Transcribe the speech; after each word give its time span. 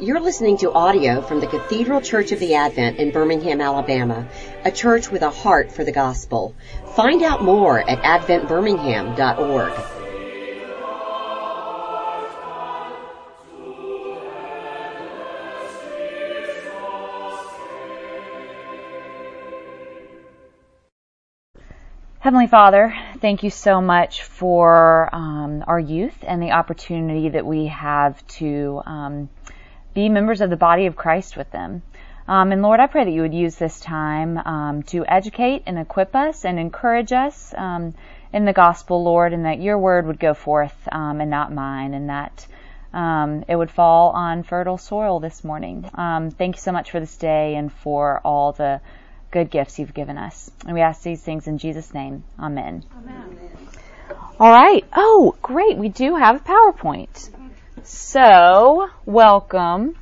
You're 0.00 0.20
listening 0.20 0.56
to 0.58 0.72
audio 0.72 1.20
from 1.20 1.40
the 1.40 1.46
Cathedral 1.46 2.00
Church 2.00 2.32
of 2.32 2.38
the 2.38 2.54
Advent 2.54 2.98
in 2.98 3.10
Birmingham, 3.10 3.60
Alabama, 3.60 4.26
a 4.64 4.70
church 4.70 5.10
with 5.10 5.20
a 5.20 5.28
heart 5.28 5.70
for 5.70 5.84
the 5.84 5.92
gospel. 5.92 6.54
Find 6.96 7.22
out 7.22 7.44
more 7.44 7.78
at 7.78 7.98
adventbirmingham.org. 7.98 9.72
Heavenly 22.20 22.46
Father, 22.46 22.94
thank 23.20 23.42
you 23.42 23.50
so 23.50 23.82
much 23.82 24.22
for 24.22 25.14
um, 25.14 25.62
our 25.66 25.78
youth 25.78 26.16
and 26.22 26.42
the 26.42 26.52
opportunity 26.52 27.28
that 27.28 27.44
we 27.44 27.66
have 27.66 28.26
to 28.28 28.80
um, 28.86 29.28
be 29.94 30.08
members 30.08 30.40
of 30.40 30.50
the 30.50 30.56
body 30.56 30.86
of 30.86 30.96
Christ 30.96 31.36
with 31.36 31.50
them. 31.50 31.82
Um, 32.28 32.52
and 32.52 32.62
Lord, 32.62 32.80
I 32.80 32.86
pray 32.86 33.04
that 33.04 33.10
you 33.10 33.22
would 33.22 33.34
use 33.34 33.56
this 33.56 33.80
time 33.80 34.38
um, 34.38 34.82
to 34.84 35.04
educate 35.06 35.64
and 35.66 35.78
equip 35.78 36.14
us 36.14 36.44
and 36.44 36.58
encourage 36.58 37.12
us 37.12 37.52
um, 37.56 37.94
in 38.32 38.44
the 38.44 38.52
gospel, 38.52 39.02
Lord, 39.02 39.32
and 39.32 39.44
that 39.46 39.60
your 39.60 39.78
word 39.78 40.06
would 40.06 40.20
go 40.20 40.34
forth 40.34 40.76
um, 40.92 41.20
and 41.20 41.30
not 41.30 41.52
mine, 41.52 41.94
and 41.94 42.08
that 42.08 42.46
it 43.48 43.56
would 43.56 43.70
fall 43.70 44.10
on 44.10 44.42
fertile 44.42 44.78
soil 44.78 45.20
this 45.20 45.42
morning. 45.42 45.82
thank 46.38 46.56
you 46.56 46.60
so 46.60 46.72
much 46.72 46.90
for 46.90 47.00
this 47.00 47.16
day 47.16 47.56
and 47.56 47.72
for 47.72 48.20
all 48.24 48.52
the 48.52 48.80
good 49.30 49.50
gifts 49.50 49.78
you've 49.78 49.94
given 49.94 50.18
us. 50.18 50.50
And 50.64 50.74
we 50.74 50.80
ask 50.80 51.02
these 51.02 51.22
things 51.22 51.46
in 51.46 51.58
Jesus' 51.58 51.94
name. 51.94 52.24
Amen. 52.38 52.84
Amen. 52.98 53.38
All 54.38 54.50
right. 54.50 54.84
Oh, 54.94 55.36
great. 55.42 55.76
We 55.76 55.88
do 55.88 56.16
have 56.16 56.36
a 56.36 56.38
PowerPoint. 56.40 57.30
So, 57.84 58.88
welcome. 59.06 59.96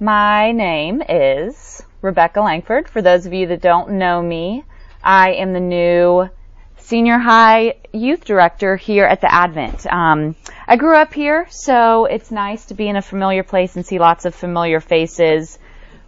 My 0.00 0.52
name 0.52 1.02
is 1.08 1.82
Rebecca 2.02 2.40
Langford. 2.40 2.88
For 2.88 3.02
those 3.02 3.26
of 3.26 3.32
you 3.32 3.46
that 3.48 3.60
don't 3.60 3.92
know 3.92 4.22
me, 4.22 4.64
I 5.02 5.32
am 5.32 5.52
the 5.52 5.60
new 5.60 6.28
senior 6.76 7.18
high 7.18 7.74
youth 7.92 8.24
director 8.24 8.76
here 8.76 9.04
at 9.04 9.20
the 9.20 9.32
Advent. 9.32 9.86
Um, 9.86 10.36
I 10.66 10.76
grew 10.76 10.96
up 10.96 11.12
here, 11.12 11.46
so 11.50 12.04
it's 12.04 12.30
nice 12.30 12.66
to 12.66 12.74
be 12.74 12.88
in 12.88 12.96
a 12.96 13.02
familiar 13.02 13.42
place 13.42 13.76
and 13.76 13.84
see 13.84 13.98
lots 13.98 14.24
of 14.24 14.34
familiar 14.34 14.80
faces 14.80 15.58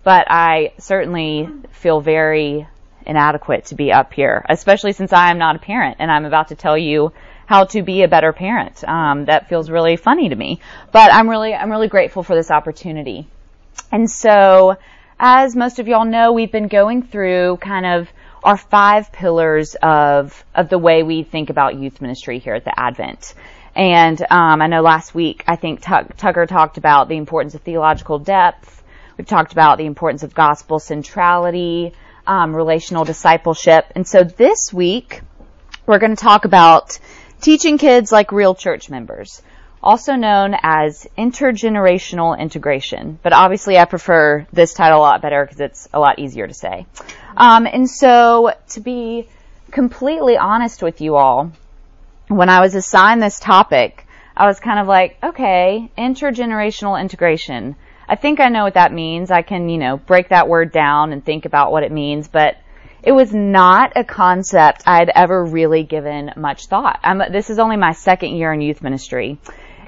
but 0.02 0.26
I 0.30 0.72
certainly 0.78 1.48
feel 1.72 2.00
very 2.00 2.66
inadequate 3.06 3.66
to 3.66 3.74
be 3.74 3.92
up 3.92 4.12
here, 4.12 4.44
especially 4.48 4.92
since 4.92 5.12
I 5.12 5.30
am 5.30 5.38
not 5.38 5.56
a 5.56 5.58
parent 5.58 5.96
and 5.98 6.10
I'm 6.10 6.24
about 6.24 6.48
to 6.48 6.54
tell 6.54 6.76
you 6.76 7.12
how 7.50 7.64
to 7.64 7.82
be 7.82 8.02
a 8.02 8.08
better 8.08 8.32
parent. 8.32 8.84
Um, 8.86 9.24
that 9.24 9.48
feels 9.48 9.68
really 9.68 9.96
funny 9.96 10.28
to 10.28 10.36
me, 10.36 10.60
but 10.92 11.12
I'm 11.12 11.28
really 11.28 11.52
I'm 11.52 11.70
really 11.70 11.88
grateful 11.88 12.22
for 12.22 12.36
this 12.36 12.50
opportunity. 12.50 13.26
And 13.90 14.08
so, 14.08 14.76
as 15.18 15.56
most 15.56 15.80
of 15.80 15.88
y'all 15.88 16.04
know, 16.04 16.32
we've 16.32 16.52
been 16.52 16.68
going 16.68 17.02
through 17.02 17.56
kind 17.56 17.86
of 17.86 18.08
our 18.44 18.56
five 18.56 19.10
pillars 19.10 19.74
of 19.82 20.44
of 20.54 20.68
the 20.68 20.78
way 20.78 21.02
we 21.02 21.24
think 21.24 21.50
about 21.50 21.74
youth 21.74 22.00
ministry 22.00 22.38
here 22.38 22.54
at 22.54 22.64
the 22.64 22.72
Advent. 22.78 23.34
And 23.74 24.20
um, 24.30 24.62
I 24.62 24.68
know 24.68 24.82
last 24.82 25.12
week 25.14 25.42
I 25.48 25.56
think 25.56 25.80
Tug- 25.80 26.16
Tugger 26.16 26.46
talked 26.46 26.78
about 26.78 27.08
the 27.08 27.16
importance 27.16 27.56
of 27.56 27.62
theological 27.62 28.20
depth 28.20 28.80
We've 29.20 29.26
talked 29.26 29.52
about 29.52 29.76
the 29.76 29.84
importance 29.84 30.22
of 30.22 30.32
gospel 30.32 30.78
centrality, 30.78 31.92
um, 32.26 32.56
relational 32.56 33.04
discipleship. 33.04 33.84
And 33.94 34.08
so 34.08 34.24
this 34.24 34.72
week, 34.72 35.20
we're 35.86 35.98
going 35.98 36.16
to 36.16 36.22
talk 36.22 36.46
about 36.46 36.98
teaching 37.40 37.78
kids 37.78 38.12
like 38.12 38.32
real 38.32 38.54
church 38.54 38.90
members, 38.90 39.42
also 39.82 40.14
known 40.14 40.54
as 40.62 41.06
intergenerational 41.16 42.38
integration. 42.38 43.18
But 43.22 43.32
obviously, 43.32 43.78
I 43.78 43.84
prefer 43.84 44.46
this 44.52 44.74
title 44.74 44.98
a 44.98 45.00
lot 45.00 45.22
better 45.22 45.44
because 45.44 45.60
it's 45.60 45.88
a 45.92 46.00
lot 46.00 46.18
easier 46.18 46.46
to 46.46 46.54
say. 46.54 46.86
Um, 47.36 47.66
and 47.66 47.88
so, 47.88 48.54
to 48.70 48.80
be 48.80 49.28
completely 49.70 50.36
honest 50.36 50.82
with 50.82 51.00
you 51.00 51.16
all, 51.16 51.52
when 52.28 52.48
I 52.48 52.60
was 52.60 52.74
assigned 52.74 53.22
this 53.22 53.40
topic, 53.40 54.06
I 54.36 54.46
was 54.46 54.60
kind 54.60 54.78
of 54.78 54.86
like, 54.86 55.18
okay, 55.22 55.90
intergenerational 55.98 57.00
integration. 57.00 57.76
I 58.08 58.16
think 58.16 58.40
I 58.40 58.48
know 58.48 58.64
what 58.64 58.74
that 58.74 58.92
means. 58.92 59.30
I 59.30 59.42
can, 59.42 59.68
you 59.68 59.78
know, 59.78 59.96
break 59.96 60.30
that 60.30 60.48
word 60.48 60.72
down 60.72 61.12
and 61.12 61.24
think 61.24 61.44
about 61.44 61.72
what 61.72 61.82
it 61.82 61.92
means, 61.92 62.28
but 62.28 62.56
it 63.02 63.12
was 63.12 63.32
not 63.32 63.92
a 63.96 64.04
concept 64.04 64.82
I 64.86 64.98
had 64.98 65.10
ever 65.14 65.44
really 65.44 65.82
given 65.82 66.32
much 66.36 66.66
thought. 66.66 67.00
I'm, 67.02 67.18
this 67.32 67.50
is 67.50 67.58
only 67.58 67.76
my 67.76 67.92
second 67.92 68.36
year 68.36 68.52
in 68.52 68.60
youth 68.60 68.82
ministry. 68.82 69.38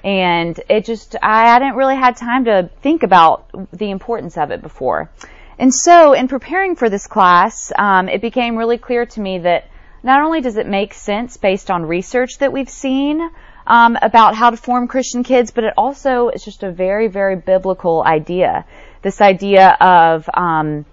And 0.04 0.58
it 0.68 0.84
just, 0.84 1.14
I 1.22 1.48
hadn't 1.48 1.76
really 1.76 1.94
had 1.94 2.16
time 2.16 2.46
to 2.46 2.70
think 2.80 3.02
about 3.02 3.70
the 3.72 3.90
importance 3.90 4.36
of 4.36 4.50
it 4.50 4.62
before. 4.62 5.10
And 5.58 5.72
so, 5.72 6.12
in 6.12 6.26
preparing 6.26 6.74
for 6.74 6.88
this 6.88 7.06
class, 7.06 7.70
um, 7.78 8.08
it 8.08 8.20
became 8.20 8.56
really 8.56 8.78
clear 8.78 9.06
to 9.06 9.20
me 9.20 9.38
that 9.40 9.68
not 10.02 10.22
only 10.22 10.40
does 10.40 10.56
it 10.56 10.66
make 10.66 10.92
sense 10.94 11.36
based 11.36 11.70
on 11.70 11.84
research 11.84 12.38
that 12.38 12.52
we've 12.52 12.70
seen, 12.70 13.30
um, 13.66 13.96
about 14.00 14.34
how 14.34 14.50
to 14.50 14.56
form 14.56 14.88
Christian 14.88 15.22
kids, 15.22 15.50
but 15.50 15.64
it 15.64 15.74
also 15.76 16.28
is 16.28 16.44
just 16.44 16.62
a 16.62 16.72
very, 16.72 17.08
very 17.08 17.36
biblical 17.36 18.02
idea. 18.04 18.64
This 19.02 19.20
idea 19.20 19.68
of 19.80 20.28
um, 20.34 20.84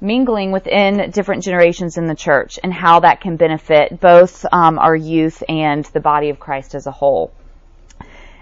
mingling 0.00 0.52
within 0.52 1.10
different 1.10 1.42
generations 1.42 1.96
in 1.96 2.06
the 2.06 2.14
church 2.14 2.58
and 2.62 2.72
how 2.72 3.00
that 3.00 3.20
can 3.20 3.36
benefit 3.36 4.00
both 4.00 4.44
um, 4.52 4.78
our 4.78 4.96
youth 4.96 5.42
and 5.48 5.84
the 5.86 6.00
body 6.00 6.30
of 6.30 6.38
Christ 6.38 6.74
as 6.74 6.86
a 6.86 6.90
whole. 6.90 7.32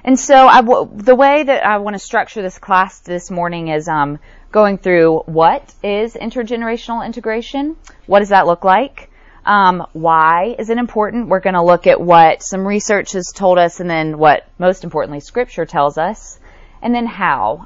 And 0.05 0.21
so, 0.21 0.89
the 0.95 1.15
way 1.15 1.45
that 1.45 1.65
I 1.65 1.79
want 1.79 1.95
to 1.95 1.99
structure 1.99 2.43
this 2.43 2.59
class 2.59 3.01
this 3.01 3.31
morning 3.31 3.69
is 3.69 3.89
um, 3.89 4.19
going 4.53 4.77
through 4.77 5.21
what 5.21 5.73
is 5.83 6.15
intergenerational 6.15 7.05
integration, 7.05 7.77
what 8.07 8.19
does 8.19 8.29
that 8.29 8.47
look 8.47 8.65
like, 8.65 9.09
um, 9.47 9.87
why 9.93 10.57
is 10.59 10.71
it 10.71 10.79
important? 10.79 11.29
We're 11.29 11.41
going 11.41 11.55
to 11.55 11.63
look 11.63 11.87
at 11.87 12.01
what 12.01 12.43
some 12.43 12.67
research 12.67 13.13
has 13.13 13.33
told 13.35 13.59
us 13.59 13.81
and 13.81 13.89
then 13.89 14.19
what, 14.19 14.47
most 14.59 14.85
importantly, 14.85 15.21
scripture 15.21 15.67
tells 15.67 15.99
us. 15.99 16.39
And 16.83 16.95
then 16.95 17.07
how. 17.07 17.65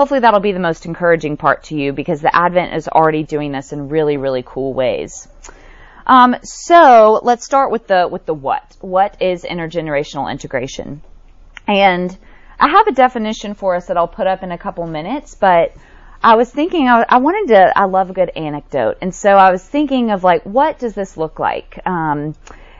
Hopefully 0.00 0.20
that'll 0.20 0.40
be 0.40 0.52
the 0.52 0.58
most 0.58 0.86
encouraging 0.86 1.36
part 1.36 1.64
to 1.64 1.74
you 1.74 1.92
because 1.92 2.22
the 2.22 2.34
Advent 2.34 2.72
is 2.72 2.88
already 2.88 3.22
doing 3.22 3.52
this 3.52 3.74
in 3.74 3.90
really, 3.90 4.16
really 4.16 4.42
cool 4.42 4.72
ways. 4.72 5.28
Um, 6.06 6.36
so 6.42 7.20
let's 7.22 7.44
start 7.44 7.70
with 7.70 7.86
the 7.86 8.08
with 8.10 8.24
the 8.24 8.32
what. 8.32 8.78
What 8.80 9.20
is 9.20 9.44
intergenerational 9.44 10.30
integration? 10.32 11.02
And 11.68 12.16
I 12.58 12.70
have 12.70 12.86
a 12.86 12.92
definition 12.92 13.52
for 13.52 13.74
us 13.74 13.88
that 13.88 13.98
I'll 13.98 14.08
put 14.08 14.26
up 14.26 14.42
in 14.42 14.52
a 14.52 14.56
couple 14.56 14.86
minutes, 14.86 15.34
but 15.34 15.74
I 16.22 16.36
was 16.36 16.50
thinking, 16.50 16.88
I, 16.88 17.04
I, 17.06 17.18
wanted 17.18 17.52
to, 17.52 17.78
I 17.78 17.84
love 17.84 18.08
a 18.08 18.14
good 18.14 18.30
anecdote. 18.30 18.96
And 19.02 19.14
so 19.14 19.28
I 19.28 19.50
was 19.50 19.62
thinking 19.62 20.12
of 20.12 20.24
like, 20.24 20.44
what 20.44 20.78
does 20.78 20.94
this 20.94 21.18
look 21.18 21.38
like? 21.38 21.78
Um, 21.84 22.34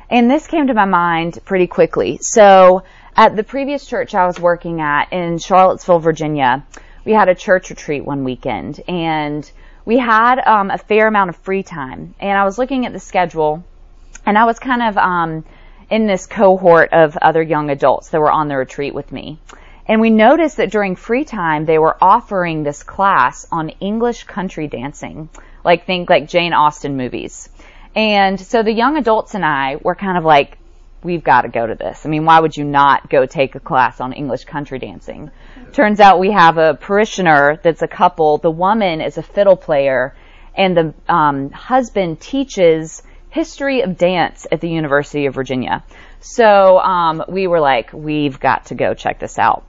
and 0.08 0.31
this 0.31 0.47
came 0.47 0.69
to 0.69 0.75
my 0.75 0.87
mind 0.87 1.38
pretty 1.44 1.66
quickly. 1.66 2.19
So 2.22 2.84
at 3.14 3.37
the 3.37 3.44
previous 3.44 3.84
church 3.84 4.14
I 4.14 4.25
was 4.25 4.41
working 4.41 4.81
at 4.81 5.12
in 5.12 5.37
Charlottesville, 5.37 5.98
Virginia, 5.98 6.64
we 7.05 7.12
had 7.12 7.28
a 7.28 7.34
church 7.34 7.71
retreat 7.71 8.05
one 8.05 8.25
weekend 8.25 8.81
and 8.88 9.50
we 9.84 9.99
had 9.99 10.38
um, 10.38 10.71
a 10.71 10.78
fair 10.78 11.06
amount 11.06 11.31
of 11.31 11.37
free 11.37 11.62
time. 11.62 12.15
And 12.21 12.38
I 12.38 12.44
was 12.44 12.59
looking 12.59 12.87
at 12.87 12.93
the 12.93 13.00
schedule 13.00 13.65
and 14.27 14.37
I 14.37 14.44
was 14.44 14.59
kind 14.59 14.83
of 14.83 14.97
um, 14.99 15.44
in 15.91 16.06
this 16.06 16.27
cohort 16.27 16.93
of 16.93 17.16
other 17.16 17.43
young 17.43 17.71
adults 17.71 18.11
that 18.11 18.21
were 18.21 18.31
on 18.31 18.49
the 18.49 18.56
retreat 18.56 18.94
with 18.94 19.11
me. 19.11 19.38
And 19.87 20.00
we 20.00 20.11
noticed 20.11 20.59
that 20.59 20.71
during 20.71 20.94
free 20.94 21.25
time, 21.25 21.65
they 21.65 21.78
were 21.78 21.97
offering 22.00 22.62
this 22.62 22.84
class 22.84 23.44
on 23.50 23.71
English 23.81 24.25
country 24.25 24.69
dancing, 24.69 25.28
like 25.65 25.84
think 25.84 26.09
like 26.09 26.28
Jane 26.28 26.53
Austen 26.53 26.97
movies. 26.97 27.49
And 27.97 28.38
so 28.38 28.62
the 28.62 28.72
young 28.72 28.97
adults 28.97 29.34
and 29.34 29.44
I 29.44 29.77
were 29.82 29.97
kind 29.97 30.17
of 30.17 30.25
like, 30.25 30.58
we've 31.02 31.25
got 31.25 31.43
to 31.43 31.49
go 31.49 31.67
to 31.67 31.75
this. 31.75 32.05
I 32.05 32.08
mean, 32.08 32.25
why 32.25 32.41
would 32.41 32.56
you 32.56 32.64
not 32.64 33.08
go 33.08 33.26
take 33.26 33.55
a 33.55 33.61
class 33.61 34.00
on 34.00 34.12
English 34.12 34.44
country 34.44 34.79
dancing? 34.79 35.31
Turns 35.73 36.00
out 36.00 36.19
we 36.19 36.32
have 36.32 36.58
a 36.58 36.75
parishioner 36.75 37.58
that's 37.62 37.82
a 37.82 37.88
couple. 37.88 38.38
The 38.38 38.50
woman 38.50 39.00
is 39.00 39.19
a 39.19 39.23
fiddle 39.23 39.56
player 39.56 40.14
and 40.55 40.76
the 40.76 40.94
um, 41.08 41.50
husband 41.50 42.20
teaches 42.20 43.02
history 43.31 43.82
of 43.82 43.97
dance 43.97 44.47
at 44.50 44.61
the 44.61 44.69
University 44.69 45.26
of 45.26 45.35
Virginia. 45.35 45.85
So 46.20 46.79
um, 46.79 47.25
we 47.29 47.47
were 47.47 47.61
like, 47.61 47.93
we've 47.93 48.38
got 48.38 48.67
to 48.67 48.75
go 48.75 48.94
check 48.94 49.20
this 49.20 49.38
out. 49.38 49.64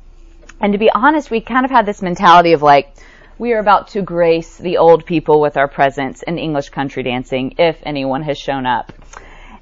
And 0.59 0.73
to 0.73 0.79
be 0.79 0.89
honest, 0.93 1.31
we 1.31 1.41
kind 1.41 1.65
of 1.65 1.71
had 1.71 1.85
this 1.85 2.01
mentality 2.01 2.53
of 2.53 2.61
like, 2.61 2.93
we 3.37 3.53
are 3.53 3.59
about 3.59 3.89
to 3.89 4.01
grace 4.01 4.57
the 4.57 4.77
old 4.77 5.05
people 5.05 5.41
with 5.41 5.57
our 5.57 5.67
presence 5.67 6.21
in 6.23 6.37
English 6.37 6.69
country 6.69 7.03
dancing 7.03 7.55
if 7.57 7.77
anyone 7.83 8.21
has 8.23 8.37
shown 8.37 8.65
up. 8.65 8.91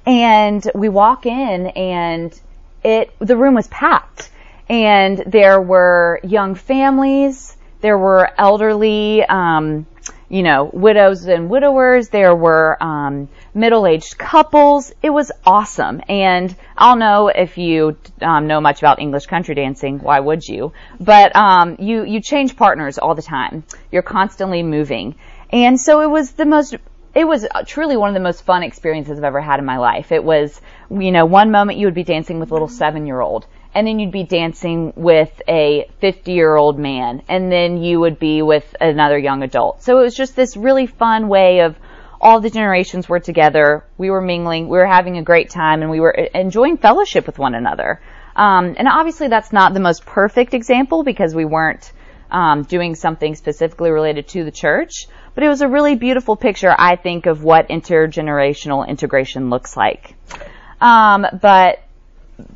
And 0.06 0.68
we 0.74 0.88
walk 0.88 1.26
in 1.26 1.66
and 1.68 2.38
it, 2.82 3.12
the 3.18 3.36
room 3.36 3.54
was 3.54 3.68
packed 3.68 4.30
and 4.68 5.18
there 5.26 5.60
were 5.60 6.20
young 6.22 6.54
families, 6.54 7.56
there 7.80 7.98
were 7.98 8.30
elderly, 8.38 9.24
um, 9.24 9.86
you 10.28 10.44
know, 10.44 10.70
widows 10.72 11.26
and 11.26 11.50
widowers. 11.50 12.08
There 12.08 12.34
were 12.34 12.80
um, 12.80 13.28
middle-aged 13.52 14.16
couples. 14.16 14.92
It 15.02 15.10
was 15.10 15.32
awesome. 15.44 16.00
And 16.08 16.54
I'll 16.76 16.96
know 16.96 17.28
if 17.28 17.58
you 17.58 17.96
um, 18.20 18.46
know 18.46 18.60
much 18.60 18.80
about 18.80 19.00
English 19.00 19.26
country 19.26 19.54
dancing. 19.54 19.98
Why 19.98 20.20
would 20.20 20.46
you? 20.46 20.72
But 21.00 21.34
um, 21.34 21.76
you 21.80 22.04
you 22.04 22.20
change 22.20 22.56
partners 22.56 22.98
all 22.98 23.14
the 23.14 23.22
time. 23.22 23.64
You're 23.90 24.02
constantly 24.02 24.62
moving, 24.62 25.16
and 25.50 25.80
so 25.80 26.00
it 26.00 26.10
was 26.10 26.30
the 26.32 26.46
most. 26.46 26.76
It 27.14 27.26
was 27.26 27.46
truly 27.66 27.96
one 27.96 28.08
of 28.08 28.14
the 28.14 28.20
most 28.20 28.44
fun 28.44 28.62
experiences 28.62 29.18
I've 29.18 29.24
ever 29.24 29.40
had 29.40 29.58
in 29.58 29.64
my 29.64 29.78
life. 29.78 30.12
It 30.12 30.22
was, 30.22 30.60
you 30.90 31.10
know, 31.10 31.26
one 31.26 31.50
moment 31.50 31.78
you 31.78 31.86
would 31.86 31.94
be 31.94 32.04
dancing 32.04 32.38
with 32.38 32.50
a 32.50 32.54
little 32.54 32.68
seven-year-old, 32.68 33.46
and 33.74 33.86
then 33.86 33.98
you'd 33.98 34.12
be 34.12 34.22
dancing 34.22 34.92
with 34.94 35.42
a 35.48 35.88
50 36.00 36.32
year 36.32 36.54
old 36.54 36.78
man, 36.78 37.22
and 37.28 37.50
then 37.50 37.82
you 37.82 37.98
would 37.98 38.18
be 38.20 38.42
with 38.42 38.76
another 38.80 39.18
young 39.18 39.42
adult. 39.42 39.82
So 39.82 39.98
it 39.98 40.02
was 40.02 40.14
just 40.14 40.36
this 40.36 40.56
really 40.56 40.86
fun 40.86 41.28
way 41.28 41.60
of 41.60 41.76
all 42.20 42.40
the 42.40 42.50
generations 42.50 43.08
were 43.08 43.20
together. 43.20 43.84
We 43.98 44.10
were 44.10 44.20
mingling, 44.20 44.68
we 44.68 44.78
were 44.78 44.86
having 44.86 45.16
a 45.18 45.22
great 45.22 45.50
time, 45.50 45.82
and 45.82 45.90
we 45.90 46.00
were 46.00 46.12
enjoying 46.12 46.76
fellowship 46.76 47.26
with 47.26 47.38
one 47.38 47.54
another. 47.54 48.00
Um, 48.36 48.74
and 48.78 48.86
obviously, 48.86 49.28
that's 49.28 49.52
not 49.52 49.74
the 49.74 49.80
most 49.80 50.06
perfect 50.06 50.54
example 50.54 51.02
because 51.02 51.34
we 51.34 51.44
weren't 51.44 51.92
um, 52.30 52.62
doing 52.62 52.94
something 52.94 53.34
specifically 53.34 53.90
related 53.90 54.28
to 54.28 54.44
the 54.44 54.50
church, 54.50 55.06
but 55.34 55.44
it 55.44 55.48
was 55.48 55.60
a 55.60 55.68
really 55.68 55.94
beautiful 55.94 56.36
picture, 56.36 56.74
I 56.76 56.96
think, 56.96 57.26
of 57.26 57.42
what 57.42 57.68
intergenerational 57.68 58.86
integration 58.86 59.50
looks 59.50 59.76
like. 59.76 60.14
Um, 60.80 61.26
but 61.40 61.80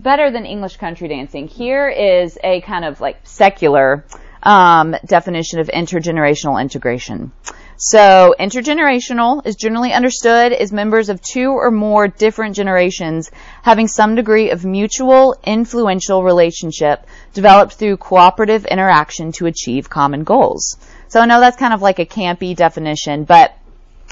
better 0.01 0.31
than 0.31 0.47
English 0.47 0.77
country 0.77 1.09
dancing. 1.09 1.49
Here 1.49 1.89
is 1.89 2.39
a 2.43 2.61
kind 2.63 2.85
of 2.85 3.01
like 3.01 3.19
secular 3.25 4.05
um, 4.43 4.95
definition 5.07 5.59
of 5.61 5.69
intergenerational 5.69 6.61
integration. 6.61 7.33
So 7.77 8.35
intergenerational 8.39 9.45
is 9.45 9.57
generally 9.57 9.93
understood 9.93 10.53
as 10.53 10.73
members 10.73 11.09
of 11.09 11.21
two 11.21 11.51
or 11.51 11.73
more 11.73 12.07
different 12.07 12.55
generations 12.55 13.33
having 13.63 13.89
some 13.89 14.15
degree 14.15 14.51
of 14.51 14.65
mutual 14.65 15.35
influential 15.43 16.23
relationship 16.23 17.05
developed 17.33 17.73
through 17.73 17.97
cooperative 17.97 18.65
interaction 18.65 19.33
to 19.33 19.47
achieve 19.47 19.91
common 19.91 20.23
goals. 20.23 20.77
So 21.09 21.21
I 21.21 21.27
know 21.27 21.41
that's 21.41 21.57
kind 21.57 21.75
of 21.75 21.83
like 21.83 21.99
a 21.99 22.07
campy 22.07 22.57
definition, 22.57 23.25
but 23.25 23.57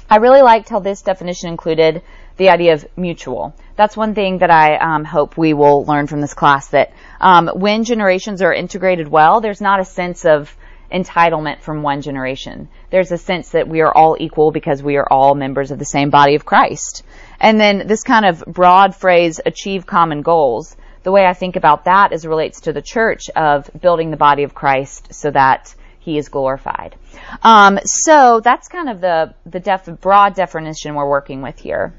I 0.09 0.17
really 0.17 0.43
liked 0.43 0.69
how 0.69 0.81
this 0.81 1.03
definition 1.03 1.49
included 1.49 2.03
the 2.37 2.51
idea 2.51 2.75
of 2.75 2.87
mutual. 2.97 3.55
That's 3.77 3.97
one 3.97 4.15
thing 4.15 4.39
that 4.39 4.51
I 4.51 4.77
um, 4.77 5.05
hope 5.05 5.37
we 5.37 5.55
will 5.55 5.85
learn 5.85 6.07
from 6.07 6.21
this 6.21 6.35
class 6.35 6.69
that 6.69 6.93
um, 7.21 7.49
when 7.55 7.85
generations 7.85 8.43
are 8.43 8.53
integrated 8.53 9.09
well, 9.09 9.41
there's 9.41 9.61
not 9.61 9.81
a 9.81 9.85
sense 9.85 10.25
of 10.25 10.55
entitlement 10.93 11.61
from 11.61 11.83
one 11.83 12.03
generation. 12.03 12.69
There's 12.91 13.13
a 13.13 13.19
sense 13.19 13.51
that 13.51 13.69
we 13.69 13.81
are 13.81 13.93
all 13.93 14.17
equal 14.21 14.53
because 14.53 14.83
we 14.83 14.97
are 14.97 15.11
all 15.11 15.35
members 15.35 15.71
of 15.71 15.79
the 15.79 15.85
same 15.85 16.11
body 16.11 16.35
of 16.35 16.45
Christ. 16.45 17.03
And 17.41 17.59
then 17.59 17.87
this 17.87 18.03
kind 18.03 18.27
of 18.27 18.45
broad 18.47 18.95
phrase, 18.95 19.41
achieve 19.45 19.87
common 19.87 20.23
goals, 20.23 20.77
the 21.03 21.13
way 21.13 21.25
I 21.25 21.33
think 21.33 21.57
about 21.57 21.87
that 21.87 22.13
is 22.13 22.27
relates 22.27 22.61
to 22.63 22.73
the 22.73 22.83
church 22.83 23.31
of 23.35 23.71
building 23.81 24.11
the 24.11 24.17
body 24.17 24.43
of 24.43 24.55
Christ 24.55 25.13
so 25.15 25.31
that 25.31 25.75
he 26.03 26.19
is 26.19 26.29
glorified. 26.29 26.97
Um, 27.43 27.79
so 27.85 28.41
that's 28.41 28.69
kind 28.69 28.89
of 28.89 29.01
the 29.01 29.35
the 29.47 29.61
def- 29.61 30.01
broad 30.01 30.35
definition 30.35 30.95
we're 30.95 31.09
working 31.09 31.43
with 31.43 31.59
here. 31.59 31.95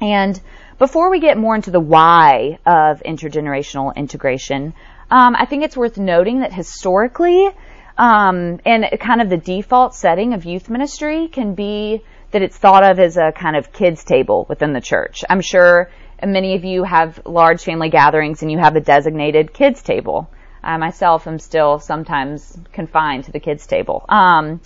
And 0.00 0.40
before 0.78 1.10
we 1.10 1.20
get 1.20 1.38
more 1.38 1.54
into 1.54 1.70
the 1.70 1.80
why 1.80 2.58
of 2.66 3.02
intergenerational 3.02 3.94
integration, 3.94 4.74
um, 5.10 5.36
I 5.36 5.46
think 5.46 5.62
it's 5.62 5.76
worth 5.76 5.96
noting 5.96 6.40
that 6.40 6.52
historically, 6.52 7.48
um, 7.96 8.60
and 8.66 8.84
kind 9.00 9.22
of 9.22 9.30
the 9.30 9.36
default 9.36 9.94
setting 9.94 10.34
of 10.34 10.44
youth 10.44 10.68
ministry 10.68 11.28
can 11.28 11.54
be 11.54 12.02
that 12.32 12.42
it's 12.42 12.56
thought 12.56 12.82
of 12.82 12.98
as 12.98 13.16
a 13.16 13.32
kind 13.32 13.56
of 13.56 13.72
kids 13.72 14.04
table 14.04 14.44
within 14.48 14.72
the 14.72 14.80
church. 14.80 15.24
I'm 15.30 15.40
sure 15.40 15.90
many 16.22 16.56
of 16.56 16.64
you 16.64 16.82
have 16.82 17.20
large 17.24 17.62
family 17.62 17.88
gatherings 17.88 18.42
and 18.42 18.50
you 18.50 18.58
have 18.58 18.74
a 18.76 18.80
designated 18.80 19.54
kids 19.54 19.82
table. 19.82 20.28
I 20.66 20.76
myself 20.76 21.26
am 21.26 21.38
still 21.38 21.78
sometimes 21.78 22.58
confined 22.72 23.24
to 23.24 23.32
the 23.32 23.40
kids 23.40 23.66
table. 23.66 24.04
Um, 24.08 24.60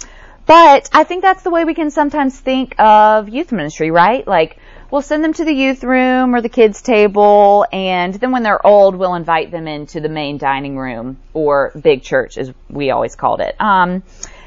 but 0.47 0.88
I 0.93 1.05
think 1.05 1.23
that's 1.23 1.43
the 1.43 1.50
way 1.50 1.64
we 1.64 1.75
can 1.75 1.91
sometimes 1.91 2.38
think 2.38 2.75
of 2.79 3.29
youth 3.29 3.52
ministry, 3.52 3.91
right? 3.91 4.26
Like 4.26 4.58
we'll 4.91 5.02
send 5.02 5.23
them 5.23 5.32
to 5.35 5.44
the 5.44 5.52
youth 5.52 5.85
room 5.85 6.35
or 6.35 6.41
the 6.41 6.49
kids 6.49 6.82
table 6.82 7.67
and 7.73 8.14
then 8.14 8.32
when 8.32 8.43
they're 8.43 8.64
old 8.67 8.97
we'll 8.97 9.14
invite 9.14 9.50
them 9.50 9.69
into 9.69 10.00
the 10.00 10.08
main 10.08 10.38
dining 10.38 10.76
room 10.76 11.19
or 11.32 11.73
big 11.81 12.03
church 12.03 12.37
as 12.37 12.53
we 12.69 12.91
always 12.91 13.14
called 13.14 13.41
it 13.41 13.55
um, 13.61 14.03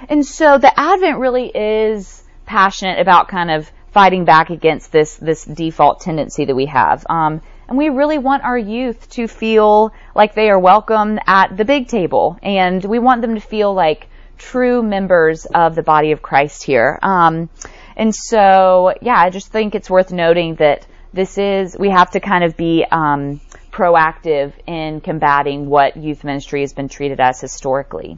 and 0.10 0.26
so 0.26 0.58
the 0.58 0.80
advent 0.80 1.20
really 1.20 1.48
is 1.48 2.24
passionate 2.46 3.00
about 3.00 3.28
kind 3.28 3.50
of 3.50 3.72
fighting 3.92 4.26
back 4.26 4.50
against 4.50 4.92
this 4.92 5.16
this 5.18 5.46
default 5.46 6.02
tendency 6.02 6.46
that 6.46 6.56
we 6.56 6.66
have 6.66 7.06
um, 7.10 7.42
and 7.74 7.78
we 7.80 7.90
really 7.90 8.20
want 8.20 8.44
our 8.44 8.58
youth 8.58 9.10
to 9.10 9.28
feel 9.28 9.92
like 10.14 10.36
they 10.36 10.50
are 10.52 10.60
welcome 10.60 11.20
at 11.26 11.58
the 11.58 11.66
big 11.66 11.88
table 11.88 12.38
and 12.44 12.86
we 12.86 13.00
want 13.00 13.22
them 13.22 13.34
to 13.34 13.42
feel 13.42 13.74
like 13.74 14.08
true 14.38 14.84
members 14.84 15.46
of 15.46 15.74
the 15.74 15.82
body 15.82 16.12
of 16.12 16.22
christ 16.22 16.64
here 16.64 17.00
um, 17.02 17.50
and 17.96 18.14
so, 18.14 18.94
yeah, 19.02 19.18
I 19.18 19.30
just 19.30 19.48
think 19.48 19.76
it's 19.76 19.90
worth 19.90 20.12
noting 20.12 20.56
that 20.56 20.86
this 21.14 21.38
is, 21.38 21.78
we 21.78 21.90
have 21.90 22.12
to 22.12 22.20
kind 22.20 22.44
of 22.44 22.58
be 22.58 22.86
um, 22.90 23.40
proactive 23.72 24.54
in 24.66 25.02
combating 25.02 25.70
what 25.70 25.96
youth 25.96 26.24
ministry 26.24 26.62
has 26.62 26.74
been 26.74 26.90
treated 26.90 27.20
as 27.20 27.40
historically. 27.40 28.18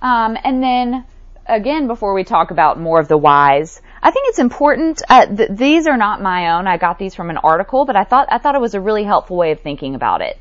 Um, 0.00 0.36
and 0.42 0.62
then, 0.62 1.04
again, 1.46 1.86
before 1.86 2.14
we 2.14 2.24
talk 2.24 2.50
about 2.50 2.78
more 2.78 3.00
of 3.00 3.08
the 3.08 3.18
whys, 3.18 3.80
I 4.02 4.10
think 4.10 4.28
it's 4.28 4.38
important. 4.40 5.00
Uh, 5.08 5.26
th- 5.26 5.50
these 5.52 5.86
are 5.86 5.96
not 5.96 6.20
my 6.20 6.58
own. 6.58 6.66
I 6.66 6.76
got 6.76 6.98
these 6.98 7.14
from 7.14 7.30
an 7.30 7.36
article, 7.36 7.84
but 7.84 7.94
I 7.94 8.04
thought 8.04 8.28
I 8.30 8.38
thought 8.38 8.54
it 8.54 8.60
was 8.60 8.74
a 8.74 8.80
really 8.80 9.04
helpful 9.04 9.36
way 9.36 9.52
of 9.52 9.60
thinking 9.60 9.94
about 9.94 10.22
it. 10.22 10.40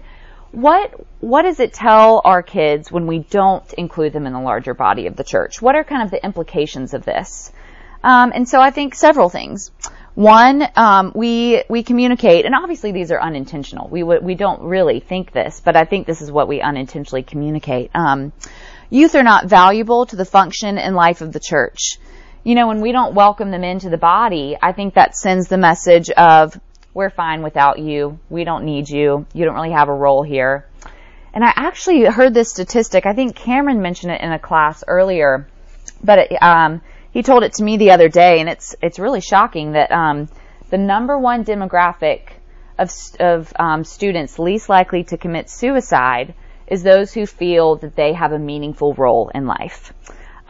What 0.51 0.93
what 1.19 1.43
does 1.43 1.59
it 1.59 1.71
tell 1.73 2.21
our 2.25 2.41
kids 2.41 2.91
when 2.91 3.05
we 3.05 3.19
don't 3.19 3.71
include 3.73 4.13
them 4.13 4.25
in 4.25 4.33
the 4.33 4.39
larger 4.39 4.73
body 4.73 5.05
of 5.05 5.15
the 5.15 5.23
church? 5.23 5.61
What 5.61 5.75
are 5.75 5.83
kind 5.83 6.01
of 6.01 6.09
the 6.11 6.23
implications 6.23 6.93
of 6.93 7.05
this? 7.05 7.51
Um, 8.03 8.31
and 8.33 8.49
so 8.49 8.59
I 8.59 8.71
think 8.71 8.95
several 8.95 9.29
things. 9.29 9.71
One, 10.15 10.67
um, 10.75 11.13
we 11.15 11.63
we 11.69 11.83
communicate, 11.83 12.45
and 12.45 12.55
obviously 12.55 12.91
these 12.91 13.11
are 13.11 13.21
unintentional. 13.21 13.87
We 13.87 14.03
we 14.03 14.35
don't 14.35 14.63
really 14.63 14.99
think 14.99 15.31
this, 15.31 15.61
but 15.63 15.75
I 15.75 15.85
think 15.85 16.07
this 16.07 16.21
is 16.21 16.31
what 16.31 16.47
we 16.47 16.61
unintentionally 16.61 17.23
communicate. 17.23 17.91
Um, 17.93 18.33
youth 18.89 19.15
are 19.15 19.23
not 19.23 19.45
valuable 19.45 20.07
to 20.07 20.15
the 20.15 20.25
function 20.25 20.77
and 20.79 20.95
life 20.95 21.21
of 21.21 21.31
the 21.31 21.39
church. 21.39 21.99
You 22.43 22.55
know, 22.55 22.67
when 22.67 22.81
we 22.81 22.91
don't 22.91 23.13
welcome 23.13 23.51
them 23.51 23.63
into 23.63 23.89
the 23.89 23.97
body, 23.97 24.57
I 24.59 24.71
think 24.71 24.95
that 24.95 25.15
sends 25.15 25.47
the 25.47 25.59
message 25.59 26.09
of 26.09 26.59
we're 26.91 27.11
fine 27.11 27.43
without 27.43 27.77
you. 27.77 28.19
We 28.31 28.45
don't 28.45 28.65
need 28.65 28.89
you. 28.89 29.27
You 29.33 29.45
don't 29.45 29.53
really 29.53 29.71
have 29.71 29.89
a 29.89 29.93
role 29.93 30.23
here. 30.23 30.65
And 31.35 31.43
I 31.43 31.53
actually 31.55 32.03
heard 32.05 32.33
this 32.33 32.49
statistic. 32.49 33.05
I 33.05 33.13
think 33.13 33.35
Cameron 33.35 33.81
mentioned 33.81 34.11
it 34.11 34.21
in 34.21 34.31
a 34.31 34.39
class 34.39 34.83
earlier, 34.87 35.47
but 36.03 36.17
it, 36.17 36.41
um, 36.41 36.81
he 37.11 37.21
told 37.21 37.43
it 37.43 37.53
to 37.53 37.63
me 37.63 37.77
the 37.77 37.91
other 37.91 38.09
day, 38.09 38.39
and 38.39 38.49
it's 38.49 38.75
it's 38.81 38.97
really 38.97 39.21
shocking 39.21 39.73
that 39.73 39.91
um, 39.91 40.27
the 40.71 40.77
number 40.79 41.19
one 41.19 41.45
demographic 41.45 42.21
of 42.79 42.91
of 43.19 43.53
um, 43.59 43.83
students 43.83 44.39
least 44.39 44.67
likely 44.67 45.03
to 45.05 45.17
commit 45.17 45.49
suicide 45.49 46.33
is 46.65 46.81
those 46.81 47.13
who 47.13 47.25
feel 47.25 47.75
that 47.77 47.95
they 47.95 48.13
have 48.13 48.31
a 48.31 48.39
meaningful 48.39 48.93
role 48.95 49.29
in 49.33 49.45
life. 49.45 49.93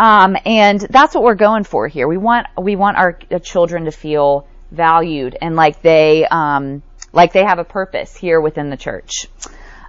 Um, 0.01 0.35
and 0.47 0.79
that's 0.79 1.13
what 1.13 1.23
we're 1.23 1.35
going 1.35 1.63
for 1.63 1.87
here. 1.87 2.07
We 2.07 2.17
want 2.17 2.47
we 2.59 2.75
want 2.75 2.97
our 2.97 3.13
children 3.43 3.85
to 3.85 3.91
feel 3.91 4.47
valued 4.71 5.37
and 5.39 5.55
like 5.55 5.83
they 5.83 6.25
um, 6.25 6.81
like 7.13 7.33
they 7.33 7.43
have 7.43 7.59
a 7.59 7.63
purpose 7.63 8.15
here 8.15 8.41
within 8.41 8.71
the 8.71 8.77
church. 8.77 9.27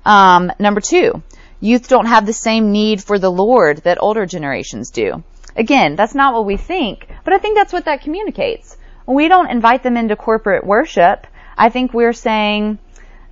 Um, 0.04 0.52
number 0.59 0.83
two, 0.83 1.23
youth 1.61 1.88
don't 1.88 2.04
have 2.04 2.26
the 2.26 2.35
same 2.35 2.73
need 2.73 3.02
for 3.02 3.19
the 3.19 3.31
Lord 3.31 3.78
that 3.85 4.02
older 4.02 4.26
generations 4.26 4.90
do. 4.90 5.25
Again, 5.57 5.97
that's 5.97 6.14
not 6.14 6.35
what 6.35 6.45
we 6.45 6.59
think, 6.59 7.09
but 7.25 7.33
I 7.33 7.38
think 7.38 7.57
that's 7.57 7.73
what 7.73 7.87
that 7.87 8.02
communicates. 8.02 8.76
We 9.07 9.28
don't 9.28 9.49
invite 9.49 9.83
them 9.83 9.97
into 9.97 10.14
corporate 10.14 10.66
worship, 10.66 11.26
I 11.57 11.71
think 11.71 11.95
we're 11.95 12.12
saying, 12.12 12.78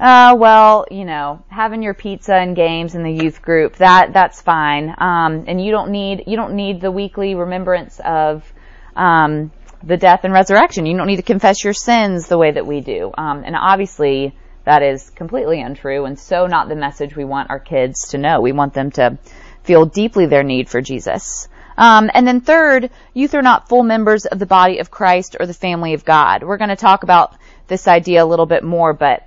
uh, 0.01 0.35
well, 0.37 0.87
you 0.91 1.05
know, 1.05 1.45
having 1.49 1.83
your 1.83 1.93
pizza 1.93 2.35
and 2.35 2.57
games 2.57 2.95
in 2.95 3.03
the 3.03 3.13
youth 3.13 3.43
group, 3.43 3.77
that, 3.77 4.15
that's 4.15 4.41
fine. 4.41 4.95
Um, 4.97 5.45
and 5.47 5.63
you 5.63 5.71
don't 5.71 5.91
need, 5.91 6.25
you 6.27 6.37
don't 6.37 6.55
need 6.55 6.81
the 6.81 6.91
weekly 6.91 7.35
remembrance 7.35 8.01
of, 8.03 8.51
um, 8.97 9.53
the 9.83 9.97
death 9.97 10.25
and 10.25 10.33
resurrection. 10.33 10.87
You 10.87 10.97
don't 10.97 11.07
need 11.07 11.17
to 11.17 11.23
confess 11.23 11.63
your 11.63 11.75
sins 11.75 12.29
the 12.29 12.39
way 12.39 12.51
that 12.51 12.67
we 12.67 12.81
do. 12.81 13.13
Um, 13.17 13.45
and 13.45 13.55
obviously 13.55 14.35
that 14.65 14.83
is 14.83 15.11
completely 15.11 15.61
untrue 15.61 16.05
and 16.05 16.19
so 16.19 16.47
not 16.47 16.69
the 16.69 16.77
message 16.77 17.17
we 17.17 17.25
want 17.25 17.51
our 17.51 17.61
kids 17.61 18.09
to 18.09 18.19
know. 18.19 18.41
We 18.41 18.53
want 18.53 18.75
them 18.75 18.91
to 18.93 19.19
feel 19.65 19.85
deeply 19.85 20.27
their 20.27 20.43
need 20.43 20.69
for 20.69 20.81
Jesus. 20.81 21.49
Um, 21.77 22.11
and 22.13 22.27
then 22.27 22.41
third, 22.41 22.91
youth 23.15 23.35
are 23.35 23.43
not 23.43 23.69
full 23.69 23.83
members 23.83 24.27
of 24.27 24.39
the 24.39 24.47
body 24.47 24.79
of 24.79 24.91
Christ 24.91 25.37
or 25.39 25.47
the 25.47 25.55
family 25.55 25.95
of 25.95 26.05
God. 26.05 26.43
We're 26.43 26.59
going 26.59 26.71
to 26.71 26.77
talk 26.77 27.03
about 27.03 27.37
this 27.69 27.89
idea 27.89 28.23
a 28.23 28.27
little 28.27 28.47
bit 28.47 28.63
more, 28.63 28.93
but 28.93 29.27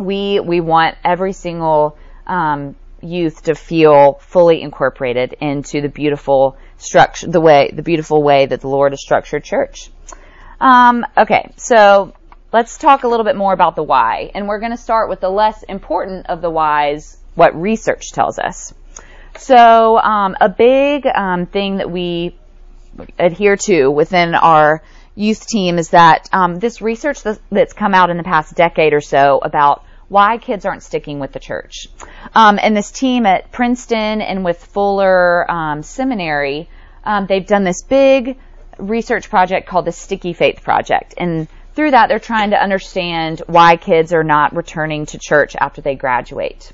we 0.00 0.40
we 0.40 0.60
want 0.60 0.96
every 1.04 1.32
single 1.32 1.96
um, 2.26 2.74
youth 3.02 3.42
to 3.44 3.54
feel 3.54 4.14
fully 4.14 4.62
incorporated 4.62 5.34
into 5.40 5.80
the 5.80 5.88
beautiful 5.88 6.56
structure, 6.78 7.28
the 7.28 7.40
way, 7.40 7.70
the 7.72 7.82
beautiful 7.82 8.22
way 8.22 8.46
that 8.46 8.60
the 8.60 8.68
Lord 8.68 8.92
has 8.92 9.00
structured 9.00 9.44
church. 9.44 9.90
Um, 10.60 11.06
okay, 11.16 11.52
so 11.56 12.14
let's 12.52 12.78
talk 12.78 13.04
a 13.04 13.08
little 13.08 13.24
bit 13.24 13.36
more 13.36 13.52
about 13.52 13.76
the 13.76 13.82
why, 13.82 14.30
and 14.34 14.48
we're 14.48 14.60
going 14.60 14.72
to 14.72 14.76
start 14.76 15.08
with 15.08 15.20
the 15.20 15.30
less 15.30 15.62
important 15.62 16.26
of 16.26 16.40
the 16.40 16.50
whys, 16.50 17.18
what 17.34 17.54
research 17.54 18.10
tells 18.12 18.38
us. 18.38 18.74
So, 19.36 19.98
um, 19.98 20.36
a 20.40 20.48
big 20.48 21.06
um, 21.06 21.46
thing 21.46 21.76
that 21.76 21.90
we 21.90 22.36
adhere 23.18 23.56
to 23.56 23.88
within 23.88 24.34
our 24.34 24.82
youth 25.14 25.46
team 25.46 25.78
is 25.78 25.90
that 25.90 26.28
um, 26.32 26.56
this 26.56 26.82
research 26.82 27.22
that's 27.50 27.72
come 27.72 27.94
out 27.94 28.10
in 28.10 28.16
the 28.16 28.22
past 28.22 28.54
decade 28.54 28.92
or 28.92 29.00
so 29.00 29.38
about 29.38 29.84
why 30.10 30.38
kids 30.38 30.66
aren't 30.66 30.82
sticking 30.82 31.20
with 31.20 31.30
the 31.30 31.38
church. 31.38 31.86
Um, 32.34 32.58
and 32.60 32.76
this 32.76 32.90
team 32.90 33.26
at 33.26 33.52
Princeton 33.52 34.20
and 34.20 34.44
with 34.44 34.62
Fuller 34.66 35.48
um, 35.48 35.84
Seminary, 35.84 36.68
um, 37.04 37.26
they've 37.26 37.46
done 37.46 37.62
this 37.62 37.82
big 37.82 38.36
research 38.76 39.30
project 39.30 39.68
called 39.68 39.84
the 39.84 39.92
Sticky 39.92 40.32
Faith 40.32 40.64
Project. 40.64 41.14
And 41.16 41.46
through 41.76 41.92
that, 41.92 42.08
they're 42.08 42.18
trying 42.18 42.50
to 42.50 42.60
understand 42.60 43.40
why 43.46 43.76
kids 43.76 44.12
are 44.12 44.24
not 44.24 44.56
returning 44.56 45.06
to 45.06 45.18
church 45.18 45.54
after 45.54 45.80
they 45.80 45.94
graduate. 45.94 46.72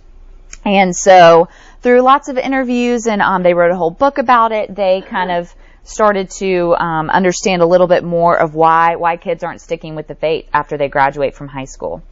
And 0.64 0.96
so, 0.96 1.48
through 1.82 2.00
lots 2.00 2.28
of 2.28 2.38
interviews, 2.38 3.06
and 3.06 3.20
um, 3.20 3.42
they 3.42 3.52
wrote 3.52 3.70
a 3.70 3.76
whole 3.76 3.90
book 3.90 4.16
about 4.16 4.52
it, 4.52 4.74
they 4.74 5.02
kind 5.02 5.30
of 5.30 5.54
started 5.84 6.30
to 6.30 6.74
um, 6.76 7.10
understand 7.10 7.60
a 7.60 7.66
little 7.66 7.86
bit 7.86 8.02
more 8.02 8.36
of 8.36 8.54
why 8.54 8.96
why 8.96 9.18
kids 9.18 9.44
aren't 9.44 9.60
sticking 9.60 9.94
with 9.94 10.08
the 10.08 10.14
faith 10.14 10.48
after 10.54 10.78
they 10.78 10.88
graduate 10.88 11.34
from 11.34 11.48
high 11.48 11.66
school. 11.66 12.02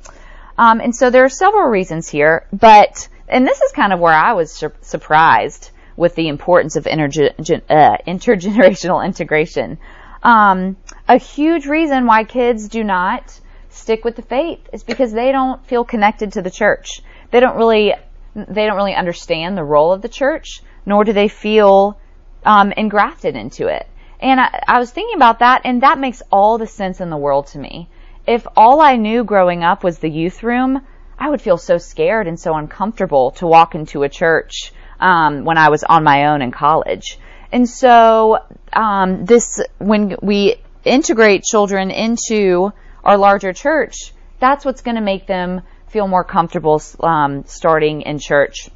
Um, 0.56 0.80
and 0.80 0.94
so 0.94 1.10
there 1.10 1.24
are 1.24 1.30
several 1.30 1.68
reasons 1.68 2.08
here, 2.08 2.46
but, 2.52 3.08
and 3.28 3.46
this 3.46 3.60
is 3.60 3.72
kind 3.72 3.92
of 3.92 4.00
where 4.00 4.14
I 4.14 4.34
was 4.34 4.52
sur- 4.52 4.72
surprised 4.82 5.70
with 5.96 6.14
the 6.14 6.28
importance 6.28 6.76
of 6.76 6.84
interge- 6.84 7.62
uh, 7.68 7.96
intergenerational 8.06 9.04
integration. 9.04 9.78
Um, 10.22 10.76
a 11.08 11.18
huge 11.18 11.66
reason 11.66 12.06
why 12.06 12.24
kids 12.24 12.68
do 12.68 12.84
not 12.84 13.40
stick 13.70 14.04
with 14.04 14.16
the 14.16 14.22
faith 14.22 14.60
is 14.72 14.84
because 14.84 15.12
they 15.12 15.32
don't 15.32 15.64
feel 15.66 15.84
connected 15.84 16.32
to 16.32 16.42
the 16.42 16.50
church. 16.50 17.02
They 17.30 17.40
don't 17.40 17.56
really, 17.56 17.92
they 18.34 18.66
don't 18.66 18.76
really 18.76 18.94
understand 18.94 19.56
the 19.56 19.64
role 19.64 19.92
of 19.92 20.02
the 20.02 20.08
church, 20.08 20.62
nor 20.86 21.04
do 21.04 21.12
they 21.12 21.28
feel 21.28 21.98
um, 22.44 22.72
engrafted 22.72 23.34
into 23.34 23.66
it. 23.66 23.86
And 24.20 24.40
I, 24.40 24.62
I 24.68 24.78
was 24.78 24.90
thinking 24.90 25.16
about 25.16 25.40
that, 25.40 25.62
and 25.64 25.82
that 25.82 25.98
makes 25.98 26.22
all 26.30 26.58
the 26.58 26.66
sense 26.66 27.00
in 27.00 27.10
the 27.10 27.16
world 27.16 27.48
to 27.48 27.58
me 27.58 27.88
if 28.26 28.46
all 28.56 28.80
I 28.80 28.96
knew 28.96 29.24
growing 29.24 29.64
up 29.64 29.84
was 29.84 29.98
the 29.98 30.08
youth 30.08 30.42
room, 30.42 30.80
I 31.18 31.28
would 31.28 31.40
feel 31.40 31.58
so 31.58 31.78
scared 31.78 32.26
and 32.26 32.38
so 32.38 32.54
uncomfortable 32.54 33.32
to 33.32 33.46
walk 33.46 33.74
into 33.74 34.02
a 34.02 34.08
church 34.08 34.72
um, 34.98 35.44
when 35.44 35.58
I 35.58 35.68
was 35.68 35.84
on 35.84 36.04
my 36.04 36.26
own 36.26 36.42
in 36.42 36.50
college. 36.50 37.18
And 37.52 37.68
so 37.68 38.38
um, 38.72 39.24
this, 39.26 39.62
when 39.78 40.16
we 40.22 40.56
integrate 40.84 41.44
children 41.44 41.90
into 41.90 42.72
our 43.04 43.16
larger 43.16 43.52
church, 43.52 44.12
that's 44.40 44.64
what's 44.64 44.82
going 44.82 44.96
to 44.96 45.00
make 45.00 45.26
them 45.26 45.62
feel 45.88 46.08
more 46.08 46.24
comfortable 46.24 46.82
um, 47.00 47.44
starting 47.46 48.02
in 48.02 48.18
church 48.18 48.70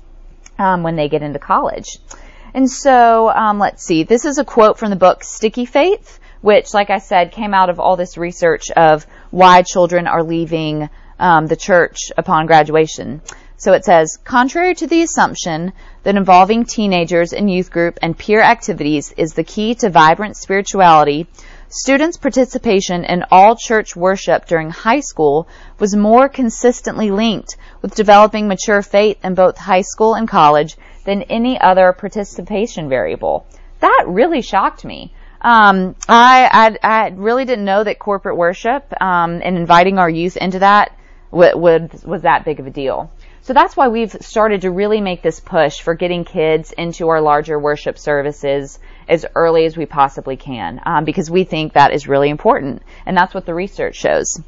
um, 0.58 0.82
when 0.82 0.94
they 0.94 1.08
get 1.08 1.22
into 1.22 1.38
college. 1.38 1.98
And 2.54 2.70
so, 2.70 3.28
um, 3.28 3.58
let's 3.58 3.84
see. 3.84 4.04
This 4.04 4.24
is 4.24 4.38
a 4.38 4.44
quote 4.44 4.78
from 4.78 4.90
the 4.90 4.96
book 4.96 5.24
Sticky 5.24 5.66
Faith 5.66 6.20
which, 6.40 6.72
like 6.74 6.90
I 6.90 6.98
said, 6.98 7.32
came 7.32 7.54
out 7.54 7.70
of 7.70 7.80
all 7.80 7.96
this 7.96 8.16
research 8.16 8.70
of 8.70 9.06
why 9.30 9.62
children 9.62 10.06
are 10.06 10.22
leaving 10.22 10.88
um, 11.18 11.46
the 11.46 11.56
church 11.56 12.12
upon 12.16 12.46
graduation. 12.46 13.20
So 13.60 13.72
it 13.72 13.84
says, 13.84 14.18
contrary 14.22 14.74
to 14.76 14.86
the 14.86 15.02
assumption 15.02 15.72
that 16.04 16.14
involving 16.14 16.64
teenagers 16.64 17.32
in 17.32 17.48
youth 17.48 17.72
group 17.72 17.98
and 18.00 18.16
peer 18.16 18.40
activities 18.40 19.12
is 19.16 19.34
the 19.34 19.42
key 19.42 19.74
to 19.76 19.90
vibrant 19.90 20.36
spirituality, 20.36 21.26
students' 21.68 22.16
participation 22.16 23.04
in 23.04 23.24
all 23.32 23.56
church 23.56 23.96
worship 23.96 24.46
during 24.46 24.70
high 24.70 25.00
school 25.00 25.48
was 25.80 25.96
more 25.96 26.28
consistently 26.28 27.10
linked 27.10 27.56
with 27.82 27.96
developing 27.96 28.46
mature 28.46 28.80
faith 28.80 29.18
in 29.24 29.34
both 29.34 29.58
high 29.58 29.82
school 29.82 30.14
and 30.14 30.28
college 30.28 30.76
than 31.04 31.22
any 31.22 31.60
other 31.60 31.92
participation 31.92 32.88
variable. 32.88 33.44
That 33.80 34.04
really 34.06 34.40
shocked 34.40 34.84
me. 34.84 35.12
Um, 35.40 35.94
I, 36.08 36.76
I, 36.82 37.04
I 37.04 37.08
really 37.08 37.44
didn't 37.44 37.64
know 37.64 37.84
that 37.84 37.98
corporate 37.98 38.36
worship 38.36 38.92
um, 39.00 39.40
and 39.42 39.56
inviting 39.56 39.98
our 39.98 40.10
youth 40.10 40.36
into 40.36 40.58
that 40.60 40.96
would, 41.30 41.54
was 42.04 42.22
that 42.22 42.44
big 42.44 42.60
of 42.60 42.66
a 42.66 42.70
deal. 42.70 43.10
So 43.42 43.54
that's 43.54 43.76
why 43.76 43.88
we've 43.88 44.12
started 44.12 44.62
to 44.62 44.70
really 44.70 45.00
make 45.00 45.22
this 45.22 45.40
push 45.40 45.80
for 45.80 45.94
getting 45.94 46.24
kids 46.24 46.72
into 46.72 47.08
our 47.08 47.20
larger 47.20 47.58
worship 47.58 47.98
services 47.98 48.78
as 49.08 49.24
early 49.34 49.64
as 49.64 49.76
we 49.76 49.86
possibly 49.86 50.36
can, 50.36 50.82
um, 50.84 51.04
because 51.04 51.30
we 51.30 51.44
think 51.44 51.72
that 51.72 51.94
is 51.94 52.06
really 52.06 52.28
important, 52.28 52.82
and 53.06 53.16
that's 53.16 53.32
what 53.32 53.46
the 53.46 53.54
research 53.54 53.96
shows. 53.96 54.38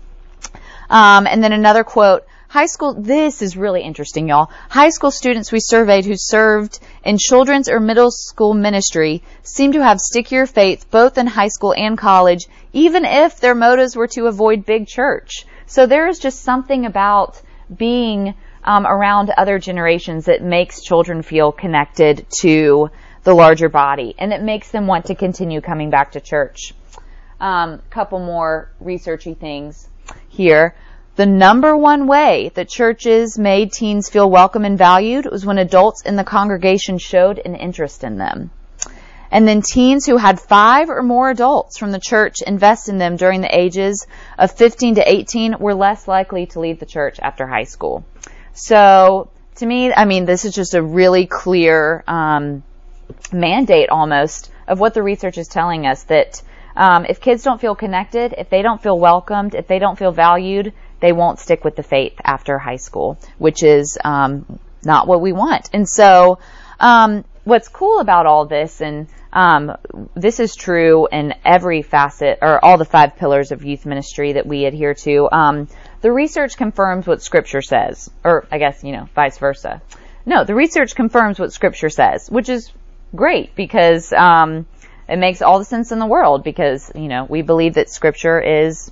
Um, 0.91 1.27
and 1.27 1.43
then 1.43 1.53
another 1.53 1.83
quote 1.85 2.27
High 2.51 2.67
school, 2.67 2.95
this 2.95 3.43
is 3.43 3.57
really 3.57 3.83
interesting, 3.83 4.27
y'all. 4.27 4.51
High 4.69 4.89
school 4.89 5.13
students 5.13 5.53
we 5.53 5.61
surveyed 5.61 6.05
who 6.05 6.17
served 6.17 6.81
in 7.05 7.17
children's 7.17 7.69
or 7.69 7.79
middle 7.79 8.11
school 8.11 8.55
ministry 8.55 9.23
seem 9.45 9.71
to 9.75 9.85
have 9.85 10.01
stickier 10.01 10.47
faith 10.47 10.91
both 10.91 11.17
in 11.17 11.29
high 11.29 11.47
school 11.47 11.73
and 11.73 11.97
college, 11.97 12.49
even 12.73 13.05
if 13.05 13.39
their 13.39 13.55
motives 13.55 13.95
were 13.95 14.09
to 14.09 14.27
avoid 14.27 14.67
big 14.67 14.89
church. 14.89 15.47
So 15.67 15.87
there 15.87 16.09
is 16.09 16.19
just 16.19 16.41
something 16.41 16.87
about 16.87 17.41
being 17.73 18.35
um, 18.65 18.85
around 18.85 19.31
other 19.31 19.61
generations 19.61 20.25
that 20.25 20.43
makes 20.43 20.83
children 20.83 21.23
feel 21.23 21.53
connected 21.53 22.27
to 22.41 22.91
the 23.23 23.33
larger 23.33 23.69
body, 23.69 24.17
and 24.19 24.33
it 24.33 24.43
makes 24.43 24.73
them 24.73 24.89
want 24.89 25.05
to 25.05 25.15
continue 25.15 25.61
coming 25.61 25.91
back 25.91 26.11
to 26.13 26.21
church. 26.21 26.75
Um, 27.39 27.81
couple 27.91 28.19
more 28.19 28.73
researchy 28.83 29.39
things 29.39 29.89
here. 30.29 30.75
The 31.17 31.27
number 31.27 31.77
one 31.77 32.07
way 32.07 32.51
that 32.55 32.69
churches 32.69 33.39
made 33.39 33.73
teens 33.73 34.09
feel 34.09 34.31
welcome 34.31 34.65
and 34.65 34.79
valued 34.79 35.27
was 35.31 35.45
when 35.45 35.59
adults 35.59 36.03
in 36.03 36.17
the 36.17 36.25
congregation 36.25 36.99
showed 36.99 37.41
an 37.45 37.55
interest 37.55 38.05
in 38.05 38.17
them. 38.17 38.51
And 39.31 39.47
then 39.47 39.63
teens 39.63 40.07
who 40.07 40.17
had 40.17 40.41
five 40.41 40.89
or 40.89 41.03
more 41.03 41.31
adults 41.31 41.79
from 41.79 41.93
the 41.93 42.01
church 42.01 42.37
invest 42.45 42.89
in 42.89 42.99
them 42.99 43.17
during 43.17 43.41
the 43.41 43.59
ages 43.59 44.07
of 44.39 44.51
15 44.53 44.97
to 44.97 45.09
18 45.09 45.59
were 45.59 45.75
less 45.75 46.09
likely 46.09 46.47
to 46.47 46.61
leave 46.61 46.81
the 46.81 46.87
church 46.87 47.19
after 47.21 47.47
high 47.47 47.65
school. 47.65 48.05
So 48.53 49.31
to 49.57 49.67
me, 49.67 49.93
I 49.93 50.05
mean, 50.05 50.25
this 50.25 50.45
is 50.45 50.55
just 50.55 50.75
a 50.75 50.83
really 50.83 51.27
clear 51.27 52.03
um, 52.09 52.63
mandate 53.33 53.89
almost 53.91 54.51
of 54.67 54.81
what 54.81 54.95
the 54.95 55.03
research 55.03 55.39
is 55.39 55.49
telling 55.49 55.87
us 55.87 56.05
that 56.05 56.43
um, 56.77 57.05
if 57.05 57.21
kids 57.21 57.43
don't 57.43 57.61
feel 57.61 57.75
connected, 57.75 58.35
if 58.37 58.49
they 58.49 58.63
don't 58.63 58.83
feel 58.83 58.99
welcomed, 58.99 59.55
if 59.55 59.67
they 59.67 59.79
don't 59.79 59.99
feel 59.99 60.13
valued, 60.13 60.73
they 61.01 61.13
won't 61.13 61.39
stick 61.39 61.65
with 61.65 61.77
the 61.77 61.83
faith 61.83 62.15
after 62.23 62.59
high 62.59 62.77
school, 62.77 63.19
which 63.39 63.63
is 63.63 63.99
um, 64.05 64.59
not 64.85 65.07
what 65.07 65.21
we 65.21 65.33
want. 65.33 65.69
And 65.73 65.89
so, 65.89 66.39
um, 66.79 67.25
what's 67.45 67.69
cool 67.69 68.01
about 68.01 68.27
all 68.27 68.47
this, 68.47 68.81
and 68.81 69.09
um, 69.33 69.77
this 70.15 70.41
is 70.41 70.55
true 70.55 71.09
in 71.11 71.35
every 71.45 71.83
facet 71.83 72.39
or 72.43 72.63
all 72.65 72.79
the 72.79 72.85
five 72.85 73.17
pillars 73.17 73.53
of 73.53 73.65
youth 73.65 73.87
ministry 73.87 74.35
that 74.35 74.47
we 74.47 74.65
adhere 74.65 74.95
to. 74.95 75.29
Um, 75.31 75.69
the 76.01 76.13
research 76.13 76.57
confirms 76.57 77.07
what 77.07 77.23
Scripture 77.23 77.63
says, 77.63 78.11
or 78.25 78.47
I 78.51 78.59
guess 78.59 78.83
you 78.83 78.93
know, 78.93 79.09
vice 79.15 79.39
versa. 79.39 79.83
No, 80.27 80.45
the 80.45 80.55
research 80.55 80.95
confirms 80.95 81.39
what 81.39 81.53
Scripture 81.53 81.91
says, 81.91 82.31
which 82.31 82.49
is 82.49 82.71
great 83.15 83.55
because 83.55 84.13
um, 84.13 84.67
it 85.09 85.17
makes 85.17 85.43
all 85.43 85.59
the 85.59 85.65
sense 85.65 85.93
in 85.93 85.99
the 85.99 86.07
world 86.07 86.45
because 86.45 86.91
you 86.95 87.09
know 87.09 87.25
we 87.25 87.43
believe 87.43 87.75
that 87.75 87.91
Scripture 87.91 88.41
is 88.41 88.91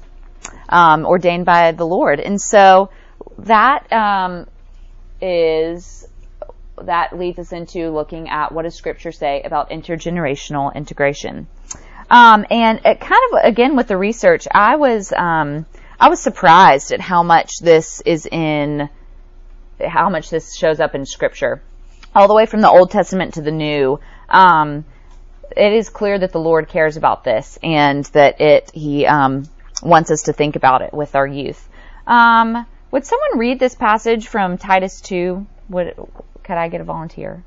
um, 0.68 1.06
ordained 1.06 1.46
by 1.46 1.72
the 1.72 1.86
Lord. 1.86 2.20
And 2.20 2.40
so 2.40 2.90
that 3.38 3.92
um, 3.92 4.46
is 5.20 6.06
that 6.82 7.18
leads 7.18 7.38
us 7.38 7.52
into 7.52 7.90
looking 7.90 8.28
at 8.28 8.52
what 8.52 8.62
does 8.62 8.74
Scripture 8.74 9.12
say 9.12 9.42
about 9.42 9.70
intergenerational 9.70 10.74
integration. 10.74 11.48
Um, 12.10 12.46
and 12.50 12.80
it 12.84 13.00
kind 13.00 13.20
of 13.32 13.44
again 13.44 13.76
with 13.76 13.88
the 13.88 13.96
research, 13.96 14.46
I 14.50 14.76
was 14.76 15.12
um, 15.12 15.66
I 16.00 16.08
was 16.08 16.20
surprised 16.20 16.92
at 16.92 17.00
how 17.00 17.22
much 17.22 17.58
this 17.60 18.00
is 18.02 18.26
in 18.26 18.88
how 19.86 20.10
much 20.10 20.30
this 20.30 20.56
shows 20.56 20.80
up 20.80 20.94
in 20.94 21.04
Scripture, 21.04 21.62
all 22.14 22.28
the 22.28 22.34
way 22.34 22.46
from 22.46 22.60
the 22.60 22.70
Old 22.70 22.90
Testament 22.90 23.34
to 23.34 23.42
the 23.42 23.50
New. 23.50 24.00
Um, 24.28 24.84
it 25.56 25.72
is 25.72 25.88
clear 25.88 26.18
that 26.18 26.32
the 26.32 26.40
Lord 26.40 26.68
cares 26.68 26.96
about 26.96 27.24
this 27.24 27.58
and 27.62 28.04
that 28.06 28.40
it 28.40 28.70
He 28.72 29.06
um, 29.06 29.48
wants 29.82 30.10
us 30.10 30.22
to 30.22 30.32
think 30.32 30.56
about 30.56 30.82
it 30.82 30.92
with 30.92 31.14
our 31.14 31.26
youth. 31.26 31.68
Um, 32.06 32.66
would 32.90 33.04
someone 33.04 33.38
read 33.38 33.58
this 33.58 33.74
passage 33.74 34.28
from 34.28 34.58
Titus 34.58 35.00
2? 35.02 35.46
Would, 35.68 35.94
could 36.42 36.56
I 36.56 36.68
get 36.68 36.80
a 36.80 36.84
volunteer? 36.84 37.44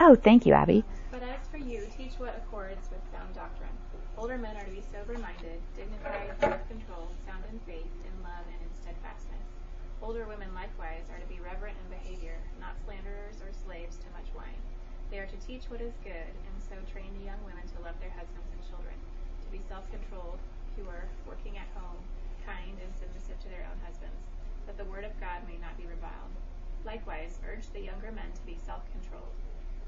Oh, 0.00 0.14
thank 0.16 0.46
you, 0.46 0.54
Abby. 0.54 0.82
But 1.12 1.20
as 1.22 1.44
for 1.52 1.58
you, 1.58 1.84
teach 1.92 2.16
what 2.16 2.32
accords 2.32 2.88
with 2.88 3.04
sound 3.12 3.36
doctrine. 3.36 3.68
Older 4.16 4.38
men 4.38 4.56
are 4.56 4.64
to 4.64 4.72
be 4.72 4.80
sober 4.88 5.12
minded, 5.20 5.60
dignified, 5.76 6.32
self 6.40 6.64
controlled, 6.72 7.12
sound 7.28 7.44
in 7.52 7.60
faith, 7.68 7.92
in 8.08 8.14
love, 8.24 8.40
and 8.48 8.56
in 8.64 8.72
steadfastness. 8.80 9.44
Older 10.00 10.24
women 10.24 10.48
likewise 10.56 11.04
are 11.12 11.20
to 11.20 11.28
be 11.28 11.36
reverent 11.44 11.76
in 11.76 11.92
behavior, 11.92 12.40
not 12.64 12.72
slanderers 12.88 13.44
or 13.44 13.52
slaves 13.52 14.00
to 14.00 14.08
much 14.16 14.32
wine. 14.32 14.56
They 15.12 15.20
are 15.20 15.28
to 15.28 15.38
teach 15.44 15.68
what 15.68 15.84
is 15.84 15.92
good, 16.00 16.32
and 16.32 16.56
so 16.64 16.80
train 16.88 17.12
the 17.20 17.28
young 17.28 17.44
women 17.44 17.68
to 17.76 17.84
love 17.84 18.00
their 18.00 18.16
husbands 18.16 18.48
and 18.56 18.62
children, 18.72 18.96
to 19.50 19.58
be 19.58 19.66
self-controlled, 19.66 20.38
pure, 20.78 21.10
working 21.26 21.58
at 21.58 21.66
home, 21.74 21.98
kind, 22.46 22.78
and 22.78 22.94
submissive 22.94 23.34
to 23.42 23.50
their 23.50 23.66
own 23.66 23.82
husbands, 23.82 24.22
that 24.70 24.78
the 24.78 24.86
word 24.86 25.02
of 25.02 25.18
God 25.18 25.42
may 25.50 25.58
not 25.58 25.74
be 25.74 25.90
reviled. 25.90 26.30
Likewise, 26.86 27.42
urge 27.42 27.66
the 27.74 27.82
younger 27.82 28.14
men 28.14 28.30
to 28.30 28.46
be 28.46 28.54
self-controlled. 28.54 29.34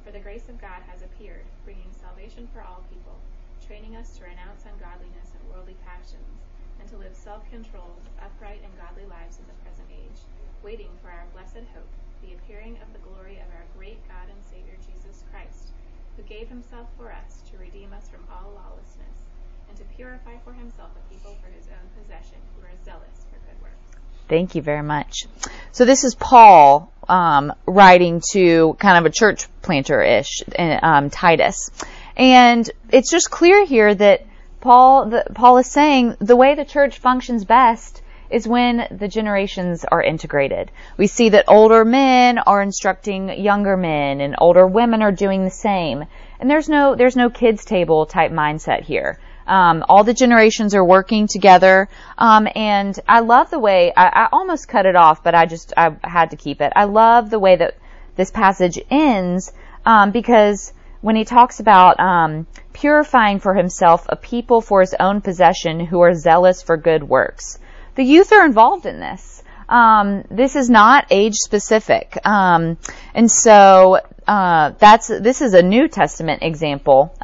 For 0.02 0.10
the 0.10 0.18
grace 0.18 0.50
of 0.50 0.58
God 0.58 0.82
has 0.90 1.06
appeared, 1.06 1.46
bringing 1.62 1.94
salvation 1.94 2.50
for 2.50 2.66
all 2.66 2.82
people, 2.90 3.14
training 3.62 3.94
us 3.94 4.18
to 4.18 4.26
renounce 4.26 4.66
ungodliness 4.66 5.30
and 5.30 5.46
worldly 5.46 5.78
passions, 5.86 6.42
and 6.82 6.90
to 6.90 6.98
live 6.98 7.14
self-controlled, 7.14 8.02
upright, 8.18 8.66
and 8.66 8.74
godly 8.82 9.06
lives 9.06 9.38
in 9.38 9.46
the 9.46 9.62
present 9.62 9.86
age, 9.94 10.26
waiting 10.66 10.90
for 10.98 11.14
our 11.14 11.30
blessed 11.30 11.62
hope, 11.70 11.94
the 12.18 12.34
appearing 12.34 12.82
of 12.82 12.90
the 12.90 13.04
glory 13.06 13.38
of 13.38 13.46
our 13.54 13.70
great 13.78 14.02
God 14.10 14.26
and 14.26 14.42
Savior 14.42 14.74
Jesus 14.82 15.22
Christ, 15.30 15.70
who 16.18 16.26
gave 16.26 16.50
himself 16.50 16.90
for 16.98 17.14
us 17.14 17.46
to 17.46 17.62
redeem 17.62 17.94
us 17.94 18.10
from 18.10 18.26
all 18.26 18.58
lawlessness, 18.58 19.30
and 19.72 19.88
to 19.88 19.96
purify 19.96 20.36
for 20.44 20.52
himself 20.52 20.90
a 20.96 21.12
people 21.12 21.36
for 21.42 21.50
his 21.50 21.66
own 21.68 22.02
possession 22.02 22.36
who 22.56 22.66
are 22.66 22.72
zealous 22.84 23.24
for 23.30 23.38
good 23.46 23.62
works. 23.62 24.00
Thank 24.28 24.54
you 24.54 24.62
very 24.62 24.82
much. 24.82 25.26
So 25.72 25.84
this 25.84 26.04
is 26.04 26.14
Paul 26.14 26.92
um, 27.08 27.52
writing 27.66 28.20
to 28.32 28.74
kind 28.74 28.98
of 28.98 29.10
a 29.10 29.14
church 29.14 29.46
planter-ish, 29.62 30.42
um, 30.58 31.10
Titus, 31.10 31.70
and 32.16 32.68
it's 32.90 33.10
just 33.10 33.30
clear 33.30 33.64
here 33.64 33.94
that 33.94 34.26
Paul, 34.60 35.06
the, 35.08 35.24
Paul 35.34 35.56
is 35.58 35.70
saying 35.70 36.16
the 36.20 36.36
way 36.36 36.54
the 36.54 36.64
church 36.64 36.98
functions 36.98 37.44
best 37.44 38.02
is 38.30 38.46
when 38.46 38.86
the 38.90 39.08
generations 39.08 39.84
are 39.84 40.02
integrated. 40.02 40.70
We 40.96 41.06
see 41.06 41.30
that 41.30 41.46
older 41.48 41.84
men 41.84 42.38
are 42.38 42.62
instructing 42.62 43.40
younger 43.40 43.76
men 43.76 44.20
and 44.20 44.34
older 44.38 44.66
women 44.66 45.02
are 45.02 45.12
doing 45.12 45.44
the 45.44 45.50
same. 45.50 46.04
And 46.40 46.50
there's 46.50 46.68
no, 46.68 46.94
there's 46.94 47.16
no 47.16 47.28
kids 47.30 47.64
table 47.64 48.06
type 48.06 48.32
mindset 48.32 48.82
here. 48.82 49.18
Um, 49.46 49.84
all 49.88 50.04
the 50.04 50.14
generations 50.14 50.74
are 50.74 50.84
working 50.84 51.26
together. 51.26 51.88
Um, 52.18 52.48
and 52.54 52.98
I 53.08 53.20
love 53.20 53.50
the 53.50 53.58
way, 53.58 53.92
I, 53.96 54.24
I 54.24 54.28
almost 54.32 54.68
cut 54.68 54.86
it 54.86 54.96
off, 54.96 55.22
but 55.22 55.34
I 55.34 55.46
just, 55.46 55.72
I 55.76 55.96
had 56.02 56.30
to 56.30 56.36
keep 56.36 56.60
it. 56.60 56.72
I 56.76 56.84
love 56.84 57.30
the 57.30 57.38
way 57.38 57.56
that 57.56 57.76
this 58.16 58.30
passage 58.30 58.78
ends, 58.90 59.52
um, 59.84 60.10
because 60.10 60.72
when 61.00 61.16
he 61.16 61.24
talks 61.24 61.60
about 61.60 61.98
um, 61.98 62.46
purifying 62.72 63.40
for 63.40 63.54
himself 63.54 64.06
a 64.08 64.16
people 64.16 64.60
for 64.60 64.80
his 64.80 64.94
own 64.98 65.20
possession 65.20 65.80
who 65.80 66.00
are 66.00 66.14
zealous 66.14 66.62
for 66.62 66.76
good 66.76 67.02
works. 67.02 67.58
The 67.94 68.04
youth 68.04 68.32
are 68.32 68.44
involved 68.44 68.86
in 68.86 69.00
this. 69.00 69.42
Um, 69.68 70.24
this 70.30 70.56
is 70.56 70.68
not 70.68 71.06
age 71.10 71.34
specific, 71.34 72.18
um, 72.24 72.76
and 73.14 73.30
so 73.30 74.00
uh, 74.26 74.70
that's 74.78 75.08
this 75.08 75.40
is 75.40 75.54
a 75.54 75.62
New 75.62 75.88
Testament 75.88 76.42
example. 76.42 77.14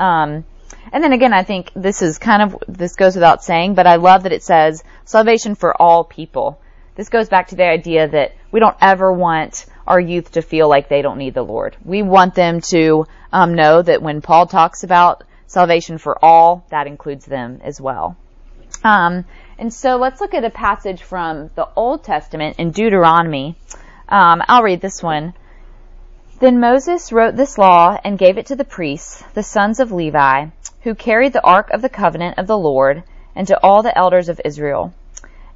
And 0.93 1.03
then 1.03 1.13
again, 1.13 1.33
I 1.33 1.43
think 1.43 1.71
this 1.75 2.03
is 2.03 2.19
kind 2.19 2.43
of 2.43 2.57
this 2.67 2.97
goes 2.97 3.15
without 3.15 3.43
saying, 3.43 3.75
but 3.75 3.87
I 3.87 3.97
love 3.97 4.23
that 4.23 4.33
it 4.33 4.43
says 4.43 4.83
salvation 5.05 5.55
for 5.55 5.81
all 5.81 6.05
people. 6.05 6.61
This 6.95 7.09
goes 7.09 7.29
back 7.29 7.49
to 7.49 7.57
the 7.57 7.69
idea 7.69 8.09
that 8.09 8.35
we 8.51 8.59
don't 8.61 8.77
ever 8.81 9.13
want 9.13 9.67
our 9.87 10.01
youth 10.01 10.33
to 10.33 10.43
feel 10.43 10.69
like 10.69 10.89
they 10.89 11.03
don't 11.03 11.19
need 11.19 11.35
the 11.35 11.43
Lord. 11.43 11.77
We 11.85 12.03
want 12.03 12.35
them 12.35 12.61
to 12.71 13.07
um, 13.33 13.55
know 13.55 13.83
that 13.83 14.03
when 14.03 14.21
Paul 14.21 14.47
talks 14.47 14.83
about 14.83 15.25
salvation 15.47 15.99
for 15.99 16.23
all, 16.25 16.65
that 16.71 16.87
includes 16.87 17.25
them 17.25 17.61
as 17.63 17.81
well. 17.81 18.17
Um, 18.85 19.25
and 19.59 19.73
so 19.73 19.97
let's 19.97 20.21
look 20.21 20.35
at 20.35 20.45
a 20.45 20.51
passage 20.51 21.03
from 21.03 21.51
the 21.55 21.69
Old 21.75 22.05
Testament 22.05 22.57
in 22.59 22.71
Deuteronomy. 22.71 23.57
Um, 24.09 24.43
I'll 24.47 24.63
read 24.63 24.81
this 24.81 25.03
one. 25.03 25.35
Then 26.41 26.61
Moses 26.61 27.11
wrote 27.11 27.35
this 27.35 27.59
law 27.59 27.99
and 28.05 28.17
gave 28.17 28.39
it 28.39 28.47
to 28.47 28.55
the 28.55 28.65
priests, 28.65 29.25
the 29.35 29.43
sons 29.43 29.81
of 29.81 29.91
Levi, 29.91 30.47
who 30.83 30.95
carried 30.95 31.33
the 31.33 31.45
ark 31.45 31.69
of 31.73 31.83
the 31.83 31.89
covenant 31.89 32.39
of 32.39 32.47
the 32.47 32.57
Lord, 32.57 33.03
and 33.35 33.45
to 33.49 33.61
all 33.61 33.83
the 33.83 33.97
elders 33.99 34.29
of 34.29 34.41
Israel. 34.45 34.93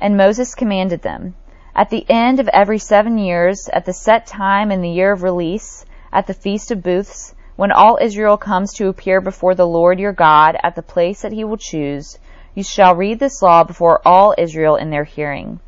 And 0.01 0.17
Moses 0.17 0.57
commanded 0.57 1.03
them, 1.03 1.37
At 1.77 1.91
the 1.91 2.05
end 2.09 2.41
of 2.41 2.49
every 2.49 2.79
seven 2.79 3.17
years, 3.17 3.69
at 3.73 3.85
the 3.85 3.93
set 3.93 4.27
time 4.27 4.73
in 4.73 4.83
the 4.83 4.91
year 4.91 5.13
of 5.13 5.23
release, 5.23 5.85
at 6.13 6.27
the 6.27 6.35
feast 6.35 6.73
of 6.73 6.83
booths, 6.83 7.33
when 7.55 7.71
all 7.71 7.99
Israel 8.03 8.37
comes 8.37 8.73
to 8.73 8.89
appear 8.89 9.21
before 9.21 9.55
the 9.55 9.67
Lord 9.67 10.01
your 10.01 10.13
God 10.13 10.57
at 10.65 10.75
the 10.75 10.83
place 10.83 11.23
that 11.23 11.33
he 11.33 11.45
will 11.45 11.59
choose, 11.59 12.19
you 12.57 12.65
shall 12.65 12.97
read 12.97 13.21
this 13.21 13.41
law 13.41 13.63
before 13.63 14.01
all 14.05 14.35
Israel 14.37 14.75
in 14.75 14.91
their 14.91 15.05
hearing. 15.05 15.61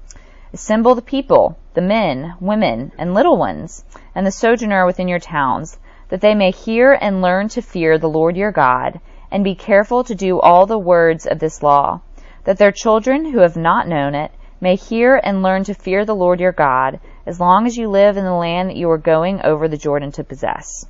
Assemble 0.52 0.96
the 0.96 1.02
people, 1.02 1.56
the 1.74 1.80
men, 1.80 2.34
women, 2.40 2.90
and 2.98 3.14
little 3.14 3.36
ones, 3.36 3.84
and 4.14 4.26
the 4.26 4.30
sojourner 4.30 4.86
within 4.86 5.08
your 5.08 5.18
towns, 5.18 5.78
that 6.08 6.20
they 6.20 6.34
may 6.34 6.50
hear 6.50 6.92
and 6.92 7.22
learn 7.22 7.48
to 7.48 7.62
fear 7.62 7.98
the 7.98 8.08
Lord 8.08 8.36
your 8.36 8.52
God, 8.52 9.00
and 9.30 9.42
be 9.42 9.54
careful 9.54 10.04
to 10.04 10.14
do 10.14 10.40
all 10.40 10.66
the 10.66 10.78
words 10.78 11.26
of 11.26 11.38
this 11.38 11.62
law, 11.62 12.00
that 12.44 12.58
their 12.58 12.72
children 12.72 13.24
who 13.24 13.38
have 13.38 13.56
not 13.56 13.88
known 13.88 14.14
it 14.14 14.30
may 14.60 14.76
hear 14.76 15.20
and 15.22 15.42
learn 15.42 15.64
to 15.64 15.74
fear 15.74 16.04
the 16.04 16.14
Lord 16.14 16.40
your 16.40 16.52
God, 16.52 17.00
as 17.26 17.40
long 17.40 17.66
as 17.66 17.76
you 17.76 17.88
live 17.88 18.16
in 18.16 18.24
the 18.24 18.32
land 18.32 18.70
that 18.70 18.76
you 18.76 18.90
are 18.90 18.98
going 18.98 19.40
over 19.42 19.68
the 19.68 19.76
Jordan 19.76 20.12
to 20.12 20.24
possess. 20.24 20.86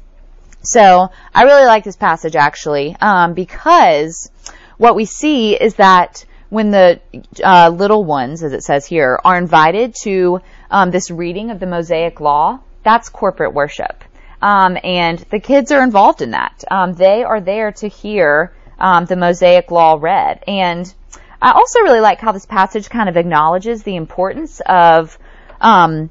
So 0.63 1.11
I 1.35 1.43
really 1.43 1.67
like 1.67 1.85
this 1.85 1.97
passage 1.97 2.37
actually 2.37 2.97
um, 3.01 3.35
because 3.35 4.31
what 4.79 4.97
we 4.97 5.05
see 5.05 5.55
is 5.55 5.75
that 5.75 6.25
when 6.49 6.71
the 6.71 7.01
uh, 7.43 7.69
little 7.69 8.05
ones, 8.05 8.43
as 8.43 8.53
it 8.53 8.63
says 8.63 8.87
here, 8.87 9.19
are 9.25 9.37
invited 9.37 9.95
to 10.03 10.41
um, 10.71 10.91
this 10.91 11.11
reading 11.11 11.51
of 11.51 11.61
the 11.61 11.67
Mosaic 11.67 12.21
Law, 12.21 12.61
that's 12.85 13.09
corporate 13.09 13.55
worship, 13.55 14.05
um, 14.40 14.79
and 14.85 15.18
the 15.18 15.40
kids 15.40 15.73
are 15.73 15.83
involved 15.83 16.23
in 16.23 16.31
that. 16.33 16.62
Um, 16.70 16.94
they 16.94 17.25
are 17.25 17.40
there 17.40 17.73
to 17.73 17.88
hear 17.88 18.53
um, 18.79 19.07
the 19.07 19.16
Mosaic 19.16 19.70
Law 19.70 19.99
read, 20.01 20.44
and 20.47 20.92
I 21.40 21.53
also 21.53 21.81
really 21.81 22.01
like 22.01 22.20
how 22.20 22.33
this 22.33 22.47
passage 22.47 22.88
kind 22.88 23.09
of 23.09 23.16
acknowledges 23.16 23.83
the 23.83 23.97
importance 23.97 24.61
of 24.64 25.18
um, 25.61 26.11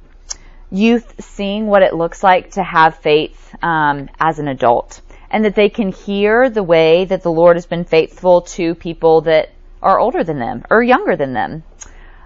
youth 0.72 1.24
seeing 1.24 1.68
what 1.68 1.84
it 1.84 1.94
looks 1.94 2.24
like 2.24 2.52
to 2.52 2.64
have 2.64 2.98
faith 2.98 3.56
um, 3.64 4.10
as 4.20 4.40
an 4.40 4.48
adult, 4.48 5.02
and 5.30 5.46
that 5.46 5.56
they 5.56 5.70
can 5.70 5.92
hear 5.92 6.50
the 6.50 6.64
way 6.64 7.06
that 7.06 7.24
the 7.24 7.32
Lord 7.32 7.56
has 7.56 7.66
been 7.66 7.86
faithful 7.86 8.42
to 8.42 8.76
people 8.76 9.22
that 9.22 9.50
are 9.82 10.00
older 10.00 10.24
than 10.24 10.40
them 10.40 10.64
or 10.70 10.82
younger 10.82 11.16
than 11.16 11.34
them. 11.34 11.64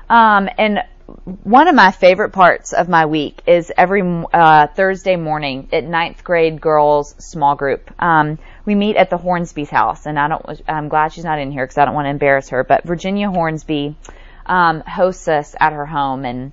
Um, 0.10 0.50
and 0.58 0.80
one 1.44 1.70
of 1.70 1.76
my 1.76 1.92
favorite 1.92 2.32
parts 2.32 2.74
of 2.74 2.90
my 2.90 3.06
week 3.06 3.42
is 3.48 3.72
every 3.78 4.02
uh, 4.34 4.68
Thursday 4.68 5.16
morning 5.16 5.70
at 5.72 5.86
ninth 5.86 6.22
grade 6.24 6.60
girls 6.60 7.16
small 7.20 7.56
group. 7.56 7.90
Um, 8.02 8.40
we 8.66 8.76
meet 8.76 8.98
at 8.98 9.10
the 9.10 9.18
Hornsby's 9.18 9.70
house, 9.70 10.06
and 10.06 10.20
I 10.20 10.28
don't. 10.28 10.62
I'm 10.68 10.90
glad 10.90 11.14
she's 11.14 11.24
not 11.24 11.40
in 11.40 11.52
here 11.52 11.66
because 11.66 11.78
I 11.78 11.86
don't 11.86 11.94
want 11.94 12.08
to 12.08 12.10
embarrass 12.10 12.50
her. 12.50 12.66
But 12.66 12.84
Virginia 12.84 13.32
Hornsby 13.32 13.96
um, 14.46 14.82
hosts 14.82 15.30
us 15.30 15.56
at 15.58 15.72
her 15.72 15.86
home, 15.86 16.26
and 16.26 16.52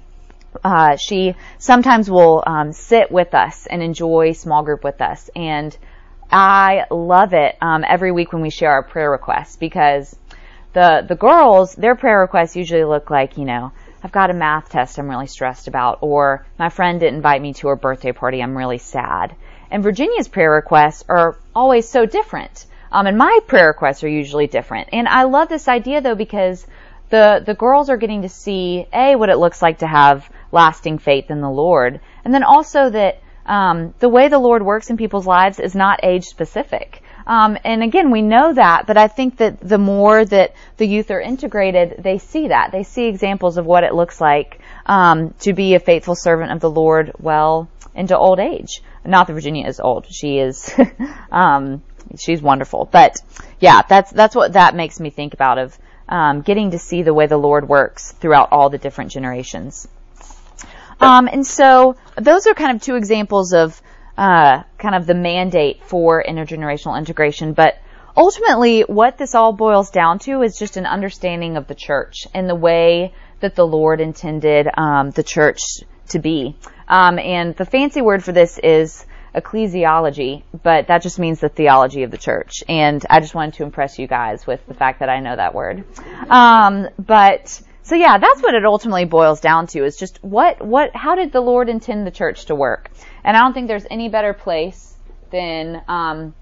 uh, 0.63 0.97
she 0.97 1.35
sometimes 1.59 2.09
will 2.09 2.45
um, 2.47 2.73
sit 2.73 3.11
with 3.11 3.35
us 3.35 3.67
and 3.67 3.83
enjoy 3.83 4.33
small 4.33 4.63
group 4.63 4.85
with 4.85 5.01
us, 5.01 5.31
and 5.35 5.77
I 6.31 6.87
love 6.93 7.33
it 7.33 7.57
um, 7.61 7.85
every 7.87 8.13
week 8.13 8.33
when 8.33 8.43
we 8.43 8.51
share 8.51 8.71
our 8.71 8.85
prayer 8.85 9.11
requests 9.11 9.57
because 9.57 10.15
the 10.75 11.05
the 11.09 11.15
girls 11.15 11.75
their 11.75 11.95
prayer 11.95 12.21
requests 12.21 12.57
usually 12.57 12.85
look 12.85 13.09
like 13.09 13.39
you 13.39 13.45
know 13.45 13.73
I've 14.05 14.13
got 14.13 14.29
a 14.29 14.35
math 14.35 14.69
test 14.69 14.99
I'm 14.99 15.09
really 15.09 15.27
stressed 15.27 15.67
about, 15.67 16.01
or 16.03 16.45
my 16.59 16.69
friend 16.69 17.01
didn't 17.01 17.17
invite 17.17 17.41
me 17.41 17.55
to 17.55 17.69
her 17.69 17.77
birthday 17.77 18.13
party 18.13 18.43
I'm 18.43 18.55
really 18.55 18.77
sad. 18.77 19.35
And 19.71 19.83
Virginia's 19.83 20.29
prayer 20.29 20.51
requests 20.51 21.05
are 21.09 21.39
always 21.55 21.89
so 21.89 22.05
different. 22.05 22.67
Um, 22.93 23.07
and 23.07 23.17
my 23.17 23.41
prayer 23.47 23.69
requests 23.69 24.05
are 24.05 24.09
usually 24.09 24.47
different. 24.47 24.91
And 24.93 25.09
I 25.09 25.23
love 25.23 25.49
this 25.49 25.69
idea 25.69 26.03
though 26.03 26.15
because 26.15 26.67
the 27.09 27.43
the 27.45 27.55
girls 27.55 27.89
are 27.89 27.97
getting 27.97 28.23
to 28.23 28.29
see 28.29 28.87
a 28.93 29.17
what 29.17 29.31
it 29.31 29.39
looks 29.39 29.63
like 29.63 29.79
to 29.79 29.87
have 29.87 30.31
lasting 30.53 30.99
faith 30.99 31.31
in 31.31 31.41
the 31.41 31.51
Lord. 31.51 31.99
And 32.27 32.35
then 32.35 32.43
also 32.43 32.91
that 32.91 33.23
um, 33.47 33.95
the 34.01 34.11
way 34.11 34.29
the 34.29 34.39
Lord 34.39 34.63
works 34.63 34.91
in 34.91 34.99
people's 34.99 35.27
lives 35.27 35.59
is 35.59 35.75
not 35.75 36.01
age 36.03 36.27
specific. 36.27 37.03
Um, 37.27 37.57
and 37.65 37.83
again, 37.83 38.11
we 38.11 38.23
know 38.23 38.53
that, 38.53 38.87
but 38.87 38.97
I 38.97 39.09
think 39.09 39.39
that 39.39 39.61
the 39.61 39.79
more 39.79 40.25
that 40.25 40.55
the 40.77 40.87
youth 40.87 41.11
are 41.11 41.21
integrated, 41.21 42.03
they 42.03 42.19
see 42.19 42.49
that. 42.49 42.71
They 42.73 42.83
see 42.83 43.07
examples 43.07 43.57
of 43.57 43.67
what 43.67 43.85
it 43.85 43.95
looks 43.95 44.21
like 44.21 44.61
um, 44.87 45.35
to 45.41 45.53
be 45.53 45.75
a 45.75 45.81
faithful 45.81 46.15
servant 46.15 46.53
of 46.53 46.61
the 46.61 46.71
Lord 46.71 47.13
well 47.19 47.69
into 47.95 48.17
old 48.17 48.41
age. 48.41 48.83
Not 49.05 49.27
that 49.27 49.33
Virginia 49.33 49.67
is 49.67 49.81
old; 49.81 50.07
she 50.11 50.39
is, 50.39 50.73
um, 51.33 51.83
she's 52.19 52.43
wonderful. 52.43 52.89
But 52.91 53.21
yeah, 53.61 53.83
that's 53.83 54.11
that's 54.11 54.35
what 54.35 54.53
that 54.55 54.75
makes 54.75 55.01
me 55.01 55.11
think 55.11 55.35
about 55.35 55.59
of 55.59 55.79
um, 56.09 56.43
getting 56.43 56.73
to 56.73 56.79
see 56.79 57.03
the 57.03 57.15
way 57.15 57.27
the 57.27 57.37
Lord 57.39 57.69
works 57.69 58.13
throughout 58.13 58.49
all 58.53 58.69
the 58.69 58.79
different 58.79 59.11
generations. 59.11 59.89
Um, 61.01 61.29
and 61.31 61.47
so 61.47 61.97
those 62.17 62.47
are 62.47 62.55
kind 62.55 62.77
of 62.77 62.83
two 62.83 62.97
examples 62.97 63.53
of 63.53 63.81
uh, 64.17 64.63
kind 64.79 64.95
of 64.95 65.07
the 65.07 65.15
mandate 65.15 65.83
for 65.85 66.23
intergenerational 66.23 66.99
integration. 66.99 67.53
But 67.53 67.79
ultimately, 68.17 68.83
what 68.83 69.19
this 69.19 69.35
all 69.35 69.53
boils 69.53 69.91
down 69.91 70.19
to 70.21 70.43
is 70.43 70.59
just 70.59 70.77
an 70.77 70.87
understanding 70.87 71.57
of 71.57 71.67
the 71.67 71.75
church 71.75 72.27
and 72.33 72.49
the 72.49 72.55
way 72.55 73.15
that 73.41 73.55
the 73.55 73.67
Lord 73.67 74.01
intended 74.01 74.69
um, 74.77 75.11
the 75.11 75.23
church 75.23 75.61
to 76.09 76.19
be. 76.19 76.57
Um, 76.89 77.19
and 77.19 77.57
the 77.57 77.65
fancy 77.65 78.03
word 78.03 78.23
for 78.23 78.33
this 78.33 78.59
is 78.59 79.05
ecclesiology, 79.35 80.43
but 80.63 80.87
that 80.87 81.03
just 81.03 81.19
means 81.19 81.41
the 81.41 81.49
theology 81.49 82.05
of 82.05 82.11
the 82.11 82.19
church. 82.19 82.63
And 82.69 83.05
I 83.11 83.21
just 83.21 83.35
wanted 83.35 83.55
to 83.55 83.65
impress 83.65 83.99
you 83.99 84.07
guys 84.07 84.47
with 84.47 84.65
the 84.67 84.75
fact 84.75 85.01
that 85.01 85.09
I 85.09 85.21
know 85.21 85.35
that 85.35 85.55
word. 85.55 85.85
Um, 86.31 86.89
but 86.99 87.61
so 87.85 87.95
yeah, 87.95 88.19
that's 88.19 88.43
what 88.43 88.55
it 88.55 88.65
ultimately 88.65 89.05
boils 89.05 89.41
down 89.41 89.67
to 89.69 89.85
is 89.85 89.97
just 89.97 90.23
what 90.25 90.65
what 90.65 90.97
how 90.97 91.15
did 91.15 91.33
the 91.33 91.41
Lord 91.41 91.69
intend 91.69 92.07
the 92.07 92.11
church 92.11 92.47
to 92.47 92.55
work? 92.55 92.91
And 93.23 93.37
I 93.37 93.41
don't 93.41 93.53
think 93.53 93.69
there's 93.69 93.87
any 93.91 94.09
better 94.09 94.33
place 94.33 94.95
than 95.31 95.83
um, 95.87 96.35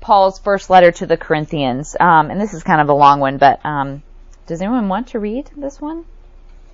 Paul's 0.00 0.38
first 0.38 0.70
letter 0.70 0.92
to 0.92 1.06
the 1.06 1.16
Corinthians. 1.16 1.96
Um, 1.98 2.30
and 2.30 2.40
this 2.40 2.54
is 2.54 2.62
kind 2.62 2.80
of 2.80 2.88
a 2.88 2.94
long 2.94 3.18
one, 3.18 3.38
but 3.38 3.64
um, 3.66 4.02
does 4.46 4.62
anyone 4.62 4.88
want 4.88 5.08
to 5.08 5.18
read 5.18 5.50
this 5.56 5.80
one? 5.80 6.04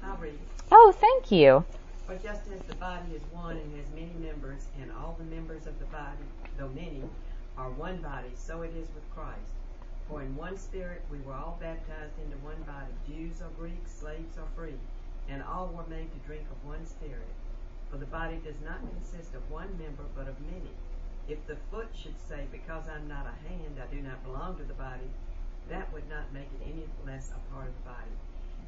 I'll 0.03 0.17
read. 0.17 0.39
Oh, 0.71 0.93
thank 0.93 1.31
you. 1.31 1.65
But 2.07 2.23
just 2.23 2.43
as 2.53 2.61
the 2.69 2.75
body 2.75 3.15
is 3.15 3.23
one 3.33 3.57
and 3.57 3.77
has 3.77 3.87
many 3.95 4.13
members, 4.21 4.63
and 4.83 4.91
all 4.93 5.17
the 5.19 5.25
members 5.25 5.67
of 5.67 5.79
the 5.79 5.87
body, 5.87 6.25
though 6.59 6.69
many, 6.69 7.03
are 7.57 7.71
one 7.71 7.99
body, 7.99 8.31
so 8.35 8.63
it 8.63 8.73
is 8.77 8.89
with 8.95 9.09
Christ. 9.15 9.60
For 10.11 10.23
in 10.23 10.35
one 10.35 10.59
spirit 10.59 11.07
we 11.09 11.21
were 11.21 11.39
all 11.39 11.57
baptized 11.63 12.19
into 12.19 12.37
one 12.43 12.59
body, 12.67 12.91
Jews 13.07 13.41
or 13.41 13.55
Greeks, 13.55 13.95
slaves 13.95 14.37
or 14.37 14.49
free, 14.57 14.75
and 15.29 15.41
all 15.41 15.71
were 15.71 15.87
made 15.87 16.11
to 16.11 16.27
drink 16.27 16.51
of 16.51 16.67
one 16.67 16.85
spirit. 16.85 17.31
For 17.89 17.97
the 17.97 18.11
body 18.11 18.43
does 18.43 18.59
not 18.67 18.83
consist 18.91 19.37
of 19.39 19.49
one 19.49 19.71
member, 19.79 20.03
but 20.19 20.27
of 20.27 20.35
many. 20.51 20.75
If 21.29 21.47
the 21.47 21.63
foot 21.71 21.95
should 21.95 22.19
say, 22.19 22.51
Because 22.51 22.91
I'm 22.91 23.07
not 23.07 23.31
a 23.31 23.39
hand, 23.47 23.79
I 23.79 23.87
do 23.87 24.03
not 24.03 24.25
belong 24.27 24.59
to 24.59 24.65
the 24.65 24.75
body, 24.75 25.07
that 25.71 25.93
would 25.93 26.11
not 26.11 26.35
make 26.35 26.51
it 26.59 26.67
any 26.67 26.91
less 27.07 27.31
a 27.31 27.39
part 27.55 27.69
of 27.71 27.75
the 27.79 27.87
body. 27.95 28.15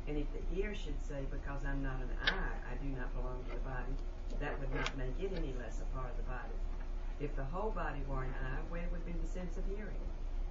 And 0.07 0.15
if 0.17 0.31
the 0.31 0.63
ear 0.63 0.77
should 0.77 1.03
say, 1.03 1.27
Because 1.27 1.67
I'm 1.67 1.83
not 1.83 1.99
an 2.07 2.15
eye, 2.23 2.55
I 2.71 2.79
do 2.79 2.87
not 2.95 3.11
belong 3.19 3.43
to 3.51 3.59
the 3.59 3.67
body, 3.67 3.99
that 4.39 4.61
would 4.61 4.73
not 4.73 4.97
make 4.97 5.19
it 5.19 5.35
any 5.35 5.59
less 5.59 5.83
a 5.83 5.91
part 5.91 6.07
of 6.07 6.17
the 6.23 6.31
body. 6.31 6.55
If 7.19 7.35
the 7.35 7.51
whole 7.51 7.75
body 7.75 8.07
were 8.07 8.23
an 8.23 8.35
eye, 8.47 8.63
where 8.71 8.87
would 8.93 9.05
be 9.05 9.19
the 9.19 9.27
sense 9.27 9.59
of 9.59 9.67
hearing? 9.67 10.07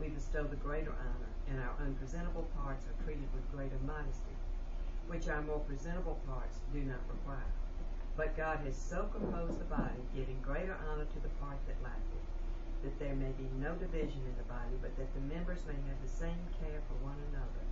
we 0.00 0.08
bestow 0.08 0.44
the 0.44 0.56
greater 0.56 0.92
honor, 0.92 1.32
and 1.50 1.60
our 1.60 1.74
unpresentable 1.84 2.48
parts 2.62 2.86
are 2.86 3.04
treated 3.04 3.28
with 3.34 3.50
greater 3.52 3.78
modesty, 3.86 4.36
which 5.08 5.28
our 5.28 5.42
more 5.42 5.60
presentable 5.60 6.18
parts 6.26 6.58
do 6.72 6.80
not 6.80 7.00
require. 7.08 7.52
But 8.16 8.36
God 8.36 8.60
has 8.64 8.76
so 8.76 9.08
composed 9.12 9.60
the 9.60 9.64
body, 9.64 10.02
giving 10.14 10.40
greater 10.42 10.76
honor 10.90 11.04
to 11.04 11.20
the 11.20 11.30
part 11.40 11.58
that 11.66 11.82
lacked 11.82 12.12
it 12.12 12.28
that 12.82 12.98
there 12.98 13.14
may 13.14 13.30
be 13.36 13.48
no 13.60 13.74
division 13.74 14.20
in 14.22 14.34
the 14.36 14.44
body, 14.44 14.76
but 14.80 14.96
that 14.96 15.12
the 15.14 15.34
members 15.34 15.58
may 15.66 15.74
have 15.74 16.00
the 16.02 16.08
same 16.08 16.38
care 16.60 16.80
for 16.88 16.94
one 17.04 17.16
another. 17.30 17.64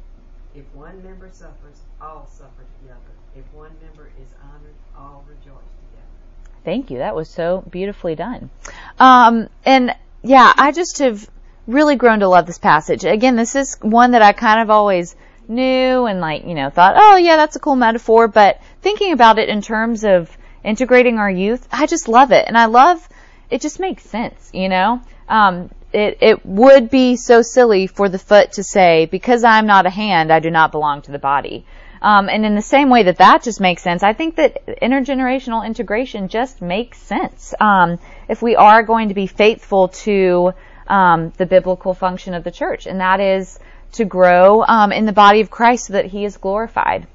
If 0.55 0.65
one 0.75 1.03
member 1.03 1.29
suffers, 1.31 1.81
all 2.01 2.27
suffer 2.27 2.65
together. 2.81 3.01
If 3.37 3.45
one 3.53 3.73
member 3.83 4.11
is 4.21 4.35
honored, 4.43 4.75
all 4.97 5.25
rejoice 5.29 5.45
together. 5.45 6.51
Thank 6.65 6.91
you. 6.91 6.99
That 6.99 7.15
was 7.15 7.29
so 7.29 7.63
beautifully 7.71 8.15
done. 8.15 8.51
Um, 8.99 9.49
and 9.65 9.95
yeah, 10.23 10.53
I 10.57 10.73
just 10.73 10.99
have 10.99 11.29
really 11.67 11.97
grown 11.97 12.21
to 12.21 12.29
love 12.29 12.47
this 12.47 12.59
passage. 12.59 13.05
Again, 13.05 13.37
this 13.37 13.55
is 13.55 13.77
one 13.81 14.13
that 14.13 14.23
I 14.23 14.33
kind 14.33 14.61
of 14.61 14.71
always 14.71 15.17
knew 15.49 16.07
and 16.07 16.21
like, 16.21 16.45
you 16.45 16.55
know, 16.55 16.71
thought, 16.71 16.95
oh 16.97 17.17
yeah, 17.17 17.37
that's 17.37 17.57
a 17.57 17.61
cool 17.61 17.77
metaphor, 17.77 18.29
but 18.29 18.61
thinking 18.83 19.13
about 19.13 19.39
it 19.39 19.49
in 19.49 19.63
terms 19.63 20.05
of 20.05 20.37
integrating 20.65 21.19
our 21.19 21.31
youth, 21.31 21.67
I 21.71 21.87
just 21.87 22.09
love 22.09 22.33
it. 22.33 22.47
And 22.47 22.57
I 22.57 22.67
love 22.67 23.07
it 23.51 23.61
just 23.61 23.79
makes 23.79 24.03
sense, 24.05 24.51
you 24.53 24.69
know? 24.69 25.01
Um, 25.29 25.71
it, 25.93 26.19
it 26.21 26.45
would 26.45 26.91
be 26.91 27.17
so 27.17 27.43
silly 27.43 27.87
for 27.87 28.09
the 28.09 28.19
foot 28.19 28.53
to 28.53 28.65
say, 28.65 29.07
because 29.07 29.45
I'm 29.45 29.67
not 29.67 29.87
a 29.87 29.91
hand, 29.91 30.33
I 30.33 30.41
do 30.41 30.51
not 30.51 30.73
belong 30.73 31.03
to 31.03 31.13
the 31.13 31.19
body. 31.19 31.65
Um, 32.03 32.29
and 32.29 32.45
in 32.45 32.55
the 32.55 32.63
same 32.63 32.91
way 32.91 33.05
that 33.05 33.19
that 33.19 33.43
just 33.43 33.61
makes 33.61 33.83
sense, 33.83 34.03
I 34.03 34.13
think 34.13 34.37
that 34.37 34.67
intergenerational 34.83 35.65
integration 35.65 36.29
just 36.29 36.61
makes 36.61 36.99
sense. 36.99 37.55
Um, 37.59 37.99
if 38.29 38.43
we 38.43 38.57
are 38.57 38.83
going 38.83 39.09
to 39.09 39.15
be 39.15 39.27
faithful 39.27 39.89
to 39.89 40.53
um, 40.89 41.33
the 41.37 41.47
biblical 41.47 41.95
function 41.95 42.35
of 42.35 42.45
the 42.45 42.51
church, 42.51 42.87
and 42.87 43.01
that 43.01 43.21
is 43.21 43.59
to 43.93 44.05
grow 44.05 44.65
um, 44.65 44.93
in 44.93 45.07
the 45.07 45.13
body 45.13 45.41
of 45.41 45.51
Christ 45.51 45.87
so 45.87 45.95
that 45.95 46.07
He 46.07 46.25
is 46.25 46.37
glorified. 46.37 47.07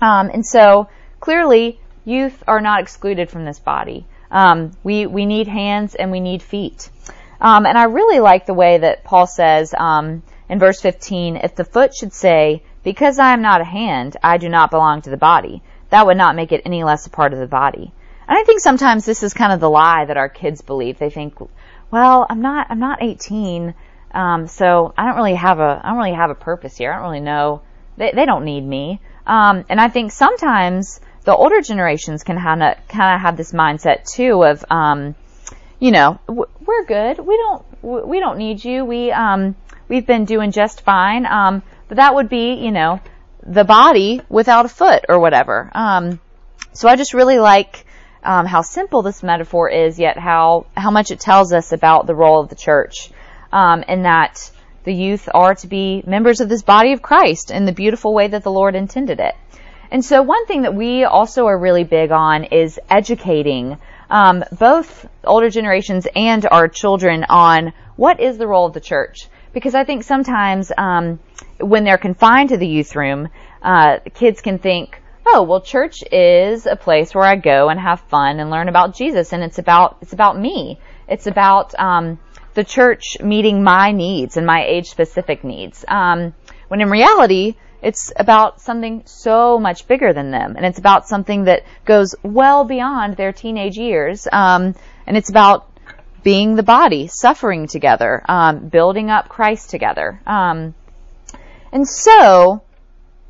Um, 0.00 0.30
and 0.32 0.44
so 0.44 0.88
clearly, 1.20 1.78
youth 2.04 2.42
are 2.46 2.60
not 2.60 2.80
excluded 2.80 3.30
from 3.30 3.44
this 3.44 3.58
body. 3.58 4.06
Um, 4.30 4.72
we 4.84 5.06
we 5.06 5.26
need 5.26 5.48
hands 5.48 5.94
and 5.94 6.10
we 6.10 6.20
need 6.20 6.42
feet. 6.42 6.88
Um, 7.40 7.66
and 7.66 7.76
I 7.76 7.84
really 7.84 8.20
like 8.20 8.46
the 8.46 8.54
way 8.54 8.78
that 8.78 9.02
Paul 9.02 9.26
says 9.26 9.74
in 9.74 10.58
verse 10.58 10.80
15, 10.80 11.36
if 11.36 11.54
the 11.54 11.64
foot 11.64 11.94
should 11.94 12.12
say, 12.12 12.62
"Because 12.82 13.18
I 13.18 13.32
am 13.32 13.42
not 13.42 13.60
a 13.60 13.64
hand, 13.64 14.16
I 14.22 14.36
do 14.36 14.48
not 14.48 14.70
belong 14.70 15.02
to 15.02 15.10
the 15.10 15.16
body," 15.16 15.62
that 15.90 16.06
would 16.06 16.16
not 16.16 16.36
make 16.36 16.52
it 16.52 16.62
any 16.64 16.84
less 16.84 17.06
a 17.06 17.10
part 17.10 17.32
of 17.32 17.38
the 17.38 17.46
body. 17.46 17.92
And 18.30 18.38
I 18.38 18.44
think 18.44 18.60
sometimes 18.60 19.04
this 19.04 19.24
is 19.24 19.34
kind 19.34 19.52
of 19.52 19.58
the 19.58 19.68
lie 19.68 20.04
that 20.04 20.16
our 20.16 20.28
kids 20.28 20.60
believe. 20.60 20.98
They 20.98 21.10
think, 21.10 21.34
"Well, 21.90 22.26
I'm 22.28 22.40
not 22.40 22.66
I'm 22.70 22.80
not 22.80 23.02
18." 23.02 23.74
Um, 24.12 24.48
so 24.48 24.92
I 24.98 25.06
don't 25.06 25.16
really 25.16 25.34
have 25.34 25.60
a 25.60 25.80
I 25.82 25.88
don't 25.88 25.98
really 25.98 26.14
have 26.14 26.30
a 26.30 26.34
purpose 26.34 26.76
here. 26.76 26.92
I 26.92 26.96
don't 26.96 27.04
really 27.04 27.20
know. 27.20 27.62
They 27.96 28.12
they 28.12 28.26
don't 28.26 28.44
need 28.44 28.64
me. 28.64 29.00
Um, 29.26 29.64
and 29.68 29.80
I 29.80 29.88
think 29.88 30.12
sometimes 30.12 31.00
the 31.24 31.34
older 31.34 31.60
generations 31.60 32.24
can 32.24 32.38
kind 32.38 32.62
of 32.62 32.88
kind 32.88 33.14
of 33.14 33.20
have 33.20 33.36
this 33.36 33.52
mindset 33.52 34.10
too 34.10 34.42
of, 34.42 34.64
um, 34.70 35.14
you 35.78 35.90
know, 35.90 36.18
we're 36.26 36.84
good. 36.86 37.18
We 37.18 37.36
don't 37.36 37.64
we 37.82 38.20
don't 38.20 38.38
need 38.38 38.64
you. 38.64 38.84
We 38.84 39.12
um, 39.12 39.54
we've 39.88 40.06
been 40.06 40.24
doing 40.24 40.52
just 40.52 40.82
fine. 40.82 41.26
Um, 41.26 41.62
but 41.88 41.96
that 41.96 42.14
would 42.14 42.28
be, 42.28 42.54
you 42.54 42.70
know, 42.70 43.00
the 43.42 43.64
body 43.64 44.22
without 44.28 44.64
a 44.64 44.68
foot 44.68 45.04
or 45.08 45.18
whatever. 45.18 45.70
Um, 45.74 46.20
so 46.72 46.88
I 46.88 46.96
just 46.96 47.14
really 47.14 47.38
like 47.38 47.84
um, 48.22 48.46
how 48.46 48.62
simple 48.62 49.02
this 49.02 49.22
metaphor 49.22 49.68
is, 49.68 49.98
yet 49.98 50.18
how 50.18 50.66
how 50.76 50.90
much 50.90 51.10
it 51.10 51.20
tells 51.20 51.52
us 51.52 51.72
about 51.72 52.06
the 52.06 52.14
role 52.14 52.40
of 52.40 52.48
the 52.48 52.54
church, 52.54 53.10
um, 53.52 53.84
and 53.88 54.04
that 54.04 54.50
the 54.84 54.94
youth 54.94 55.28
are 55.32 55.54
to 55.54 55.66
be 55.66 56.02
members 56.06 56.40
of 56.40 56.48
this 56.48 56.62
body 56.62 56.92
of 56.92 57.02
Christ 57.02 57.50
in 57.50 57.66
the 57.66 57.72
beautiful 57.72 58.14
way 58.14 58.28
that 58.28 58.42
the 58.42 58.50
Lord 58.50 58.74
intended 58.74 59.20
it. 59.20 59.34
And 59.90 60.04
so 60.04 60.22
one 60.22 60.46
thing 60.46 60.62
that 60.62 60.74
we 60.74 61.04
also 61.04 61.46
are 61.46 61.58
really 61.58 61.84
big 61.84 62.12
on 62.12 62.44
is 62.44 62.78
educating 62.88 63.76
um, 64.08 64.44
both 64.52 65.08
older 65.24 65.50
generations 65.50 66.06
and 66.14 66.46
our 66.46 66.68
children 66.68 67.24
on 67.28 67.72
what 67.96 68.20
is 68.20 68.38
the 68.38 68.46
role 68.46 68.66
of 68.66 68.72
the 68.72 68.80
church. 68.80 69.28
Because 69.52 69.74
I 69.74 69.84
think 69.84 70.04
sometimes 70.04 70.70
um, 70.78 71.18
when 71.58 71.84
they're 71.84 71.98
confined 71.98 72.50
to 72.50 72.56
the 72.56 72.68
youth 72.68 72.94
room, 72.94 73.28
uh, 73.62 73.98
kids 74.14 74.40
can 74.40 74.58
think, 74.58 74.99
oh, 75.26 75.42
well, 75.42 75.60
church 75.60 76.02
is 76.10 76.66
a 76.66 76.76
place 76.76 77.14
where 77.14 77.24
I 77.24 77.36
go 77.36 77.68
and 77.68 77.78
have 77.78 78.00
fun 78.00 78.40
and 78.40 78.50
learn 78.50 78.68
about 78.68 78.94
Jesus, 78.94 79.32
and 79.32 79.42
it's 79.42 79.58
about 79.58 79.98
it's 80.00 80.12
about 80.12 80.38
me. 80.38 80.78
It's 81.08 81.26
about 81.26 81.78
um, 81.78 82.18
the 82.54 82.64
church 82.64 83.18
meeting 83.20 83.62
my 83.62 83.92
needs 83.92 84.36
and 84.36 84.46
my 84.46 84.64
age 84.64 84.90
specific 84.90 85.44
needs. 85.44 85.84
Um, 85.88 86.34
when 86.68 86.80
in 86.80 86.90
reality, 86.90 87.56
it's 87.82 88.12
about 88.16 88.60
something 88.60 89.02
so 89.06 89.58
much 89.58 89.86
bigger 89.86 90.12
than 90.12 90.30
them, 90.30 90.56
and 90.56 90.66
it's 90.66 90.78
about 90.78 91.08
something 91.08 91.44
that 91.44 91.64
goes 91.84 92.14
well 92.22 92.64
beyond 92.64 93.16
their 93.16 93.32
teenage 93.32 93.76
years. 93.76 94.28
Um, 94.30 94.74
and 95.06 95.16
it's 95.16 95.30
about 95.30 95.66
being 96.22 96.54
the 96.54 96.62
body, 96.62 97.06
suffering 97.06 97.66
together, 97.66 98.22
um, 98.28 98.68
building 98.68 99.10
up 99.10 99.28
Christ 99.28 99.70
together. 99.70 100.20
Um, 100.26 100.74
and 101.72 101.88
so, 101.88 102.62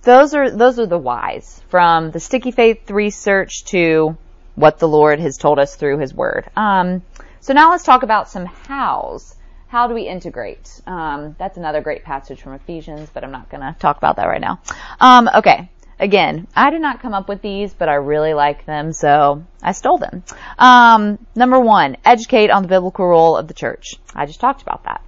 those 0.03 0.35
are 0.35 0.51
those 0.51 0.79
are 0.79 0.87
the 0.87 0.99
whys 0.99 1.61
from 1.69 2.11
the 2.11 2.21
sticky 2.21 2.51
faith 2.51 2.91
research 2.91 3.65
to 3.67 4.17
what 4.55 4.79
the 4.79 4.89
Lord 4.89 5.21
has 5.21 5.37
told 5.37 5.59
us 5.59 5.77
through 5.77 5.99
His 5.99 6.15
Word. 6.15 6.51
Um, 6.57 7.03
so 7.41 7.55
now 7.55 7.71
let's 7.71 7.85
talk 7.85 8.03
about 8.03 8.29
some 8.29 8.47
hows 8.47 9.35
how 9.71 9.87
do 9.87 9.95
we 9.95 10.03
integrate? 10.09 10.81
Um, 10.85 11.37
that's 11.39 11.57
another 11.57 11.81
great 11.81 12.03
passage 12.03 12.43
from 12.43 12.55
Ephesians, 12.55 13.09
but 13.15 13.23
I'm 13.23 13.31
not 13.31 13.49
going 13.51 13.61
to 13.61 13.77
talk 13.79 13.99
about 13.99 14.17
that 14.17 14.27
right 14.27 14.41
now. 14.41 14.61
Um, 14.99 15.31
okay. 15.33 15.71
Again, 16.01 16.49
I 16.57 16.71
did 16.71 16.81
not 16.81 17.01
come 17.01 17.15
up 17.15 17.29
with 17.29 17.41
these, 17.41 17.73
but 17.73 17.89
I 17.89 17.95
really 17.95 18.35
like 18.35 18.67
them, 18.67 18.93
so 18.93 19.45
I 19.63 19.71
stole 19.71 19.99
them. 19.99 20.25
Um, 20.59 21.25
number 21.37 21.61
one, 21.61 21.99
educate 22.05 22.51
on 22.51 22.63
the 22.63 22.69
biblical 22.69 23.07
role 23.07 23.37
of 23.37 23.47
the 23.47 23.55
church. 23.55 23.95
I 24.13 24.27
just 24.27 24.41
talked 24.41 24.63
about 24.63 24.85
that. 24.85 25.05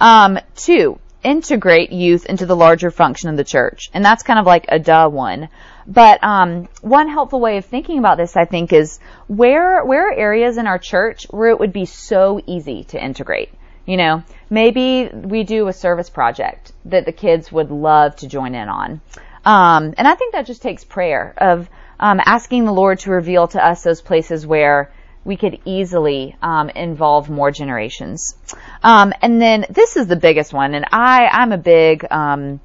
Um, 0.00 0.38
two, 0.54 0.98
integrate 1.26 1.90
youth 1.90 2.24
into 2.24 2.46
the 2.46 2.54
larger 2.54 2.92
function 2.92 3.28
of 3.28 3.36
the 3.36 3.44
church, 3.44 3.90
and 3.92 4.04
that's 4.04 4.22
kind 4.22 4.38
of 4.38 4.46
like 4.46 4.66
a 4.68 4.78
duh 4.78 5.08
one. 5.08 5.48
But 5.84 6.22
um, 6.22 6.68
one 6.82 7.08
helpful 7.08 7.40
way 7.40 7.56
of 7.56 7.64
thinking 7.64 7.98
about 7.98 8.16
this, 8.16 8.36
I 8.36 8.44
think, 8.44 8.72
is 8.72 9.00
where 9.26 9.84
where 9.84 10.08
are 10.08 10.14
areas 10.14 10.56
in 10.56 10.68
our 10.68 10.78
church 10.78 11.26
where 11.30 11.50
it 11.50 11.58
would 11.58 11.72
be 11.72 11.84
so 11.84 12.40
easy 12.46 12.84
to 12.84 13.04
integrate. 13.04 13.50
You 13.86 13.96
know, 13.96 14.22
maybe 14.48 15.08
we 15.12 15.42
do 15.42 15.66
a 15.66 15.72
service 15.72 16.10
project 16.10 16.72
that 16.86 17.04
the 17.04 17.12
kids 17.12 17.50
would 17.50 17.70
love 17.70 18.14
to 18.16 18.28
join 18.28 18.54
in 18.54 18.68
on. 18.68 19.00
Um, 19.44 19.94
and 19.98 20.08
I 20.08 20.14
think 20.14 20.32
that 20.32 20.46
just 20.46 20.62
takes 20.62 20.84
prayer 20.84 21.34
of 21.36 21.68
um, 21.98 22.20
asking 22.24 22.64
the 22.64 22.72
Lord 22.72 23.00
to 23.00 23.10
reveal 23.10 23.48
to 23.48 23.64
us 23.64 23.82
those 23.82 24.00
places 24.00 24.46
where 24.46 24.92
we 25.26 25.36
could 25.36 25.58
easily 25.64 26.36
um, 26.40 26.70
involve 26.70 27.28
more 27.28 27.50
generations. 27.50 28.36
Um, 28.82 29.12
and 29.20 29.42
then 29.42 29.66
this 29.68 29.96
is 29.96 30.06
the 30.06 30.16
biggest 30.16 30.52
one, 30.52 30.74
and 30.74 30.86
I 30.92 31.26
I'm 31.26 31.52
a 31.52 31.58
big 31.58 32.06
um, 32.10 32.60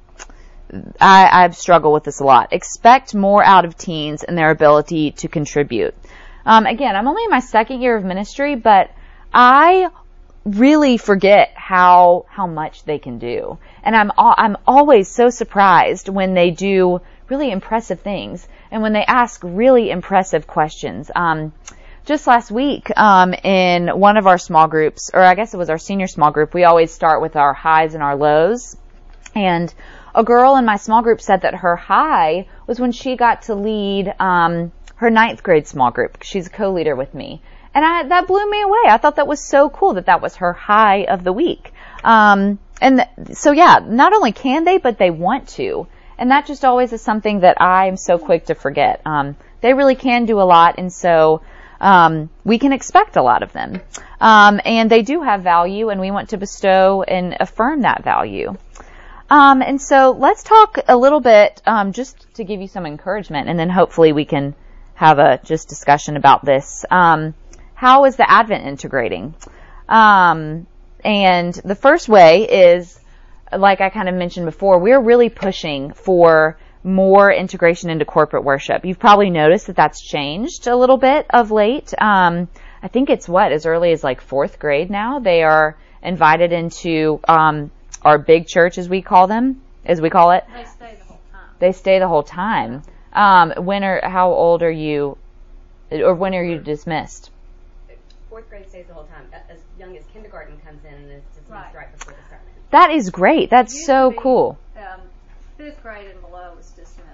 I, 1.00 1.44
I've 1.44 1.56
struggled 1.56 1.92
with 1.92 2.04
this 2.04 2.20
a 2.20 2.24
lot. 2.24 2.52
Expect 2.52 3.14
more 3.14 3.44
out 3.44 3.64
of 3.64 3.76
teens 3.76 4.22
and 4.22 4.38
their 4.38 4.50
ability 4.50 5.10
to 5.12 5.28
contribute. 5.28 5.94
Um, 6.46 6.66
again, 6.66 6.96
I'm 6.96 7.06
only 7.08 7.24
in 7.24 7.30
my 7.30 7.40
second 7.40 7.82
year 7.82 7.96
of 7.96 8.04
ministry, 8.04 8.54
but 8.54 8.90
I 9.34 9.90
really 10.44 10.96
forget 10.96 11.52
how 11.54 12.26
how 12.28 12.46
much 12.46 12.84
they 12.84 12.98
can 12.98 13.18
do, 13.18 13.58
and 13.82 13.94
I'm 13.94 14.12
I'm 14.16 14.56
always 14.66 15.08
so 15.08 15.30
surprised 15.30 16.08
when 16.08 16.34
they 16.34 16.50
do 16.50 17.00
really 17.28 17.50
impressive 17.50 18.00
things 18.00 18.46
and 18.70 18.82
when 18.82 18.92
they 18.92 19.04
ask 19.04 19.40
really 19.42 19.90
impressive 19.90 20.46
questions. 20.46 21.10
Um, 21.14 21.52
just 22.04 22.26
last 22.26 22.50
week 22.50 22.90
um, 22.96 23.32
in 23.32 23.88
one 23.88 24.16
of 24.16 24.26
our 24.26 24.38
small 24.38 24.66
groups, 24.68 25.10
or 25.14 25.22
I 25.22 25.34
guess 25.34 25.54
it 25.54 25.56
was 25.56 25.70
our 25.70 25.78
senior 25.78 26.08
small 26.08 26.30
group, 26.30 26.54
we 26.54 26.64
always 26.64 26.92
start 26.92 27.22
with 27.22 27.36
our 27.36 27.52
highs 27.52 27.94
and 27.94 28.02
our 28.02 28.16
lows. 28.16 28.76
And 29.34 29.72
a 30.14 30.24
girl 30.24 30.56
in 30.56 30.64
my 30.64 30.76
small 30.76 31.02
group 31.02 31.20
said 31.20 31.42
that 31.42 31.54
her 31.54 31.76
high 31.76 32.46
was 32.66 32.80
when 32.80 32.92
she 32.92 33.16
got 33.16 33.42
to 33.42 33.54
lead 33.54 34.12
um, 34.18 34.72
her 34.96 35.10
ninth 35.10 35.42
grade 35.42 35.66
small 35.66 35.90
group. 35.90 36.18
She's 36.22 36.48
a 36.48 36.50
co-leader 36.50 36.96
with 36.96 37.14
me, 37.14 37.40
and 37.74 37.84
I, 37.84 38.02
that 38.04 38.26
blew 38.26 38.50
me 38.50 38.62
away. 38.62 38.82
I 38.88 38.98
thought 38.98 39.16
that 39.16 39.26
was 39.26 39.48
so 39.48 39.70
cool 39.70 39.94
that 39.94 40.06
that 40.06 40.20
was 40.20 40.36
her 40.36 40.52
high 40.52 41.04
of 41.04 41.24
the 41.24 41.32
week. 41.32 41.72
Um, 42.04 42.58
and 42.80 43.06
th- 43.16 43.36
so 43.36 43.52
yeah, 43.52 43.80
not 43.82 44.12
only 44.12 44.32
can 44.32 44.64
they, 44.64 44.78
but 44.78 44.98
they 44.98 45.10
want 45.10 45.48
to. 45.50 45.86
And 46.18 46.30
that 46.30 46.46
just 46.46 46.64
always 46.64 46.92
is 46.92 47.00
something 47.00 47.40
that 47.40 47.60
I'm 47.60 47.96
so 47.96 48.18
quick 48.18 48.46
to 48.46 48.54
forget. 48.54 49.00
Um, 49.06 49.36
they 49.60 49.72
really 49.72 49.94
can 49.94 50.26
do 50.26 50.40
a 50.40 50.42
lot, 50.42 50.74
and 50.78 50.92
so 50.92 51.40
um, 51.82 52.30
we 52.44 52.58
can 52.58 52.72
expect 52.72 53.16
a 53.16 53.22
lot 53.22 53.42
of 53.42 53.52
them. 53.52 53.82
Um, 54.20 54.60
and 54.64 54.88
they 54.88 55.02
do 55.02 55.20
have 55.20 55.42
value, 55.42 55.90
and 55.90 56.00
we 56.00 56.10
want 56.10 56.30
to 56.30 56.38
bestow 56.38 57.02
and 57.02 57.36
affirm 57.40 57.82
that 57.82 58.04
value. 58.04 58.56
Um, 59.28 59.62
and 59.62 59.82
so 59.82 60.16
let's 60.16 60.44
talk 60.44 60.78
a 60.88 60.96
little 60.96 61.20
bit, 61.20 61.60
um, 61.66 61.92
just 61.92 62.32
to 62.34 62.44
give 62.44 62.60
you 62.60 62.68
some 62.68 62.86
encouragement, 62.86 63.48
and 63.48 63.58
then 63.58 63.68
hopefully 63.68 64.12
we 64.12 64.24
can 64.24 64.54
have 64.94 65.18
a 65.18 65.40
just 65.44 65.68
discussion 65.68 66.16
about 66.16 66.44
this. 66.44 66.84
Um, 66.90 67.34
how 67.74 68.04
is 68.04 68.14
the 68.14 68.30
Advent 68.30 68.64
integrating? 68.64 69.34
Um, 69.88 70.68
and 71.04 71.52
the 71.52 71.74
first 71.74 72.08
way 72.08 72.48
is, 72.48 73.00
like 73.50 73.80
I 73.80 73.90
kind 73.90 74.08
of 74.08 74.14
mentioned 74.14 74.46
before, 74.46 74.78
we're 74.78 75.00
really 75.00 75.30
pushing 75.30 75.92
for 75.94 76.58
more 76.84 77.32
integration 77.32 77.90
into 77.90 78.04
corporate 78.04 78.44
worship. 78.44 78.84
You've 78.84 78.98
probably 78.98 79.30
noticed 79.30 79.68
that 79.68 79.76
that's 79.76 80.00
changed 80.02 80.66
a 80.66 80.76
little 80.76 80.96
bit 80.96 81.26
of 81.30 81.50
late. 81.50 81.92
Um, 82.00 82.48
I 82.82 82.88
think 82.88 83.10
it's 83.10 83.28
what 83.28 83.52
as 83.52 83.66
early 83.66 83.92
as 83.92 84.02
like 84.02 84.20
fourth 84.20 84.58
grade 84.58 84.90
now. 84.90 85.20
They 85.20 85.42
are 85.42 85.76
invited 86.02 86.52
into 86.52 87.20
um, 87.28 87.70
our 88.02 88.18
big 88.18 88.46
church, 88.46 88.78
as 88.78 88.88
we 88.88 89.02
call 89.02 89.28
them, 89.28 89.62
as 89.84 90.00
we 90.00 90.10
call 90.10 90.32
it. 90.32 90.44
They 90.52 90.64
stay 90.64 90.96
the 90.98 91.04
whole 91.04 91.20
time. 91.32 91.48
They 91.60 91.72
stay 91.72 91.98
the 92.00 92.08
whole 92.08 92.22
time. 92.24 92.82
Um, 93.12 93.52
when 93.64 93.84
are 93.84 94.00
how 94.02 94.32
old 94.32 94.62
are 94.62 94.70
you, 94.70 95.16
or 95.92 96.14
when 96.14 96.34
are 96.34 96.42
you 96.42 96.58
dismissed? 96.58 97.30
Fourth 98.28 98.48
grade 98.48 98.68
stays 98.68 98.86
the 98.86 98.94
whole 98.94 99.04
time. 99.04 99.26
As 99.50 99.58
young 99.78 99.96
as 99.96 100.04
kindergarten 100.12 100.58
comes 100.64 100.84
in 100.84 100.94
and 100.94 101.12
is 101.12 101.22
dismissed 101.34 101.50
Right. 101.50 101.74
right, 101.74 101.98
before 101.98 102.14
the 102.14 102.28
sermon. 102.28 102.46
That 102.70 102.90
is 102.90 103.10
great. 103.10 103.50
That's 103.50 103.84
so 103.86 104.10
be, 104.10 104.16
cool. 104.18 104.58
Um, 104.76 105.00
fifth 105.58 105.82
grade 105.82 106.06
and 106.06 106.20
below 106.21 106.21
was 106.21 106.21
dismissed. 106.21 106.21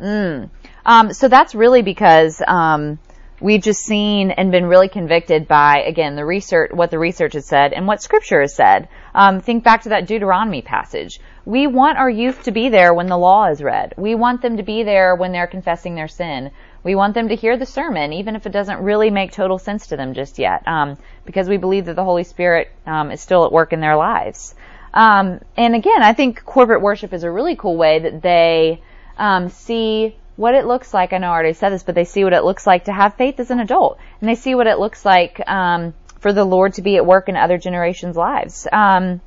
Mm. 0.01 0.51
Um, 0.87 1.13
so 1.13 1.29
that's 1.29 1.55
really 1.55 1.83
because 1.83 2.43
um, 2.47 2.99
we've 3.41 3.63
just 3.63 3.81
seen 3.81 4.31
and 4.31 4.51
been 4.51 4.67
really 4.67 4.89
convicted 4.89 5.47
by 5.47 5.83
again 5.87 6.17
the 6.17 6.25
research, 6.25 6.71
what 6.73 6.91
the 6.91 6.99
research 6.99 7.35
has 7.35 7.47
said, 7.47 7.73
and 7.73 7.87
what 7.87 8.03
Scripture 8.03 8.41
has 8.41 8.55
said. 8.55 8.89
Um, 9.15 9.41
think 9.41 9.65
back 9.65 9.83
to 9.83 9.91
that 9.91 10.07
Deuteronomy 10.07 10.63
passage. 10.63 11.21
We 11.45 11.67
want 11.67 11.99
our 11.99 12.11
youth 12.11 12.43
to 12.45 12.53
be 12.53 12.69
there 12.69 12.93
when 12.93 13.07
the 13.07 13.19
law 13.19 13.47
is 13.47 13.63
read. 13.63 13.95
We 13.97 14.15
want 14.15 14.43
them 14.43 14.59
to 14.59 14.63
be 14.63 14.83
there 14.83 15.15
when 15.15 15.33
they're 15.33 15.47
confessing 15.47 15.95
their 15.95 16.09
sin. 16.09 16.51
We 16.85 16.95
want 16.95 17.15
them 17.15 17.29
to 17.29 17.35
hear 17.35 17.57
the 17.57 17.67
sermon, 17.67 18.13
even 18.13 18.37
if 18.37 18.47
it 18.47 18.53
doesn't 18.53 18.81
really 18.81 19.11
make 19.11 19.33
total 19.33 19.59
sense 19.59 19.89
to 19.89 19.97
them 19.97 20.15
just 20.15 20.39
yet, 20.39 20.67
um, 20.67 20.97
because 21.25 21.49
we 21.49 21.57
believe 21.57 21.87
that 21.87 21.97
the 21.97 22.05
Holy 22.05 22.25
Spirit 22.25 22.71
um, 22.87 23.11
is 23.11 23.21
still 23.21 23.45
at 23.45 23.53
work 23.53 23.73
in 23.73 23.81
their 23.81 23.97
lives. 23.97 24.55
Um, 24.95 25.41
and 25.57 25.75
again, 25.75 26.03
I 26.03 26.13
think 26.13 26.45
corporate 26.45 26.81
worship 26.81 27.13
is 27.13 27.25
a 27.25 27.31
really 27.31 27.57
cool 27.57 27.77
way 27.77 27.99
that 27.99 28.23
they 28.23 28.81
um, 29.19 29.49
see 29.49 30.17
what 30.37 30.55
it 30.55 30.67
looks 30.67 30.95
like. 30.95 31.13
I 31.13 31.19
know 31.19 31.29
I 31.29 31.33
already 31.33 31.53
said 31.53 31.71
this, 31.71 31.83
but 31.83 31.95
they 31.95 32.05
see 32.05 32.25
what 32.25 32.33
it 32.33 32.45
looks 32.45 32.67
like 32.67 32.85
to 32.85 32.93
have 32.93 33.15
faith 33.15 33.41
as 33.41 33.51
an 33.51 33.61
adult, 33.61 33.99
and 34.21 34.29
they 34.29 34.37
see 34.37 34.55
what 34.55 34.67
it 34.67 34.79
looks 34.79 35.05
like 35.05 35.41
um, 35.49 35.95
for 36.21 36.33
the 36.33 36.45
Lord 36.45 36.75
to 36.75 36.83
be 36.83 36.97
at 36.97 37.05
work 37.05 37.29
in 37.29 37.37
other 37.37 37.59
generations' 37.59 38.17
lives. 38.17 38.67
Um, 38.71 39.21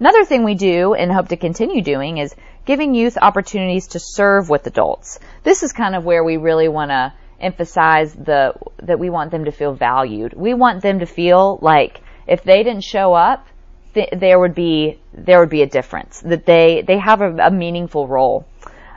another 0.00 0.24
thing 0.24 0.44
we 0.44 0.54
do 0.54 0.94
and 0.94 1.12
hope 1.12 1.28
to 1.28 1.36
continue 1.36 1.82
doing 1.82 2.18
is 2.18 2.34
giving 2.64 2.94
youth 2.94 3.16
opportunities 3.20 3.88
to 3.88 4.00
serve 4.00 4.50
with 4.50 4.66
adults. 4.66 5.20
This 5.44 5.62
is 5.62 5.72
kind 5.72 5.94
of 5.94 6.04
where 6.04 6.24
we 6.24 6.36
really 6.36 6.68
want 6.68 6.90
to 6.90 7.12
emphasize 7.40 8.14
the 8.14 8.54
that 8.78 8.98
we 8.98 9.10
want 9.10 9.30
them 9.30 9.44
to 9.44 9.52
feel 9.52 9.72
valued. 9.74 10.32
We 10.32 10.54
want 10.54 10.82
them 10.82 11.00
to 11.00 11.06
feel 11.06 11.58
like 11.62 12.00
if 12.26 12.42
they 12.42 12.62
didn't 12.62 12.84
show 12.84 13.14
up, 13.14 13.46
th- 13.94 14.10
there 14.12 14.38
would 14.38 14.54
be 14.54 14.98
there 15.12 15.40
would 15.40 15.50
be 15.50 15.62
a 15.62 15.66
difference. 15.66 16.20
That 16.20 16.44
they 16.44 16.82
they 16.82 16.98
have 16.98 17.20
a, 17.20 17.46
a 17.46 17.50
meaningful 17.50 18.08
role. 18.08 18.46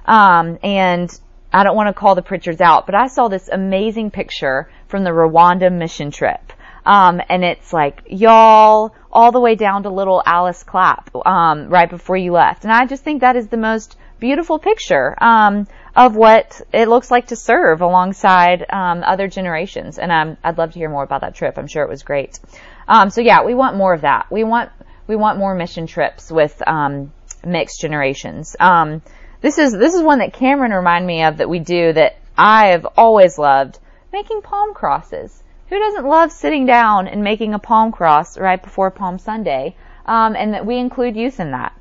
Um, 0.09 0.57
and 0.63 1.19
I 1.53 1.63
don't 1.63 1.75
want 1.75 1.87
to 1.87 1.93
call 1.93 2.15
the 2.15 2.23
Pritchards 2.23 2.61
out, 2.61 2.87
but 2.87 2.95
I 2.95 3.07
saw 3.07 3.27
this 3.27 3.47
amazing 3.47 4.09
picture 4.09 4.69
from 4.87 5.03
the 5.03 5.11
Rwanda 5.11 5.71
mission 5.71 6.09
trip. 6.09 6.51
Um, 6.83 7.21
and 7.29 7.43
it's 7.43 7.71
like 7.71 8.01
y'all 8.07 8.95
all 9.11 9.31
the 9.31 9.39
way 9.39 9.53
down 9.53 9.83
to 9.83 9.89
little 9.89 10.23
Alice 10.25 10.63
Clapp 10.63 11.15
um, 11.25 11.69
right 11.69 11.89
before 11.89 12.17
you 12.17 12.31
left. 12.31 12.63
And 12.63 12.73
I 12.73 12.87
just 12.87 13.03
think 13.03 13.21
that 13.21 13.35
is 13.35 13.47
the 13.49 13.57
most 13.57 13.97
beautiful 14.19 14.57
picture 14.57 15.15
um, 15.23 15.67
of 15.95 16.15
what 16.15 16.59
it 16.73 16.87
looks 16.87 17.11
like 17.11 17.27
to 17.27 17.35
serve 17.35 17.81
alongside 17.81 18.65
um, 18.69 19.03
other 19.03 19.27
generations. 19.27 19.99
And 19.99 20.11
um, 20.11 20.37
I'd 20.43 20.57
love 20.57 20.73
to 20.73 20.79
hear 20.79 20.89
more 20.89 21.03
about 21.03 21.21
that 21.21 21.35
trip. 21.35 21.57
I'm 21.57 21.67
sure 21.67 21.83
it 21.83 21.89
was 21.89 22.01
great. 22.01 22.39
Um, 22.87 23.11
so 23.11 23.21
yeah, 23.21 23.43
we 23.43 23.53
want 23.53 23.77
more 23.77 23.93
of 23.93 24.01
that. 24.01 24.31
We 24.31 24.43
want 24.43 24.71
we 25.05 25.15
want 25.15 25.37
more 25.37 25.53
mission 25.53 25.85
trips 25.85 26.31
with 26.31 26.61
um, 26.67 27.11
mixed 27.45 27.81
generations. 27.81 28.55
Um, 28.59 29.01
this 29.41 29.57
is 29.57 29.71
this 29.71 29.93
is 29.93 30.01
one 30.01 30.19
that 30.19 30.33
Cameron 30.33 30.71
reminded 30.71 31.07
me 31.07 31.23
of 31.23 31.37
that 31.37 31.49
we 31.49 31.59
do 31.59 31.93
that 31.93 32.17
I 32.37 32.67
have 32.67 32.85
always 32.97 33.37
loved 33.37 33.79
making 34.11 34.41
palm 34.41 34.73
crosses. 34.73 35.43
Who 35.69 35.77
doesn't 35.77 36.05
love 36.05 36.31
sitting 36.31 36.65
down 36.65 37.07
and 37.07 37.23
making 37.23 37.53
a 37.53 37.59
palm 37.59 37.91
cross 37.91 38.37
right 38.37 38.61
before 38.61 38.89
Palm 38.89 39.19
Sunday? 39.19 39.75
Um, 40.05 40.35
and 40.35 40.55
that 40.55 40.65
we 40.65 40.77
include 40.77 41.15
youth 41.15 41.39
in 41.39 41.51
that. 41.51 41.73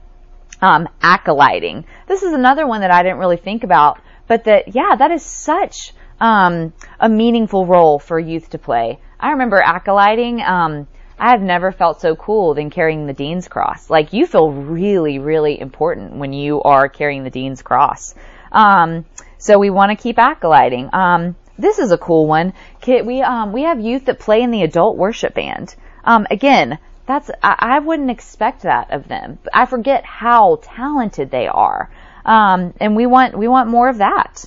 Um, 0.61 0.88
acolyting. 1.03 1.85
This 2.07 2.23
is 2.23 2.33
another 2.33 2.66
one 2.66 2.83
that 2.83 2.90
I 2.90 3.03
didn't 3.03 3.18
really 3.18 3.37
think 3.37 3.64
about, 3.64 4.01
but 4.27 4.44
that 4.44 4.75
yeah, 4.75 4.97
that 4.97 5.11
is 5.11 5.23
such 5.23 5.94
um, 6.21 6.73
a 7.01 7.09
meaningful 7.09 7.64
role 7.64 7.99
for 7.99 8.18
youth 8.18 8.51
to 8.51 8.59
play. 8.59 8.99
I 9.18 9.31
remember 9.31 9.59
acolyting. 9.59 10.42
Um, 10.42 10.87
I 11.19 11.31
have 11.31 11.43
never 11.43 11.73
felt 11.73 12.01
so 12.01 12.15
cool 12.15 12.55
than 12.55 12.71
carrying 12.71 13.07
the 13.07 13.13
Dean's 13.13 13.49
Cross. 13.49 13.91
Like 13.91 14.13
you 14.13 14.27
feel 14.27 14.51
really, 14.51 15.19
really 15.19 15.61
important 15.61 16.15
when 16.15 16.33
you 16.33 16.63
are 16.63 16.89
carrying 16.89 17.25
the 17.25 17.31
Dean's 17.31 17.63
Cross. 17.63 18.15
Um, 18.53 19.05
so 19.39 19.59
we 19.59 19.71
want 19.71 19.91
to 19.91 20.03
keep 20.03 20.19
acolyting. 20.19 20.91
Um, 20.93 21.37
this 21.59 21.79
is 21.79 21.91
a 21.91 21.99
cool 21.99 22.27
one. 22.27 22.53
We 22.87 23.21
um, 23.23 23.53
we 23.53 23.63
have 23.63 23.81
youth 23.81 24.05
that 24.07 24.19
play 24.19 24.43
in 24.43 24.51
the 24.51 24.63
adult 24.63 24.97
worship 24.97 25.35
band. 25.35 25.75
Um, 26.05 26.27
again, 26.31 26.79
that's 27.07 27.31
I, 27.43 27.57
I 27.59 27.79
wouldn't 27.81 28.11
expect 28.11 28.63
that 28.63 28.93
of 28.93 29.09
them. 29.09 29.39
I 29.53 29.67
forget 29.67 30.05
how 30.05 30.61
talented 30.63 31.31
they 31.31 31.49
are, 31.49 31.91
um, 32.25 32.75
and 32.81 32.95
we 32.95 33.07
want 33.07 33.37
we 33.37 33.49
want 33.49 33.69
more 33.69 33.89
of 33.89 33.99
that. 33.99 34.45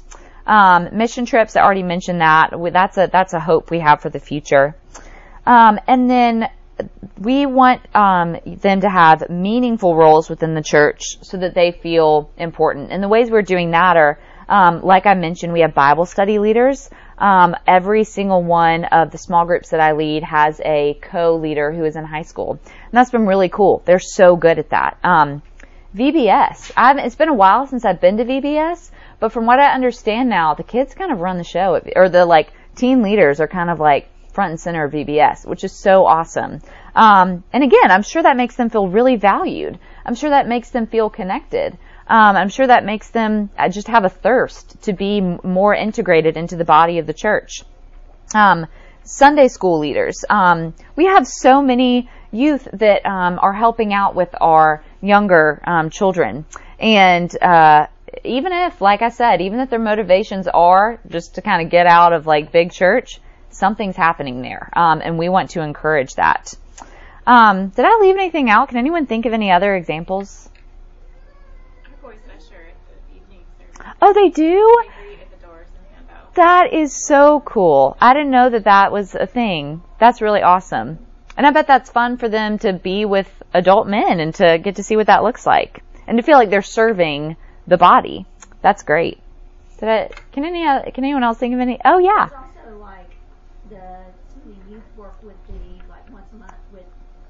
Um, 0.48 0.90
mission 0.98 1.26
trips, 1.26 1.56
I 1.56 1.62
already 1.62 1.84
mentioned 1.84 2.22
that. 2.22 2.52
That's 2.72 2.98
a 2.98 3.10
that's 3.12 3.34
a 3.34 3.40
hope 3.40 3.70
we 3.70 3.80
have 3.80 4.02
for 4.02 4.10
the 4.10 4.20
future. 4.20 4.76
Um, 5.46 5.80
and 5.88 6.10
then 6.10 6.50
we 7.18 7.46
want 7.46 7.82
um, 7.96 8.38
them 8.46 8.82
to 8.82 8.90
have 8.90 9.30
meaningful 9.30 9.96
roles 9.96 10.30
within 10.30 10.54
the 10.54 10.64
church 10.64 11.02
so 11.22 11.38
that 11.38 11.54
they 11.54 11.72
feel 11.72 12.32
important. 12.38 12.92
And 12.92 13.04
the 13.04 13.08
ways 13.08 13.30
we're 13.30 13.42
doing 13.42 13.72
that 13.72 13.98
are, 13.98 14.20
um, 14.50 14.82
like 14.82 15.06
I 15.06 15.14
mentioned, 15.14 15.54
we 15.54 15.62
have 15.62 15.74
Bible 15.74 16.06
study 16.06 16.40
leaders. 16.40 16.90
Um, 17.18 17.56
every 17.68 18.04
single 18.04 18.44
one 18.44 18.86
of 18.86 19.12
the 19.12 19.18
small 19.18 19.46
groups 19.46 19.70
that 19.70 19.80
I 19.80 19.92
lead 19.92 20.24
has 20.24 20.60
a 20.66 20.98
co-leader 21.02 21.72
who 21.72 21.86
is 21.86 21.96
in 21.96 22.04
high 22.04 22.24
school, 22.24 22.60
and 22.64 22.92
that's 22.92 23.12
been 23.12 23.28
really 23.28 23.50
cool. 23.50 23.84
They're 23.86 24.00
so 24.00 24.36
good 24.36 24.58
at 24.58 24.72
that. 24.72 24.98
Um, 25.04 25.44
VBS. 25.96 26.72
I 26.76 26.88
haven't, 26.88 27.06
it's 27.06 27.16
been 27.16 27.30
a 27.30 27.34
while 27.34 27.68
since 27.68 27.86
I've 27.86 28.00
been 28.00 28.18
to 28.18 28.26
VBS, 28.26 28.92
But 29.20 29.32
from 29.32 29.46
what 29.46 29.60
I 29.60 29.74
understand 29.74 30.30
now, 30.30 30.54
the 30.54 30.64
kids 30.64 30.96
kind 30.96 31.12
of 31.12 31.20
run 31.20 31.38
the 31.38 31.44
show, 31.44 31.80
or 31.96 32.10
the 32.10 32.26
like 32.26 32.52
teen 32.76 33.04
leaders 33.04 33.40
are 33.40 33.48
kind 33.48 33.70
of 33.70 33.80
like 33.80 34.08
front 34.34 34.52
and 34.52 34.60
center 34.60 34.86
of 34.86 34.94
VBS, 34.94 35.46
which 35.46 35.64
is 35.64 35.72
so 35.72 36.06
awesome. 36.06 36.62
Um, 36.96 37.44
and 37.54 37.64
again, 37.64 37.92
I'm 37.92 38.04
sure 38.04 38.24
that 38.24 38.38
makes 38.38 38.56
them 38.56 38.70
feel 38.70 38.88
really 38.88 39.16
valued. 39.16 39.80
I'm 40.06 40.16
sure 40.16 40.30
that 40.30 40.48
makes 40.48 40.70
them 40.70 40.88
feel 40.88 41.10
connected. 41.10 41.78
Um, 42.08 42.36
I'm 42.36 42.50
sure 42.50 42.68
that 42.68 42.84
makes 42.84 43.10
them 43.10 43.50
uh, 43.58 43.70
just 43.70 43.88
have 43.88 44.04
a 44.04 44.10
thirst 44.10 44.82
to 44.84 44.94
be 44.94 45.22
more 45.22 45.74
integrated 45.74 46.38
into 46.38 46.56
the 46.56 46.66
body 46.66 46.98
of 47.00 47.08
the 47.08 47.14
church. 47.14 47.64
Um, 48.34 48.68
Sunday 49.04 49.48
school 49.48 49.80
leaders. 49.80 50.24
Um, 50.30 50.74
we 50.96 51.06
have 51.06 51.28
so 51.28 51.62
many 51.62 52.10
youth 52.32 52.68
that 52.74 53.06
um, 53.06 53.40
are 53.42 53.54
helping 53.54 53.94
out 53.94 54.16
with 54.16 54.30
our 54.40 54.84
younger 55.02 55.62
um, 55.66 55.90
children, 55.90 56.46
and 56.80 57.32
uh, 57.42 57.88
even 58.24 58.52
if, 58.52 58.82
like 58.82 59.02
I 59.02 59.10
said, 59.10 59.42
even 59.42 59.60
if 59.60 59.70
their 59.70 59.80
motivations 59.80 60.48
are 60.48 61.00
just 61.08 61.36
to 61.36 61.42
kind 61.42 61.66
of 61.66 61.72
get 61.72 61.88
out 61.88 62.14
of 62.14 62.28
like 62.28 62.52
big 62.52 62.72
church, 62.72 63.20
something's 63.52 63.96
happening 63.96 64.42
there, 64.42 64.70
um, 64.74 65.02
and 65.04 65.18
we 65.18 65.30
want 65.30 65.52
to 65.52 65.62
encourage 65.62 66.16
that. 66.16 66.54
Um, 67.26 67.70
did 67.70 67.86
I 67.86 68.00
leave 68.02 68.16
anything 68.16 68.50
out? 68.50 68.70
Can 68.70 68.78
anyone 68.78 69.06
think 69.06 69.26
of 69.26 69.34
any 69.34 69.52
other 69.52 69.76
examples? 69.76 70.50
Oh, 74.02 74.14
they 74.14 74.30
do. 74.30 74.84
That 76.34 76.74
is 76.74 77.06
so 77.06 77.42
cool. 77.42 77.98
I 78.00 78.14
didn't 78.14 78.32
know 78.32 78.50
that 78.50 78.64
that 78.64 78.92
was 78.92 79.16
a 79.16 79.28
thing. 79.28 79.82
That's 80.00 80.22
really 80.22 80.42
awesome. 80.42 81.00
And 81.38 81.46
I 81.46 81.52
bet 81.52 81.68
that's 81.68 81.90
fun 81.90 82.18
for 82.18 82.30
them 82.30 82.58
to 82.60 82.74
be 82.74 83.06
with 83.06 83.30
adult 83.54 83.88
men 83.88 84.20
and 84.20 84.34
to 84.36 84.58
get 84.58 84.78
to 84.78 84.84
see 84.84 84.96
what 84.96 85.08
that 85.08 85.24
looks 85.24 85.46
like 85.46 85.84
and 86.08 86.18
to 86.18 86.24
feel 86.24 86.38
like 86.38 86.50
they're 86.50 86.62
serving 86.62 87.36
the 87.68 87.78
body. 87.78 88.26
That's 88.62 88.84
great. 88.84 89.20
Did 89.80 89.90
I, 89.90 90.10
can 90.32 90.46
any, 90.46 90.64
can 90.92 91.04
anyone 91.04 91.24
else 91.24 91.38
think 91.38 91.54
of 91.54 91.60
any? 91.60 91.80
Oh 91.84 92.00
yeah. 92.00 92.30
There's 93.72 93.82
also 93.82 93.96
like 93.96 94.14
the 94.44 94.50
the 94.50 94.72
youth 94.72 94.84
work 94.98 95.16
with 95.24 95.36
the 95.48 95.90
like 95.90 96.12
once 96.12 96.28
a 96.34 96.36
month 96.36 96.54
with 96.74 96.86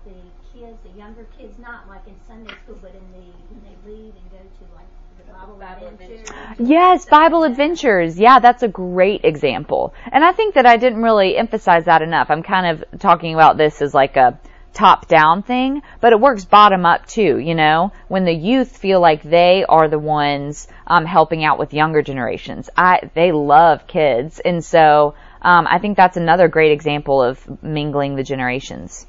the 0.06 0.12
kids, 0.54 0.78
the 0.84 0.98
younger 0.98 1.26
kids, 1.38 1.60
not 1.60 1.88
like 1.88 2.02
in 2.08 2.16
Sunday 2.28 2.54
school, 2.64 2.78
but 2.82 2.92
in 2.96 3.12
the 3.12 3.28
when 3.50 3.62
they 3.64 3.92
leave 3.92 4.14
and 4.16 4.32
go 4.32 4.38
to 4.38 4.76
like 4.76 4.88
the 5.18 5.34
Bible, 5.34 5.56
Bible 5.56 5.88
adventures. 5.88 6.30
Yes, 6.60 7.06
Bible 7.06 7.44
Adventures. 7.44 8.20
Yeah, 8.20 8.40
that's 8.40 8.64
a 8.64 8.68
great 8.68 9.24
example. 9.24 9.94
And 10.12 10.24
I 10.24 10.32
think 10.32 10.56
that 10.56 10.66
I 10.66 10.78
didn't 10.78 11.04
really 11.04 11.38
emphasize 11.38 11.86
that 11.86 12.02
enough. 12.02 12.30
I'm 12.30 12.44
kind 12.44 12.82
of 12.82 13.00
talking 13.00 13.34
about 13.34 13.58
this 13.58 13.82
as 13.82 13.94
like 13.94 14.18
a 14.18 14.40
top 14.74 15.08
down 15.08 15.44
thing, 15.44 15.82
but 16.00 16.14
it 16.14 16.20
works 16.20 16.46
bottom 16.46 16.86
up 16.86 17.06
too, 17.06 17.38
you 17.38 17.56
know, 17.56 17.92
when 18.08 18.26
the 18.26 18.34
youth 18.34 18.78
feel 18.78 19.00
like 19.00 19.22
they 19.22 19.66
are 19.68 19.90
the 19.90 20.00
ones 20.00 20.68
um, 20.88 21.06
helping 21.06 21.44
out 21.44 21.60
with 21.60 21.74
younger 21.74 22.02
generations. 22.02 22.70
I 22.76 23.10
they 23.14 23.32
love 23.32 23.86
kids, 23.86 24.40
and 24.40 24.64
so 24.64 25.14
um, 25.42 25.68
I 25.70 25.80
think 25.80 25.98
that's 25.98 26.18
another 26.18 26.48
great 26.48 26.72
example 26.72 27.22
of 27.22 27.64
mingling 27.64 28.16
the 28.16 28.24
generations. 28.24 29.06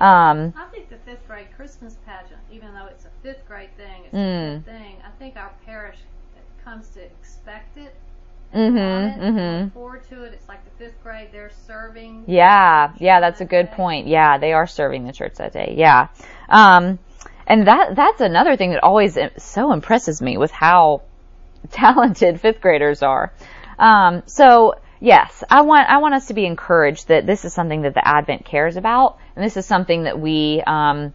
Um, 0.00 0.54
I 0.56 0.64
think 0.72 0.88
the 0.88 0.96
fifth 0.98 1.26
grade 1.26 1.48
Christmas 1.56 1.96
pageant, 2.06 2.40
even 2.50 2.72
though 2.74 2.86
it's 2.86 3.04
a 3.04 3.10
fifth 3.22 3.46
grade 3.46 3.70
thing, 3.76 4.02
it's 4.06 4.14
Mm. 4.14 4.52
a 4.52 4.54
good 4.56 4.64
thing. 4.66 4.96
I 5.04 5.10
think 5.18 5.36
our 5.36 5.50
parish 5.66 5.96
comes 6.64 6.88
to 6.90 7.02
expect 7.04 7.76
it. 7.76 7.94
mhm, 8.54 9.10
want 9.12 9.22
it, 9.22 9.34
mhm. 9.34 9.64
Look 9.64 9.74
forward 9.74 10.08
to 10.08 10.24
it. 10.24 10.32
It's 10.32 10.48
like 10.48 10.64
the 10.64 10.84
fifth 10.84 11.00
grade, 11.04 11.28
they're 11.32 11.52
serving. 11.66 12.24
Yeah, 12.26 12.90
yeah, 12.98 13.20
that's 13.20 13.40
a 13.40 13.44
good 13.44 13.70
point. 13.70 14.08
Yeah, 14.08 14.38
they 14.38 14.52
are 14.52 14.66
serving 14.66 15.04
the 15.06 15.12
church 15.12 15.34
that 15.36 15.52
day. 15.52 15.74
Yeah. 15.78 16.08
Um, 16.48 16.98
and 17.46 17.66
that, 17.68 17.94
that's 17.94 18.20
another 18.20 18.56
thing 18.56 18.70
that 18.72 18.82
always 18.82 19.16
so 19.38 19.72
impresses 19.72 20.20
me 20.20 20.36
with 20.36 20.50
how 20.50 21.02
talented 21.70 22.40
fifth 22.40 22.60
graders 22.60 23.02
are. 23.02 23.32
Um, 23.78 24.22
so 24.26 24.74
yes, 25.00 25.42
I 25.50 25.62
want, 25.62 25.88
I 25.88 25.98
want 25.98 26.14
us 26.14 26.26
to 26.26 26.34
be 26.34 26.46
encouraged 26.46 27.08
that 27.08 27.26
this 27.26 27.44
is 27.44 27.52
something 27.52 27.82
that 27.82 27.94
the 27.94 28.06
Advent 28.06 28.44
cares 28.44 28.76
about, 28.76 29.18
and 29.34 29.44
this 29.44 29.56
is 29.56 29.66
something 29.66 30.04
that 30.04 30.20
we, 30.20 30.62
um, 30.66 31.12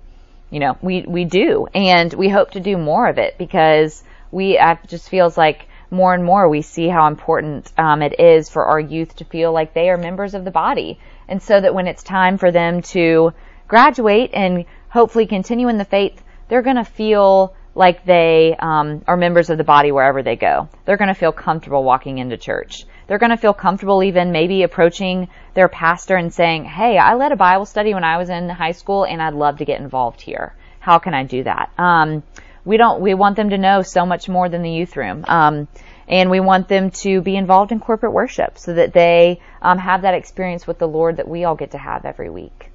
you 0.49 0.59
know, 0.59 0.77
we, 0.81 1.03
we 1.07 1.25
do, 1.25 1.67
and 1.73 2.13
we 2.13 2.29
hope 2.29 2.51
to 2.51 2.59
do 2.59 2.77
more 2.77 3.07
of 3.07 3.17
it 3.17 3.37
because 3.37 4.03
we, 4.31 4.57
it 4.59 4.79
just 4.87 5.09
feels 5.09 5.37
like 5.37 5.67
more 5.91 6.13
and 6.13 6.25
more 6.25 6.49
we 6.49 6.61
see 6.61 6.87
how 6.87 7.07
important 7.07 7.71
um, 7.77 8.01
it 8.01 8.19
is 8.19 8.49
for 8.49 8.65
our 8.65 8.79
youth 8.79 9.15
to 9.15 9.25
feel 9.25 9.51
like 9.53 9.73
they 9.73 9.89
are 9.89 9.97
members 9.97 10.33
of 10.33 10.43
the 10.43 10.51
body, 10.51 10.99
and 11.27 11.41
so 11.41 11.61
that 11.61 11.73
when 11.73 11.87
it's 11.87 12.03
time 12.03 12.37
for 12.37 12.51
them 12.51 12.81
to 12.81 13.31
graduate 13.67 14.31
and 14.33 14.65
hopefully 14.89 15.27
continue 15.27 15.67
in 15.67 15.77
the 15.77 15.85
faith, 15.85 16.21
they're 16.47 16.61
going 16.61 16.75
to 16.75 16.85
feel 16.85 17.55
like 17.73 18.05
they 18.05 18.55
um, 18.57 19.03
are 19.07 19.17
members 19.17 19.49
of 19.49 19.57
the 19.57 19.63
body 19.63 19.91
wherever 19.91 20.23
they 20.23 20.35
go. 20.35 20.69
They're 20.85 20.97
going 20.97 21.09
to 21.09 21.19
feel 21.19 21.33
comfortable 21.33 21.83
walking 21.83 22.19
into 22.19 22.37
church. 22.37 22.85
They're 23.07 23.19
going 23.19 23.31
to 23.31 23.37
feel 23.37 23.53
comfortable 23.53 24.03
even 24.03 24.31
maybe 24.31 24.63
approaching 24.63 25.27
their 25.53 25.67
pastor 25.67 26.15
and 26.15 26.33
saying, 26.33 26.65
"Hey, 26.65 26.97
I 26.97 27.15
led 27.15 27.31
a 27.31 27.35
Bible 27.35 27.65
study 27.65 27.93
when 27.93 28.03
I 28.03 28.17
was 28.17 28.29
in 28.29 28.49
high 28.49 28.71
school, 28.71 29.05
and 29.05 29.21
I'd 29.21 29.33
love 29.33 29.57
to 29.57 29.65
get 29.65 29.79
involved 29.79 30.21
here. 30.21 30.53
How 30.79 30.99
can 30.99 31.13
I 31.13 31.23
do 31.23 31.43
that?" 31.43 31.69
Um, 31.77 32.23
we 32.63 32.77
don't. 32.77 33.01
We 33.01 33.13
want 33.13 33.35
them 33.35 33.51
to 33.51 33.57
know 33.57 33.81
so 33.83 34.05
much 34.05 34.27
more 34.27 34.49
than 34.49 34.63
the 34.63 34.71
youth 34.71 34.97
room, 34.97 35.23
um, 35.27 35.67
and 36.07 36.29
we 36.29 36.39
want 36.39 36.67
them 36.67 36.91
to 36.91 37.21
be 37.21 37.35
involved 37.35 37.71
in 37.71 37.79
corporate 37.79 38.13
worship 38.13 38.57
so 38.57 38.73
that 38.73 38.93
they 38.93 39.39
um, 39.61 39.77
have 39.77 40.01
that 40.01 40.15
experience 40.15 40.65
with 40.65 40.79
the 40.79 40.87
Lord 40.87 41.17
that 41.17 41.27
we 41.27 41.43
all 41.43 41.55
get 41.55 41.71
to 41.71 41.77
have 41.77 42.05
every 42.05 42.29
week. 42.29 42.71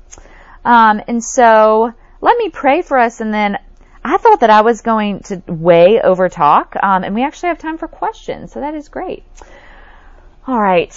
Um, 0.65 1.03
and 1.09 1.23
so, 1.23 1.93
let 2.21 2.39
me 2.39 2.51
pray 2.51 2.83
for 2.83 2.99
us, 2.99 3.21
and 3.21 3.35
then 3.35 3.59
I 4.05 4.17
thought 4.17 4.41
that 4.41 4.51
I 4.51 4.63
was 4.63 4.81
going 4.81 5.21
to 5.25 5.43
way 5.47 6.01
over 6.01 6.29
talk, 6.29 6.77
um, 6.83 7.05
and 7.05 7.15
we 7.15 7.25
actually 7.25 7.49
have 7.49 7.59
time 7.59 7.79
for 7.79 7.89
questions, 7.89 8.53
so 8.53 8.61
that 8.61 8.75
is 8.75 8.89
great. 8.89 9.25
All 10.47 10.59
right. 10.59 10.91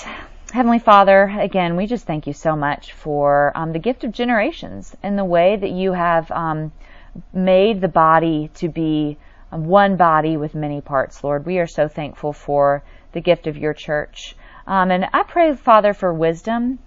Heavenly 0.53 0.79
Father, 0.79 1.23
again, 1.37 1.75
we 1.75 1.85
just 1.85 2.07
thank 2.07 2.27
you 2.27 2.33
so 2.33 2.55
much 2.55 2.93
for 2.93 3.51
um, 3.55 3.73
the 3.73 3.79
gift 3.79 4.05
of 4.05 4.13
generations 4.13 4.95
and 5.03 5.19
the 5.19 5.25
way 5.25 5.57
that 5.57 5.69
you 5.69 5.91
have 5.91 6.31
um, 6.31 6.71
made 7.33 7.81
the 7.81 7.89
body 7.89 8.49
to 8.55 8.69
be 8.69 9.17
one 9.49 9.97
body 9.97 10.37
with 10.37 10.55
many 10.55 10.79
parts, 10.79 11.25
Lord. 11.25 11.45
We 11.45 11.59
are 11.59 11.67
so 11.67 11.89
thankful 11.89 12.31
for 12.31 12.83
the 13.11 13.19
gift 13.19 13.45
of 13.45 13.57
your 13.57 13.73
church. 13.73 14.33
Um, 14.65 14.91
and 14.91 15.09
I 15.11 15.23
pray, 15.23 15.53
Father, 15.57 15.93
for 15.93 16.13
wisdom 16.13 16.79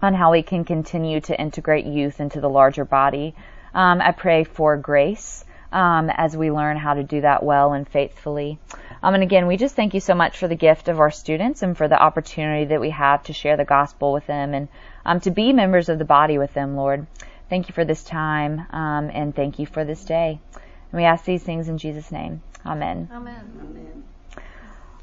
on 0.00 0.14
how 0.14 0.32
we 0.32 0.42
can 0.42 0.64
continue 0.64 1.20
to 1.20 1.38
integrate 1.38 1.84
youth 1.84 2.20
into 2.20 2.40
the 2.40 2.48
larger 2.48 2.86
body. 2.86 3.34
Um, 3.74 4.00
I 4.00 4.12
pray 4.12 4.44
for 4.44 4.78
grace 4.78 5.44
um, 5.72 6.08
as 6.10 6.34
we 6.34 6.50
learn 6.50 6.78
how 6.78 6.94
to 6.94 7.02
do 7.02 7.20
that 7.20 7.42
well 7.42 7.74
and 7.74 7.86
faithfully. 7.86 8.58
Um, 9.02 9.14
and 9.14 9.22
again, 9.22 9.46
we 9.46 9.56
just 9.56 9.76
thank 9.76 9.94
you 9.94 10.00
so 10.00 10.14
much 10.14 10.38
for 10.38 10.48
the 10.48 10.56
gift 10.56 10.88
of 10.88 11.00
our 11.00 11.10
students 11.10 11.62
and 11.62 11.76
for 11.76 11.88
the 11.88 12.00
opportunity 12.00 12.66
that 12.66 12.80
we 12.80 12.90
have 12.90 13.22
to 13.24 13.32
share 13.32 13.56
the 13.56 13.64
gospel 13.64 14.12
with 14.12 14.26
them 14.26 14.54
and 14.54 14.68
um, 15.04 15.20
to 15.20 15.30
be 15.30 15.52
members 15.52 15.88
of 15.88 15.98
the 15.98 16.04
body 16.04 16.38
with 16.38 16.52
them, 16.54 16.76
Lord. 16.76 17.06
Thank 17.48 17.68
you 17.68 17.74
for 17.74 17.84
this 17.84 18.02
time 18.02 18.66
um, 18.70 19.10
and 19.12 19.34
thank 19.34 19.58
you 19.58 19.66
for 19.66 19.84
this 19.84 20.04
day. 20.04 20.40
And 20.54 21.00
we 21.00 21.04
ask 21.04 21.24
these 21.24 21.42
things 21.42 21.68
in 21.68 21.78
Jesus' 21.78 22.10
name. 22.10 22.42
Amen. 22.66 23.08
Amen. 23.12 23.50
Amen. 23.60 24.04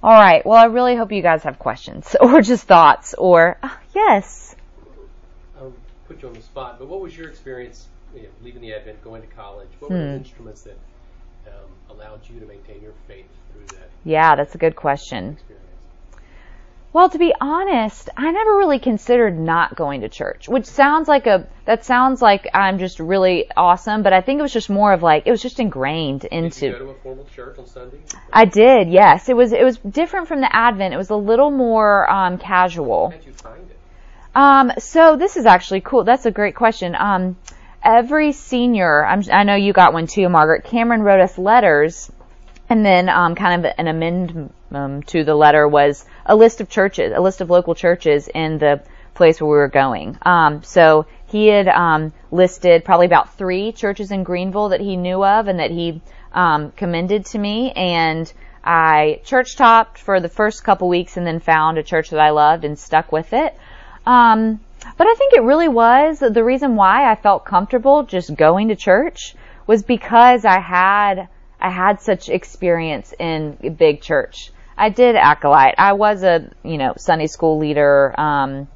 All 0.04 0.14
right. 0.14 0.46
Well, 0.46 0.58
I 0.58 0.66
really 0.66 0.96
hope 0.96 1.12
you 1.12 1.22
guys 1.22 1.44
have 1.44 1.58
questions 1.58 2.16
or 2.22 2.42
just 2.42 2.66
thoughts 2.66 3.16
or, 3.18 3.58
oh, 3.64 3.80
yes. 3.96 4.56
I'll 5.58 5.74
put 6.08 6.22
you 6.22 6.28
on 6.28 6.34
the 6.34 6.42
spot, 6.42 6.78
but 6.80 6.88
what 6.88 7.02
was 7.02 7.18
your 7.18 7.30
experience 7.30 7.88
you 8.14 8.24
know, 8.24 8.30
leaving 8.44 8.62
the 8.62 8.74
Advent, 8.74 9.04
going 9.04 9.22
to 9.22 9.28
college? 9.30 9.70
What 9.80 9.92
were 9.92 9.98
the 9.98 10.04
Hmm. 10.04 10.18
instruments 10.18 10.62
that 10.64 10.78
um, 11.48 11.98
allowed 11.98 12.22
you 12.28 12.40
to 12.40 12.46
maintain 12.46 12.82
your 12.82 12.94
faith 13.08 13.26
through 13.52 13.66
that 13.78 13.90
Yeah, 14.04 14.36
that's 14.36 14.56
a 14.56 14.58
good 14.58 14.76
question. 14.76 15.34
experience? 15.34 15.62
Well, 16.96 17.10
to 17.10 17.18
be 17.18 17.34
honest, 17.42 18.10
I 18.16 18.32
never 18.32 18.56
really 18.56 18.80
considered 18.80 19.38
not 19.38 19.76
going 19.76 20.00
to 20.02 20.08
church, 20.08 20.48
which 20.48 20.66
sounds 20.66 21.10
like 21.10 21.28
a, 21.28 21.46
that 21.66 21.84
sounds 21.84 22.22
like 22.22 22.48
I'm 22.54 22.80
just 22.80 23.02
really 23.02 23.52
awesome, 23.58 24.02
but 24.02 24.14
I 24.14 24.22
think 24.22 24.40
it 24.40 24.42
was 24.42 24.54
just 24.54 24.70
more 24.70 24.94
of 24.94 25.04
like, 25.04 25.24
it 25.26 25.32
was 25.32 25.42
just 25.42 25.60
ingrained 25.60 26.22
Did 26.22 26.32
you 26.32 26.38
into, 26.38 26.72
go 26.72 26.80
to 26.80 26.90
a 26.92 26.94
formal 26.94 27.26
church 27.26 27.60
on 27.60 27.68
Sunday? 27.68 27.98
I 28.32 28.46
did, 28.46 28.90
yes. 28.90 29.28
It 29.28 29.36
was, 29.36 29.52
it 29.52 29.66
was 29.66 29.78
different 29.78 30.30
from 30.30 30.40
the 30.40 30.56
Advent. 30.56 30.94
It 30.94 30.98
was 30.98 31.10
a 31.10 31.18
little 31.18 31.52
more, 31.52 32.10
um, 32.10 32.38
casual. 32.38 33.10
How 33.10 33.18
did 33.18 33.26
you 33.26 33.34
find 33.34 33.70
it? 33.70 33.78
Um, 34.34 34.72
so 34.80 35.18
this 35.18 35.36
is 35.36 35.46
actually 35.46 35.82
cool. 35.82 36.06
That's 36.06 36.26
a 36.26 36.32
great 36.32 36.56
question. 36.56 36.96
Um, 36.96 37.36
every 37.86 38.32
senior, 38.32 39.06
I'm, 39.06 39.24
I 39.32 39.44
know 39.44 39.56
you 39.56 39.72
got 39.72 39.94
one 39.94 40.08
too, 40.08 40.28
Margaret. 40.28 40.66
Cameron 40.66 41.04
wrote 41.04 41.22
us 41.22 41.38
letters, 41.38 42.12
and 42.68 42.84
then 42.86 43.08
um, 43.08 43.36
kind 43.36 43.64
of 43.64 43.72
an 43.78 43.88
amendment 43.88 44.54
um, 44.72 45.04
to 45.04 45.24
the 45.24 45.36
letter 45.36 45.68
was 45.68 46.04
a 46.26 46.36
list 46.36 46.60
of 46.60 46.68
churches, 46.68 47.14
a 47.16 47.22
list 47.22 47.40
of 47.42 47.50
local 47.50 47.76
churches 47.76 48.28
in 48.28 48.58
the 48.58 48.82
place 49.14 49.40
where 49.40 49.50
we 49.50 49.58
were 49.58 49.68
going. 49.68 50.18
Um, 50.24 50.64
so 50.64 51.06
he 51.28 51.48
had 51.48 51.68
um, 51.68 52.12
listed 52.32 52.84
probably 52.84 53.06
about 53.06 53.38
three 53.38 53.72
churches 53.72 54.12
in 54.12 54.24
Greenville 54.24 54.70
that 54.70 54.82
he 54.82 54.98
knew 54.98 55.24
of 55.24 55.48
and 55.48 55.60
that 55.60 55.72
he 55.72 56.02
um, 56.34 56.72
commended 56.72 57.26
to 57.28 57.38
me, 57.38 57.72
and 57.72 58.32
I 58.64 59.22
church 59.24 59.56
topped 59.56 60.00
for 60.00 60.20
the 60.20 60.28
first 60.28 60.64
couple 60.64 60.90
weeks, 60.90 61.18
and 61.18 61.26
then 61.26 61.40
found 61.40 61.78
a 61.78 61.84
church 61.84 62.10
that 62.10 62.20
I 62.20 62.32
loved 62.32 62.66
and 62.66 62.78
stuck 62.78 63.12
with 63.12 63.32
it. 63.32 63.56
Um, 64.06 64.60
but 64.98 65.08
I 65.08 65.16
think 65.16 65.34
it 65.34 65.42
really 65.42 65.68
was 65.68 66.20
the 66.20 66.44
reason 66.44 66.76
why 66.76 67.12
I 67.12 67.16
felt 67.16 67.46
comfortable 67.46 68.04
just 68.04 68.36
going 68.36 68.70
to 68.70 68.76
church 68.76 69.36
was 69.68 69.84
because 69.84 70.46
I 70.46 70.60
had 70.60 71.28
I 71.60 71.70
had 71.70 72.02
such 72.02 72.30
experience 72.30 73.14
in 73.18 73.76
big 73.78 74.02
church. 74.02 74.52
I 74.78 74.90
did 74.90 75.16
acolyte. 75.16 75.76
I 75.78 75.94
was 75.94 76.24
a, 76.24 76.52
you 76.64 76.78
know, 76.78 76.94
Sunday 76.98 77.28
school 77.28 77.58
leader. 77.58 78.14
Um, 78.20 78.68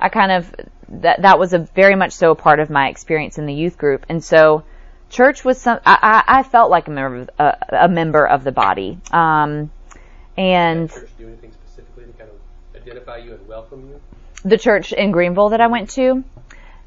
I 0.00 0.08
kind 0.08 0.32
of, 0.32 0.52
that, 0.88 1.22
that 1.22 1.38
was 1.38 1.52
a 1.52 1.60
very 1.60 1.94
much 1.94 2.12
so 2.12 2.32
a 2.32 2.34
part 2.34 2.60
of 2.60 2.70
my 2.70 2.88
experience 2.88 3.38
in 3.38 3.46
the 3.46 3.54
youth 3.54 3.78
group. 3.78 4.04
And 4.08 4.22
so 4.22 4.64
church 5.10 5.44
was 5.44 5.60
some, 5.60 5.78
I, 5.86 6.24
I, 6.26 6.42
felt 6.42 6.70
like 6.70 6.88
a 6.88 6.90
member, 6.90 7.16
of, 7.20 7.30
a, 7.38 7.84
a 7.84 7.88
member 7.88 8.26
of 8.26 8.42
the 8.42 8.52
body. 8.52 8.98
Um, 9.12 9.70
and 10.36 10.90
do 11.16 11.28
anything 11.28 11.52
specifically 11.52 12.04
to 12.06 12.12
kind 12.12 12.30
of 12.30 12.82
identify 12.82 13.18
you 13.18 13.34
and 13.34 13.46
welcome 13.46 13.88
you? 13.88 14.00
The 14.44 14.58
church 14.58 14.92
in 14.92 15.10
Greenville 15.10 15.50
that 15.50 15.60
I 15.60 15.66
went 15.68 15.90
to? 15.90 16.24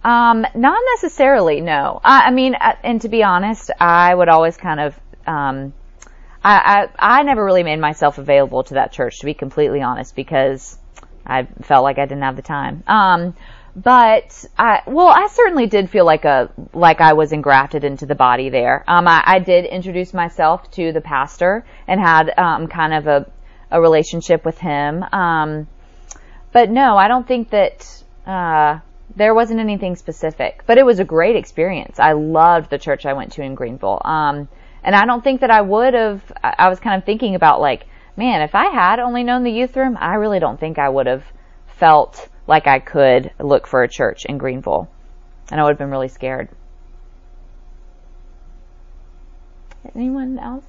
Um, 0.03 0.45
not 0.55 0.79
necessarily, 0.95 1.59
no. 1.59 1.99
I, 2.03 2.27
I 2.27 2.31
mean, 2.31 2.55
uh, 2.55 2.75
and 2.83 3.01
to 3.01 3.09
be 3.09 3.23
honest, 3.23 3.71
I 3.79 4.13
would 4.13 4.29
always 4.29 4.55
kind 4.55 4.79
of, 4.79 4.99
um, 5.25 5.73
I, 6.43 6.87
I, 6.99 7.19
I 7.19 7.23
never 7.23 7.43
really 7.43 7.63
made 7.63 7.79
myself 7.79 8.17
available 8.17 8.63
to 8.65 8.75
that 8.75 8.91
church, 8.91 9.19
to 9.19 9.25
be 9.25 9.33
completely 9.33 9.81
honest, 9.81 10.15
because 10.15 10.77
I 11.25 11.47
felt 11.63 11.83
like 11.83 11.97
I 11.97 12.05
didn't 12.05 12.23
have 12.23 12.35
the 12.35 12.41
time. 12.41 12.83
Um, 12.87 13.35
but 13.75 14.45
I, 14.57 14.81
well, 14.87 15.09
I 15.09 15.27
certainly 15.27 15.67
did 15.67 15.89
feel 15.89 16.05
like 16.05 16.25
a, 16.25 16.51
like 16.73 17.01
I 17.01 17.13
was 17.13 17.31
engrafted 17.31 17.83
into 17.83 18.05
the 18.05 18.15
body 18.15 18.49
there. 18.49 18.83
Um, 18.87 19.07
I, 19.07 19.23
I 19.25 19.39
did 19.39 19.65
introduce 19.65 20.13
myself 20.13 20.71
to 20.71 20.93
the 20.93 21.01
pastor 21.01 21.65
and 21.87 21.99
had, 21.99 22.31
um, 22.37 22.67
kind 22.67 22.93
of 22.93 23.07
a, 23.07 23.31
a 23.71 23.81
relationship 23.81 24.45
with 24.45 24.57
him. 24.57 25.03
Um, 25.11 25.67
but 26.51 26.69
no, 26.69 26.97
I 26.97 27.07
don't 27.07 27.27
think 27.27 27.49
that, 27.51 28.03
uh, 28.25 28.79
there 29.15 29.33
wasn't 29.33 29.59
anything 29.59 29.95
specific, 29.95 30.63
but 30.67 30.77
it 30.77 30.85
was 30.85 30.99
a 30.99 31.05
great 31.05 31.35
experience. 31.35 31.99
I 31.99 32.11
loved 32.11 32.69
the 32.69 32.77
church 32.77 33.05
I 33.05 33.13
went 33.13 33.31
to 33.33 33.41
in 33.41 33.55
Greenville. 33.55 34.01
Um, 34.03 34.47
and 34.83 34.95
I 34.95 35.05
don't 35.05 35.23
think 35.23 35.41
that 35.41 35.49
I 35.49 35.61
would 35.61 35.93
have, 35.93 36.21
I 36.43 36.69
was 36.69 36.79
kind 36.79 36.97
of 36.97 37.05
thinking 37.05 37.33
about 37.35 37.59
like, 37.59 37.87
man, 38.15 38.41
if 38.41 38.53
I 38.53 38.65
had 38.67 38.99
only 38.99 39.23
known 39.23 39.43
the 39.43 39.51
youth 39.51 39.75
room, 39.75 39.97
I 39.99 40.15
really 40.15 40.39
don't 40.39 40.59
think 40.59 40.77
I 40.77 40.89
would 40.89 41.07
have 41.07 41.23
felt 41.65 42.29
like 42.47 42.67
I 42.67 42.79
could 42.79 43.31
look 43.39 43.65
for 43.67 43.83
a 43.83 43.87
church 43.89 44.25
in 44.25 44.37
Greenville. 44.37 44.89
And 45.49 45.59
I 45.59 45.63
would 45.63 45.71
have 45.71 45.77
been 45.77 45.91
really 45.91 46.09
scared. 46.09 46.49
Anyone 49.95 50.37
else? 50.39 50.65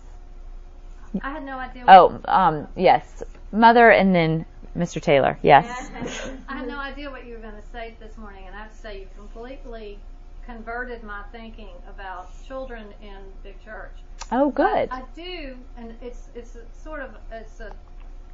I 1.22 1.31
had 1.31 1.45
no 1.45 1.59
idea. 1.59 1.85
What, 1.85 1.97
Oh, 1.97 2.20
um, 2.33 2.68
yes. 2.76 3.22
Mother 3.51 3.91
and 3.91 4.14
then 4.14 4.47
Mr. 4.79 5.03
Taylor. 5.03 5.39
Yes. 5.43 5.91
I 6.49 6.59
had 6.59 6.68
no 6.68 6.79
idea 6.79 7.11
what 7.11 7.26
you 7.26 7.35
were 7.35 7.41
going 7.41 7.57
to 7.57 7.68
say 7.72 7.97
this 8.01 8.16
morning, 8.16 8.45
and 8.47 8.55
I 8.55 8.61
have 8.61 8.72
to 8.72 8.79
say 8.79 9.01
you 9.01 9.09
completely 9.16 9.99
converted 10.47 11.03
my 11.03 11.22
thinking 11.33 11.74
about 11.89 12.31
children 12.47 12.87
in 13.03 13.18
big 13.43 13.62
church. 13.62 13.93
Oh, 14.33 14.51
good. 14.51 14.89
I, 14.91 15.01
I 15.01 15.03
do, 15.14 15.57
and 15.76 15.95
it's 16.01 16.29
it's 16.35 16.57
a 16.57 16.62
sort 16.83 17.01
of 17.01 17.11
it's 17.31 17.61
a 17.61 17.72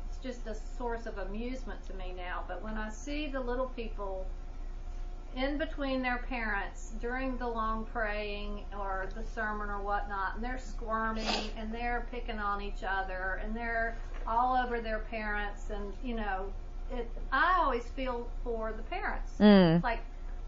it's 0.08 0.18
just 0.22 0.46
a 0.46 0.54
source 0.78 1.06
of 1.06 1.18
amusement 1.18 1.84
to 1.88 1.94
me 1.94 2.14
now. 2.16 2.44
But 2.46 2.62
when 2.62 2.74
I 2.74 2.90
see 2.90 3.26
the 3.26 3.40
little 3.40 3.66
people 3.74 4.26
in 5.34 5.58
between 5.58 6.02
their 6.02 6.18
parents 6.28 6.92
during 7.00 7.36
the 7.38 7.48
long 7.48 7.86
praying 7.86 8.64
or 8.78 9.08
the 9.16 9.24
sermon 9.24 9.68
or 9.68 9.80
whatnot, 9.80 10.36
and 10.36 10.44
they're 10.44 10.58
squirming 10.58 11.50
and 11.56 11.72
they're 11.74 12.06
picking 12.12 12.38
on 12.38 12.60
each 12.60 12.84
other 12.86 13.40
and 13.42 13.56
they're 13.56 13.96
all 14.26 14.56
over 14.56 14.80
their 14.80 15.00
parents, 15.10 15.70
and 15.70 15.92
you 16.02 16.14
know, 16.16 16.46
it. 16.92 17.08
I 17.32 17.60
always 17.62 17.84
feel 17.96 18.28
for 18.42 18.72
the 18.72 18.82
parents. 18.84 19.32
Mm. 19.40 19.82
Like, 19.82 20.00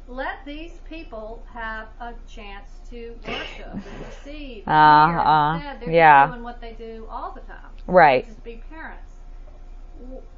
let 0.09 0.45
these 0.45 0.79
people 0.89 1.43
have 1.53 1.89
a 2.01 2.15
chance 2.29 2.69
to 2.91 3.15
worship 3.27 3.73
and 3.73 3.83
receive. 4.07 4.67
Uh, 4.69 4.71
uh, 4.71 5.55
Instead, 5.55 5.81
they're 5.81 5.91
yeah. 5.91 6.27
doing 6.29 6.43
what 6.43 6.61
they 6.61 6.73
do 6.73 7.07
all 7.11 7.33
the 7.33 7.41
time. 7.41 7.71
Right. 7.87 8.25
Just 8.27 8.43
be 8.45 8.63
parents. 8.71 9.13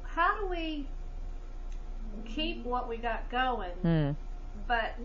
How 0.03 0.39
do 0.39 0.47
we 0.47 0.87
keep 2.25 2.65
what 2.65 2.89
we 2.89 2.97
got 2.97 3.29
going, 3.29 3.71
Mm. 3.83 4.15
but 4.67 4.95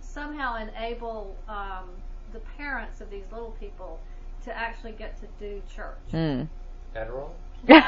somehow 0.00 0.56
enable 0.56 1.36
um, 1.48 1.88
the 2.32 2.40
parents 2.58 3.00
of 3.00 3.10
these 3.10 3.24
little 3.32 3.52
people 3.60 4.00
to 4.44 4.56
actually 4.56 4.92
get 4.92 5.16
to 5.20 5.26
do 5.38 5.62
church? 5.74 5.96
Mm. 6.12 6.48
Adderall? 6.94 7.30
I 7.68 7.80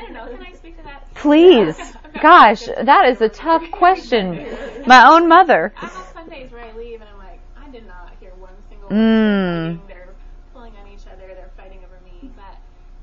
don't 0.00 0.12
know. 0.12 0.26
Can 0.26 0.42
I 0.42 0.52
speak 0.54 0.76
to 0.78 0.82
that? 0.84 1.06
Please. 1.14 1.76
Gosh, 2.22 2.66
that 2.66 3.06
is 3.08 3.20
a 3.20 3.28
tough 3.28 3.70
question. 3.70 4.44
My 4.86 5.06
own 5.06 5.28
mother. 5.28 5.72
I 5.76 5.86
have 5.86 6.06
Sundays 6.12 6.50
where 6.50 6.64
I 6.64 6.72
leave 6.76 7.00
and 7.00 7.08
I'm 7.10 7.18
like, 7.18 7.40
I 7.56 7.68
did 7.70 7.86
not 7.86 8.12
hear 8.20 8.30
one 8.38 8.54
single 8.68 8.88
Mm. 8.90 9.78
They're 9.88 10.08
pulling 10.52 10.72
on 10.76 10.88
each 10.88 11.06
other. 11.06 11.28
They're 11.34 11.50
fighting 11.56 11.78
over 11.84 11.98
me. 12.04 12.30
But 12.36 12.58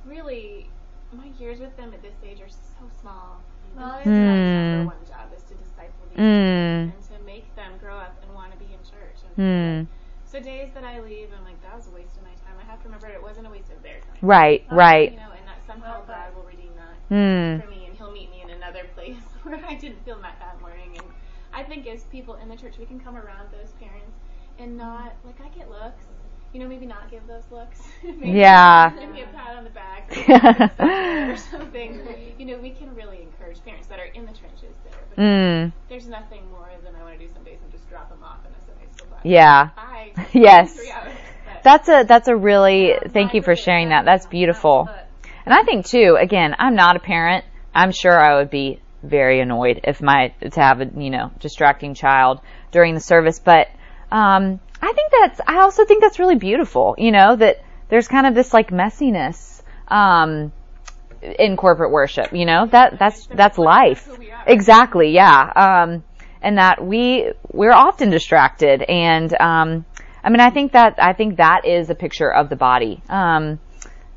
really, 0.06 0.68
my 1.14 1.28
years 1.40 1.60
with 1.60 1.76
them 1.78 1.94
at 1.94 2.02
this 2.02 2.14
age 2.24 2.42
are 2.42 2.50
so 2.50 2.84
small. 3.02 3.38
Well, 3.78 3.94
And 3.94 4.02
it's 4.02 4.08
my 4.10 4.36
Mm. 4.36 4.72
number 4.72 4.96
one 4.96 5.06
job 5.08 5.32
is 5.36 5.44
to 5.44 5.54
disciple 5.56 6.06
these 6.10 6.20
Mm. 6.20 6.92
and 6.94 7.04
to 7.14 7.20
make 7.26 7.56
them 7.56 7.78
grow 7.80 7.98
up 7.98 8.18
and 8.24 8.34
want 8.36 8.52
to 8.52 8.58
be 8.58 8.66
in 8.66 8.80
church. 8.84 9.24
And 9.38 9.88
Mm. 9.88 9.88
So 10.26 10.40
days 10.40 10.70
that 10.76 10.84
I 10.84 11.00
leave, 11.00 11.30
I'm 11.36 11.44
like, 11.44 11.60
that 11.64 11.76
was 11.76 11.88
a 11.88 11.92
waste 11.92 12.18
of 12.18 12.24
my 12.24 12.36
time. 12.46 12.54
I 12.62 12.66
have 12.70 12.80
to 12.82 12.86
remember 12.86 13.08
it 13.08 13.22
wasn't 13.22 13.48
a 13.48 13.50
waste 14.22 14.24
of. 14.24 14.30
Right, 14.30 14.66
right. 14.72 15.12
You 15.12 15.18
know, 15.18 15.32
and 15.38 15.48
that 15.48 15.66
somehow 15.68 16.02
God 16.06 16.36
will 16.36 16.44
redeem 16.44 16.72
that 16.76 16.98
Mm. 17.16 17.64
for 17.64 17.70
me, 17.70 17.86
and 17.88 17.96
He'll 17.98 18.12
meet 18.12 18.30
me 18.30 18.42
in 18.42 18.50
another 18.52 18.84
place 18.96 19.18
where 19.44 19.60
I 19.66 19.76
didn't 19.76 20.04
feel 20.06 20.18
met 20.20 20.40
that 20.40 20.60
morning. 20.62 20.92
And 20.98 21.06
I 21.54 21.64
think 21.64 21.88
as 21.88 22.04
people 22.06 22.36
in 22.36 22.50
the 22.50 22.56
church, 22.56 22.78
we 22.78 22.86
can 22.86 23.00
come 23.00 23.16
around 23.16 23.52
those 23.52 23.72
parents 23.80 24.18
and 24.60 24.78
not 24.78 25.14
like 25.24 25.40
I 25.42 25.50
get 25.58 25.70
looks. 25.70 26.04
You 26.52 26.60
know, 26.60 26.68
maybe 26.68 26.88
not 26.88 27.12
give 27.12 27.28
those 27.28 27.44
looks. 27.52 27.80
maybe 28.04 28.32
Yeah. 28.40 28.90
Give 28.98 29.12
me 29.12 29.22
a 29.22 29.28
pat 29.28 29.56
on 29.56 29.64
the 29.64 29.70
back 29.70 30.10
or, 30.80 31.32
or 31.32 31.38
something. 31.38 32.02
You 32.40 32.46
know, 32.46 32.58
we 32.58 32.72
can 32.72 32.94
really 32.96 33.22
encourage 33.22 33.64
parents 33.64 33.88
that 33.88 34.00
are 34.00 34.06
in 34.06 34.26
the 34.26 34.32
trenches 34.34 34.76
there. 34.84 34.94
But 35.10 35.18
Mm. 35.20 35.72
There's 35.90 36.08
nothing 36.08 36.50
more 36.52 36.70
than 36.84 36.96
I 36.96 37.04
want 37.04 37.20
to 37.20 37.26
do 37.28 37.32
some 37.32 37.44
days 37.44 37.60
and 37.62 37.72
just 37.72 37.88
drop 37.90 38.10
them 38.10 38.24
off 38.24 38.40
in 38.48 38.52
a 38.54 38.60
Sunday 38.66 38.88
school 38.92 39.08
bus. 39.12 39.20
Yeah. 39.24 39.70
Bye. 39.76 40.14
Yes. 40.34 40.80
That's 41.64 41.88
a 41.89 42.03
that's 42.03 42.28
a 42.28 42.36
really 42.36 42.95
thank 43.10 43.34
you 43.34 43.41
for 43.41 43.55
sharing 43.55 43.89
that. 43.89 44.05
That's 44.05 44.26
beautiful. 44.26 44.89
And 45.45 45.53
I 45.53 45.64
think 45.64 45.86
too, 45.86 46.18
again, 46.20 46.55
I'm 46.60 46.76
not 46.76 46.95
a 46.95 46.99
parent. 46.99 47.45
I'm 47.74 47.91
sure 47.91 48.20
I 48.20 48.38
would 48.38 48.49
be 48.49 48.80
very 49.01 49.39
annoyed 49.39 49.82
if 49.86 50.01
my 50.01 50.34
to 50.41 50.60
have 50.60 50.82
a 50.82 50.86
you 50.97 51.10
know 51.10 51.32
distracting 51.39 51.93
child 51.93 52.41
during 52.72 52.93
the 52.93 52.99
service. 52.99 53.39
But 53.39 53.68
um, 54.12 54.60
I 54.82 54.93
think 54.93 55.12
that's 55.12 55.41
I 55.47 55.60
also 55.60 55.86
think 55.86 56.01
that's 56.01 56.20
really 56.20 56.36
beautiful. 56.36 56.95
You 56.97 57.12
know 57.12 57.36
that 57.36 57.64
there's 57.89 58.07
kind 58.07 58.28
of 58.28 58.36
this 58.36 58.53
like 58.53 58.70
messiness 58.70 59.62
um, 59.88 60.51
in 61.22 61.57
corporate 61.57 61.91
worship. 61.91 62.34
You 62.34 62.45
know 62.45 62.68
that 62.68 62.99
that's 62.99 63.28
that's 63.28 63.57
life. 63.57 64.10
Exactly. 64.45 65.12
Yeah. 65.12 65.51
Um, 65.55 66.03
and 66.41 66.57
that 66.57 66.84
we 66.84 67.32
we're 67.51 67.74
often 67.74 68.10
distracted 68.10 68.82
and 68.84 69.34
um, 69.41 69.86
I 70.24 70.30
mean 70.30 70.40
I 70.40 70.50
think 70.50 70.74
that 70.74 70.96
I 70.98 71.14
think 71.14 71.38
that 71.38 71.66
is 71.66 71.90
a 71.90 71.96
picture 71.96 72.32
of 72.32 72.50
the 72.50 72.56
body. 72.56 73.02
Um, 73.10 73.60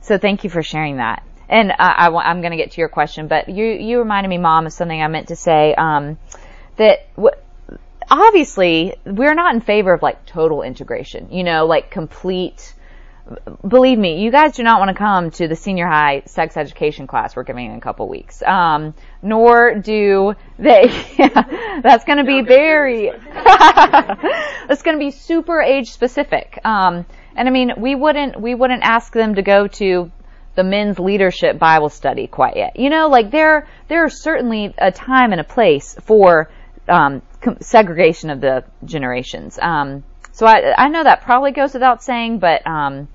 so 0.01 0.19
thank 0.19 0.45
you 0.45 0.51
for 0.51 0.63
sharing 0.63 0.97
that. 0.97 1.23
And 1.49 1.73
I, 1.73 2.09
I, 2.09 2.31
am 2.31 2.41
going 2.41 2.53
to 2.53 2.57
get 2.57 2.73
to 2.73 2.81
your 2.81 2.89
question, 2.89 3.29
but 3.29 3.49
you 3.49 3.65
you 3.65 3.99
reminded 3.99 4.29
me, 4.29 4.39
Mom, 4.39 4.67
of 4.67 4.73
something 4.73 5.03
I 5.03 5.09
meant 5.09 5.29
to 5.29 5.37
say. 5.37 5.75
Um, 5.75 6.19
that 6.77 7.15
w- 7.15 7.35
obviously 8.11 8.95
we're 9.05 9.35
not 9.35 9.55
in 9.55 9.61
favor 9.61 9.93
of 9.93 10.03
like 10.03 10.25
total 10.27 10.63
integration. 10.63 11.31
You 11.31 11.45
know, 11.45 11.67
like 11.67 11.91
complete. 11.91 12.75
Believe 13.67 13.99
me, 13.99 14.21
you 14.23 14.33
guys 14.33 14.57
do 14.57 14.65
not 14.65 14.81
want 14.81 14.89
to 14.89 14.95
come 14.95 15.31
to 15.33 15.47
the 15.47 15.55
senior 15.55 15.87
high 15.87 16.23
sex 16.27 16.57
education 16.57 17.07
class 17.07 17.37
we're 17.37 17.45
giving 17.45 17.67
in 17.67 17.77
a 17.77 17.81
couple 17.81 18.09
weeks. 18.09 18.43
Um, 18.43 18.95
nor 19.23 19.77
do 19.77 20.35
they. 20.59 20.89
that's 21.83 22.05
going 22.05 22.19
to 22.19 22.25
be 22.25 22.43
very. 22.43 23.11
that's 23.33 24.83
going 24.83 24.97
to 24.97 24.99
be 24.99 25.13
super 25.13 25.63
age 25.63 25.93
specific. 25.93 26.59
Um, 26.65 27.07
and 27.37 27.49
I 27.49 27.53
mean, 27.53 27.75
we 27.77 27.95
wouldn't 27.95 28.41
we 28.41 28.55
wouldn't 28.55 28.83
ask 28.83 29.13
them 29.13 29.37
to 29.37 29.43
go 29.43 29.69
to 29.69 30.11
the 30.55 30.65
men's 30.65 30.99
leadership 30.99 31.59
Bible 31.59 31.89
study 31.89 32.27
quite 32.27 32.57
yet. 32.57 32.77
You 32.77 32.91
know, 32.91 33.09
like 33.09 33.31
there 33.31 33.69
there 33.89 34.05
is 34.05 34.21
certainly 34.21 34.75
a 34.79 34.91
time 34.91 35.33
and 35.33 35.41
a 35.41 35.45
place 35.45 35.97
for 36.03 36.51
um, 36.89 37.23
segregation 37.61 38.31
of 38.31 38.41
the 38.41 38.65
generations. 38.85 39.59
Um, 39.61 40.03
so 40.33 40.47
I 40.47 40.75
I 40.77 40.89
know 40.89 41.05
that 41.05 41.23
probably 41.23 41.53
goes 41.53 41.73
without 41.75 42.03
saying, 42.03 42.39
but 42.39 42.67
um, 42.67 43.09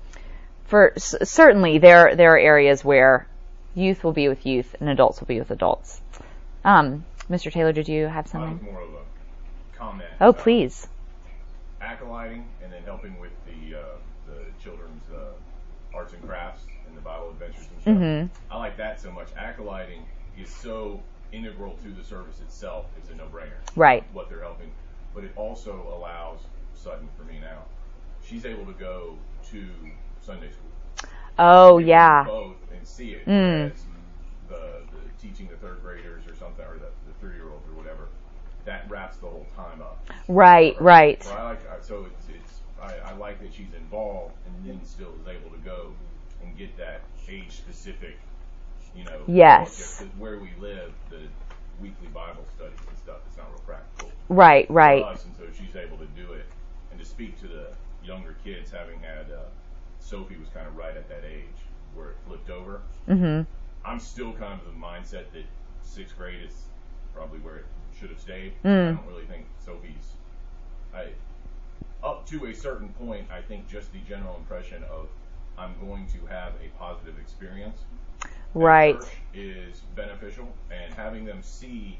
for 0.66 0.92
s- 0.96 1.14
certainly 1.24 1.78
there 1.78 2.14
there 2.16 2.34
are 2.34 2.38
areas 2.38 2.84
where 2.84 3.26
youth 3.74 4.02
will 4.04 4.12
be 4.12 4.28
with 4.28 4.44
youth 4.46 4.74
and 4.80 4.88
adults 4.88 5.20
will 5.20 5.26
be 5.28 5.38
with 5.38 5.50
adults. 5.50 6.00
Um, 6.64 7.04
Mr. 7.30 7.52
Taylor, 7.52 7.72
did 7.72 7.88
you 7.88 8.06
have 8.06 8.26
something? 8.26 8.60
more 8.64 8.82
of 8.82 8.88
a 8.94 9.78
comment. 9.78 10.08
Oh, 10.20 10.32
please. 10.32 10.86
Acolyting 11.80 12.44
and 12.62 12.72
then 12.72 12.82
helping 12.84 13.18
with 13.20 13.30
the 13.46 13.78
uh, 13.78 13.82
the 14.26 14.44
children's 14.62 15.04
uh, 15.14 15.96
arts 15.96 16.12
and 16.12 16.26
crafts 16.26 16.62
and 16.88 16.96
the 16.96 17.00
Bible 17.00 17.30
adventures 17.30 17.66
and 17.72 17.80
stuff. 17.82 17.94
Mhm. 17.94 18.28
I 18.50 18.58
like 18.58 18.76
that 18.78 19.00
so 19.00 19.12
much. 19.12 19.28
Acolyting 19.38 20.02
is 20.36 20.50
so 20.50 21.00
integral 21.32 21.76
to 21.84 21.88
the 21.90 22.02
service 22.02 22.40
itself. 22.40 22.86
It's 22.96 23.10
a 23.10 23.14
no-brainer. 23.14 23.52
Right. 23.76 24.02
What 24.12 24.28
they're 24.28 24.42
helping, 24.42 24.70
but 25.14 25.22
it 25.24 25.32
also 25.36 25.86
allows 25.96 26.40
Sutton 26.78 27.08
for 27.16 27.24
me 27.24 27.38
now. 27.40 27.62
She's 28.24 28.44
able 28.44 28.66
to 28.66 28.72
go 28.72 29.16
to 29.50 29.66
Sunday 30.20 30.50
school. 30.50 31.10
Oh 31.38 31.78
yeah. 31.78 32.24
both 32.24 32.56
and 32.76 32.86
see 32.86 33.12
it. 33.12 33.26
Mm. 33.26 33.72
The, 34.48 34.54
the 34.54 35.22
teaching 35.22 35.48
the 35.48 35.56
third 35.56 35.80
graders 35.82 36.26
or 36.26 36.34
something, 36.34 36.64
or 36.64 36.74
the, 36.74 36.86
the 37.06 37.14
three 37.20 37.34
year 37.34 37.48
olds 37.50 37.66
or 37.68 37.76
whatever, 37.76 38.08
that 38.64 38.88
wraps 38.90 39.16
the 39.18 39.26
whole 39.26 39.46
time 39.56 39.80
up. 39.80 39.98
Right, 40.28 40.80
right. 40.80 41.22
So 41.22 41.32
I 41.34 41.42
like 41.50 41.60
so 41.82 42.06
it's 42.06 42.28
it's 42.28 42.60
I, 42.82 43.10
I 43.10 43.12
like 43.16 43.40
that 43.40 43.52
she's 43.52 43.72
involved 43.76 44.34
and 44.46 44.68
then 44.68 44.84
still 44.84 45.12
is 45.22 45.28
able 45.28 45.50
to 45.50 45.62
go 45.64 45.92
and 46.42 46.56
get 46.56 46.76
that 46.78 47.00
age 47.28 47.50
specific, 47.50 48.16
you 48.96 49.04
know. 49.04 49.20
Yes. 49.26 50.00
look 50.00 50.08
at- 50.08 50.12
'cause 50.12 50.20
where 50.20 50.38
we 50.38 50.50
live, 50.60 50.92
the 51.10 51.20
weekly 51.80 52.08
Bible 52.08 52.44
studies 52.56 52.78
and 52.88 52.98
stuff, 52.98 53.18
it's 53.26 53.36
not 53.36 53.48
real 53.50 53.60
practical 53.60 54.10
Right, 54.28 54.68
right. 54.70 55.02
us, 55.04 55.24
and 55.24 55.34
so 55.36 55.44
she's 55.56 55.74
able 55.76 55.96
to 55.98 56.06
do 56.06 56.32
it 56.32 56.44
and 56.90 56.98
to 57.00 57.06
speak 57.06 57.38
to 57.40 57.46
the 57.48 57.68
younger 58.04 58.36
kids, 58.44 58.70
having 58.70 59.00
had 59.00 59.30
uh, 59.30 59.42
Sophie 60.00 60.36
was 60.36 60.48
kind 60.50 60.66
of 60.66 60.76
right 60.76 60.96
at 60.96 61.08
that 61.08 61.24
age 61.24 61.44
where 61.94 62.10
it 62.10 62.16
flipped 62.26 62.50
over. 62.50 62.80
Mhm. 63.08 63.46
I'm 63.84 64.00
still 64.00 64.32
kind 64.32 64.60
of 64.60 64.66
of 64.66 64.72
the 64.74 64.78
mindset 64.80 65.30
that 65.32 65.44
sixth 65.82 66.16
grade 66.16 66.42
is 66.42 66.66
probably 67.14 67.38
where 67.40 67.56
it 67.56 67.66
should 67.98 68.10
have 68.10 68.20
stayed. 68.20 68.52
Mm. 68.64 68.88
I 68.88 68.92
don't 68.96 69.06
really 69.06 69.26
think 69.26 69.46
Sophie's. 69.64 70.14
I 70.94 71.08
up 72.02 72.26
to 72.26 72.46
a 72.46 72.54
certain 72.54 72.88
point, 72.90 73.26
I 73.30 73.40
think 73.42 73.68
just 73.68 73.92
the 73.92 73.98
general 74.00 74.36
impression 74.36 74.84
of 74.84 75.08
I'm 75.56 75.74
going 75.80 76.06
to 76.08 76.26
have 76.26 76.52
a 76.64 76.68
positive 76.78 77.18
experience 77.18 77.80
Right. 78.54 78.96
is 79.34 79.80
beneficial, 79.96 80.48
and 80.70 80.94
having 80.94 81.24
them 81.24 81.42
see, 81.42 81.98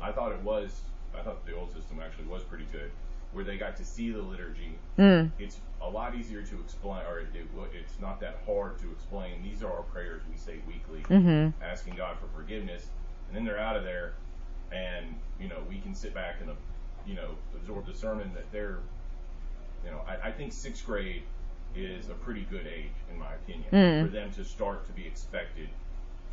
I 0.00 0.12
thought 0.12 0.32
it 0.32 0.42
was. 0.42 0.82
I 1.18 1.22
thought 1.22 1.44
the 1.46 1.54
old 1.56 1.72
system 1.72 2.00
actually 2.00 2.26
was 2.26 2.42
pretty 2.44 2.66
good, 2.70 2.90
where 3.32 3.44
they 3.44 3.56
got 3.56 3.76
to 3.76 3.84
see 3.84 4.10
the 4.10 4.20
liturgy. 4.22 4.76
Mm. 4.98 5.30
It's 5.38 5.58
a 5.80 5.88
lot 5.88 6.14
easier 6.14 6.42
to 6.42 6.60
explain, 6.60 7.02
or 7.08 7.20
it, 7.20 7.28
it, 7.34 7.46
it's 7.74 7.98
not 8.00 8.20
that 8.20 8.38
hard 8.46 8.78
to 8.80 8.90
explain. 8.90 9.42
These 9.42 9.62
are 9.62 9.72
our 9.72 9.82
prayers 9.82 10.22
we 10.30 10.36
say 10.36 10.58
weekly, 10.66 11.02
Mhm. 11.08 11.52
asking 11.62 11.94
God 11.96 12.16
for 12.18 12.26
forgiveness, 12.36 12.88
and 13.28 13.36
then 13.36 13.44
they're 13.44 13.58
out 13.58 13.76
of 13.76 13.84
there, 13.84 14.12
and 14.72 15.14
you 15.40 15.48
know 15.48 15.58
we 15.68 15.78
can 15.80 15.94
sit 15.94 16.12
back 16.14 16.36
and 16.40 16.50
you 17.06 17.14
know 17.14 17.30
absorb 17.54 17.86
the 17.86 17.94
sermon 17.94 18.30
that 18.34 18.50
they're, 18.52 18.78
you 19.84 19.90
know, 19.90 20.00
I, 20.06 20.28
I 20.28 20.32
think 20.32 20.52
sixth 20.52 20.84
grade 20.84 21.22
is 21.74 22.08
a 22.10 22.14
pretty 22.14 22.42
good 22.50 22.66
age 22.66 22.90
in 23.12 23.18
my 23.18 23.32
opinion 23.34 23.70
Mm. 23.72 24.04
for 24.04 24.10
them 24.12 24.32
to 24.32 24.44
start 24.44 24.84
to 24.86 24.92
be 24.92 25.06
expected 25.06 25.68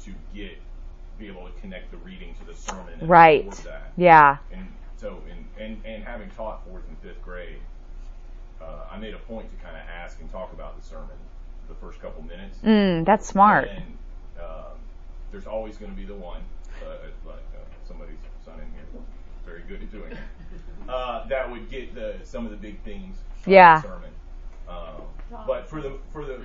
to 0.04 0.12
get 0.34 0.58
be 1.20 1.28
able 1.28 1.46
to 1.48 1.52
connect 1.62 1.90
the 1.92 1.98
reading 1.98 2.36
to 2.36 2.46
the 2.46 2.54
sermon 2.56 2.94
and 3.00 3.10
Right. 3.10 3.50
that. 3.64 3.92
Yeah. 3.98 4.38
And 4.52 4.68
so, 4.98 5.22
and, 5.30 5.46
and, 5.64 5.86
and 5.86 6.04
having 6.04 6.30
taught 6.32 6.66
fourth 6.66 6.84
and 6.88 6.98
fifth 7.00 7.22
grade, 7.24 7.60
uh, 8.62 8.86
I 8.92 8.98
made 8.98 9.14
a 9.14 9.20
point 9.20 9.50
to 9.50 9.56
kind 9.64 9.76
of 9.76 9.84
ask 9.88 10.20
and 10.20 10.32
talk 10.32 10.52
about 10.54 10.80
the 10.82 10.88
sermon 10.88 11.16
the 11.70 11.76
first 11.76 12.02
couple 12.02 12.24
minutes. 12.24 12.58
Mm, 12.64 13.06
that's 13.06 13.28
smart. 13.28 13.70
And 13.70 13.98
um, 14.40 14.78
there's 15.32 15.48
always 15.48 15.78
going 15.78 15.92
to 15.92 15.98
be 15.98 16.06
the 16.06 16.16
one, 16.16 16.42
uh, 16.84 16.96
like 17.26 17.36
uh, 17.54 17.88
somebody's 17.88 18.16
son 18.46 18.56
in 18.56 18.66
here, 18.74 19.02
very 19.46 19.62
good 19.68 19.82
at 19.84 19.92
doing 19.92 20.12
it, 20.12 20.18
uh, 20.90 21.28
that 21.28 21.50
would 21.50 21.70
get 21.70 21.94
the 21.94 22.16
some 22.24 22.46
of 22.46 22.52
the 22.52 22.58
big 22.58 22.82
things 22.84 23.18
from 23.42 23.54
Yeah. 23.54 23.82
the 23.82 23.88
sermon. 23.88 24.10
Um, 24.68 25.02
but 25.46 25.68
for 25.68 25.82
the 25.82 25.98
for 26.12 26.26
the 26.26 26.42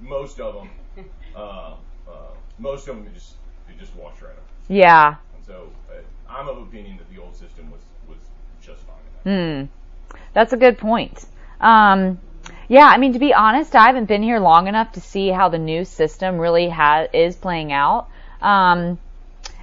most 0.00 0.40
of 0.40 0.54
them, 0.54 0.70
uh, 1.36 1.74
uh, 2.08 2.12
most 2.58 2.88
of 2.88 2.96
them 2.96 3.06
it 3.06 3.14
just 3.14 3.34
it 3.68 3.78
just 3.78 3.94
washed 3.96 4.22
right 4.22 4.30
over. 4.32 4.40
Yeah. 4.68 5.16
So 5.50 5.68
uh, 5.90 5.94
I'm 6.28 6.48
of 6.48 6.58
opinion 6.58 6.96
that 6.98 7.10
the 7.12 7.20
old 7.20 7.34
system 7.34 7.72
was 7.72 7.80
was 8.08 8.18
just 8.62 8.80
fine. 8.82 9.32
in. 9.32 9.66
Hmm. 9.66 10.22
That's 10.32 10.52
a 10.52 10.56
good 10.56 10.78
point. 10.78 11.26
Um, 11.60 12.20
yeah, 12.68 12.86
I 12.86 12.98
mean, 12.98 13.14
to 13.14 13.18
be 13.18 13.34
honest, 13.34 13.74
I 13.74 13.86
haven't 13.86 14.04
been 14.04 14.22
here 14.22 14.38
long 14.38 14.68
enough 14.68 14.92
to 14.92 15.00
see 15.00 15.28
how 15.28 15.48
the 15.48 15.58
new 15.58 15.84
system 15.84 16.38
really 16.38 16.72
is 17.12 17.34
playing 17.34 17.72
out. 17.72 18.08
Um, 18.40 18.98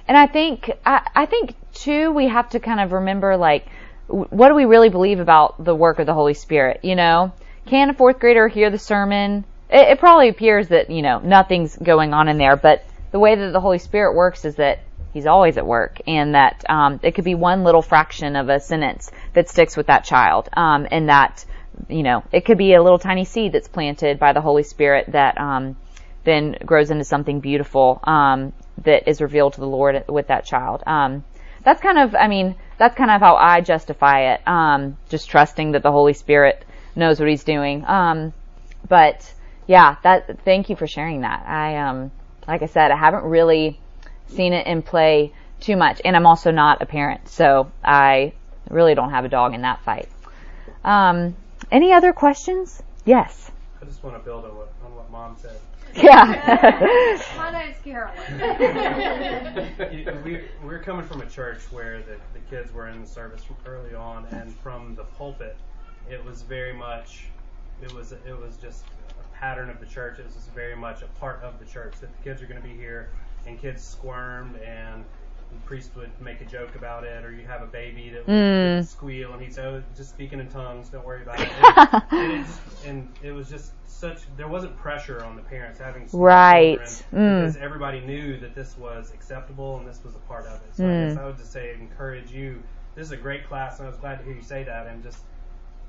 and 0.06 0.16
I 0.16 0.26
think, 0.26 0.70
I, 0.84 1.08
I 1.14 1.24
think 1.24 1.54
too, 1.72 2.10
we 2.10 2.28
have 2.28 2.50
to 2.50 2.60
kind 2.60 2.80
of 2.80 2.92
remember, 2.92 3.38
like, 3.38 3.66
what 4.08 4.48
do 4.48 4.54
we 4.54 4.66
really 4.66 4.90
believe 4.90 5.20
about 5.20 5.64
the 5.64 5.74
work 5.74 5.98
of 6.00 6.06
the 6.06 6.12
Holy 6.12 6.34
Spirit? 6.34 6.80
You 6.82 6.96
know, 6.96 7.32
can 7.64 7.88
a 7.88 7.94
fourth 7.94 8.18
grader 8.18 8.46
hear 8.46 8.68
the 8.68 8.78
sermon? 8.78 9.46
It, 9.70 9.88
it 9.88 9.98
probably 9.98 10.28
appears 10.28 10.68
that, 10.68 10.90
you 10.90 11.00
know, 11.00 11.18
nothing's 11.18 11.76
going 11.76 12.12
on 12.12 12.28
in 12.28 12.36
there, 12.36 12.56
but 12.56 12.84
the 13.10 13.18
way 13.18 13.34
that 13.34 13.52
the 13.52 13.60
Holy 13.60 13.78
Spirit 13.78 14.14
works 14.14 14.44
is 14.44 14.56
that 14.56 14.80
He's 15.18 15.26
always 15.26 15.58
at 15.58 15.66
work, 15.66 16.00
and 16.06 16.36
that 16.36 16.64
um, 16.68 17.00
it 17.02 17.16
could 17.16 17.24
be 17.24 17.34
one 17.34 17.64
little 17.64 17.82
fraction 17.82 18.36
of 18.36 18.48
a 18.48 18.60
sentence 18.60 19.10
that 19.32 19.48
sticks 19.48 19.76
with 19.76 19.88
that 19.88 20.04
child, 20.04 20.48
um, 20.52 20.86
and 20.92 21.08
that 21.08 21.44
you 21.88 22.04
know 22.04 22.22
it 22.30 22.44
could 22.44 22.56
be 22.56 22.74
a 22.74 22.80
little 22.80 23.00
tiny 23.00 23.24
seed 23.24 23.50
that's 23.50 23.66
planted 23.66 24.20
by 24.20 24.32
the 24.32 24.40
Holy 24.40 24.62
Spirit 24.62 25.10
that 25.10 25.36
um, 25.40 25.76
then 26.22 26.56
grows 26.64 26.92
into 26.92 27.02
something 27.02 27.40
beautiful 27.40 27.98
um, 28.04 28.52
that 28.84 29.08
is 29.08 29.20
revealed 29.20 29.54
to 29.54 29.60
the 29.60 29.66
Lord 29.66 30.04
with 30.08 30.28
that 30.28 30.44
child. 30.44 30.84
Um, 30.86 31.24
that's 31.64 31.82
kind 31.82 31.98
of, 31.98 32.14
I 32.14 32.28
mean, 32.28 32.54
that's 32.78 32.94
kind 32.94 33.10
of 33.10 33.20
how 33.20 33.34
I 33.34 33.60
justify 33.60 34.34
it. 34.34 34.46
Um, 34.46 34.98
just 35.08 35.28
trusting 35.28 35.72
that 35.72 35.82
the 35.82 35.90
Holy 35.90 36.12
Spirit 36.12 36.64
knows 36.94 37.18
what 37.18 37.28
He's 37.28 37.42
doing. 37.42 37.84
Um, 37.84 38.32
but 38.88 39.34
yeah, 39.66 39.96
that. 40.04 40.44
Thank 40.44 40.70
you 40.70 40.76
for 40.76 40.86
sharing 40.86 41.22
that. 41.22 41.44
I 41.44 41.78
um, 41.78 42.12
like 42.46 42.62
I 42.62 42.66
said, 42.66 42.92
I 42.92 42.96
haven't 42.96 43.24
really 43.24 43.80
seen 44.28 44.52
it 44.52 44.66
in 44.66 44.82
play 44.82 45.32
too 45.60 45.76
much, 45.76 46.00
and 46.04 46.14
I'm 46.16 46.26
also 46.26 46.50
not 46.50 46.82
a 46.82 46.86
parent, 46.86 47.28
so 47.28 47.70
I 47.84 48.32
really 48.70 48.94
don't 48.94 49.10
have 49.10 49.24
a 49.24 49.28
dog 49.28 49.54
in 49.54 49.62
that 49.62 49.82
fight. 49.82 50.08
Um, 50.84 51.34
any 51.70 51.92
other 51.92 52.12
questions? 52.12 52.82
Yes. 53.04 53.50
I 53.80 53.84
just 53.84 54.02
want 54.02 54.16
to 54.16 54.22
build 54.22 54.44
on 54.44 54.56
what, 54.56 54.72
on 54.84 54.94
what 54.94 55.10
mom 55.10 55.36
said. 55.38 55.58
Yeah. 55.94 57.18
My 57.36 57.50
name's 57.50 57.78
Carolyn. 57.82 58.14
We, 60.24 60.42
we're 60.64 60.82
coming 60.82 61.06
from 61.06 61.22
a 61.22 61.26
church 61.26 61.60
where 61.70 62.02
the, 62.02 62.16
the 62.34 62.40
kids 62.50 62.72
were 62.72 62.88
in 62.88 63.00
the 63.00 63.06
service 63.06 63.42
from 63.42 63.56
early 63.66 63.94
on, 63.94 64.26
and 64.30 64.54
from 64.56 64.94
the 64.94 65.04
pulpit, 65.04 65.56
it 66.10 66.24
was 66.24 66.42
very 66.42 66.72
much, 66.72 67.24
it 67.82 67.92
was 67.92 68.12
it 68.12 68.38
was 68.38 68.56
just 68.56 68.84
a 69.10 69.36
pattern 69.36 69.70
of 69.70 69.80
the 69.80 69.86
church. 69.86 70.18
It 70.18 70.26
was 70.26 70.34
just 70.34 70.52
very 70.52 70.76
much 70.76 71.02
a 71.02 71.06
part 71.18 71.42
of 71.42 71.58
the 71.58 71.64
church 71.64 71.94
that 72.00 72.10
the 72.16 72.22
kids 72.22 72.42
are 72.42 72.46
going 72.46 72.60
to 72.60 72.66
be 72.66 72.74
here, 72.74 73.10
and 73.48 73.58
kids 73.58 73.82
squirmed, 73.82 74.56
and 74.56 75.04
the 75.50 75.58
priest 75.64 75.96
would 75.96 76.10
make 76.20 76.40
a 76.40 76.44
joke 76.44 76.74
about 76.74 77.04
it, 77.04 77.24
or 77.24 77.32
you 77.32 77.46
have 77.46 77.62
a 77.62 77.66
baby 77.66 78.10
that 78.10 78.26
would 78.26 78.34
Mm. 78.34 78.84
squeal, 78.84 79.32
and 79.32 79.42
he'd 79.42 79.54
say, 79.54 79.64
"Oh, 79.64 79.82
just 79.96 80.10
speaking 80.10 80.40
in 80.40 80.48
tongues, 80.48 80.88
don't 80.90 81.04
worry 81.04 81.22
about 81.22 81.40
it." 81.40 81.48
And, 81.48 82.02
and, 82.12 82.32
it 82.32 82.44
just, 82.44 82.60
and 82.86 83.08
it 83.22 83.32
was 83.32 83.48
just 83.48 83.72
such 83.86 84.26
there 84.36 84.48
wasn't 84.48 84.76
pressure 84.76 85.24
on 85.24 85.36
the 85.36 85.42
parents 85.42 85.78
having 85.78 86.08
Right. 86.12 86.78
Mm. 87.12 87.38
because 87.38 87.56
everybody 87.56 88.00
knew 88.00 88.38
that 88.40 88.54
this 88.54 88.76
was 88.76 89.10
acceptable 89.12 89.78
and 89.78 89.88
this 89.88 90.04
was 90.04 90.14
a 90.14 90.18
part 90.20 90.46
of 90.46 90.60
it. 90.62 90.74
So 90.74 90.84
I 90.84 90.88
Mm. 90.88 91.08
guess 91.08 91.16
I 91.16 91.26
would 91.26 91.38
just 91.38 91.52
say 91.52 91.74
encourage 91.74 92.30
you. 92.30 92.62
This 92.94 93.06
is 93.06 93.12
a 93.12 93.16
great 93.16 93.46
class, 93.48 93.78
and 93.78 93.86
I 93.86 93.90
was 93.90 93.98
glad 93.98 94.18
to 94.18 94.24
hear 94.24 94.34
you 94.34 94.42
say 94.42 94.64
that. 94.64 94.86
And 94.86 95.02
just 95.02 95.24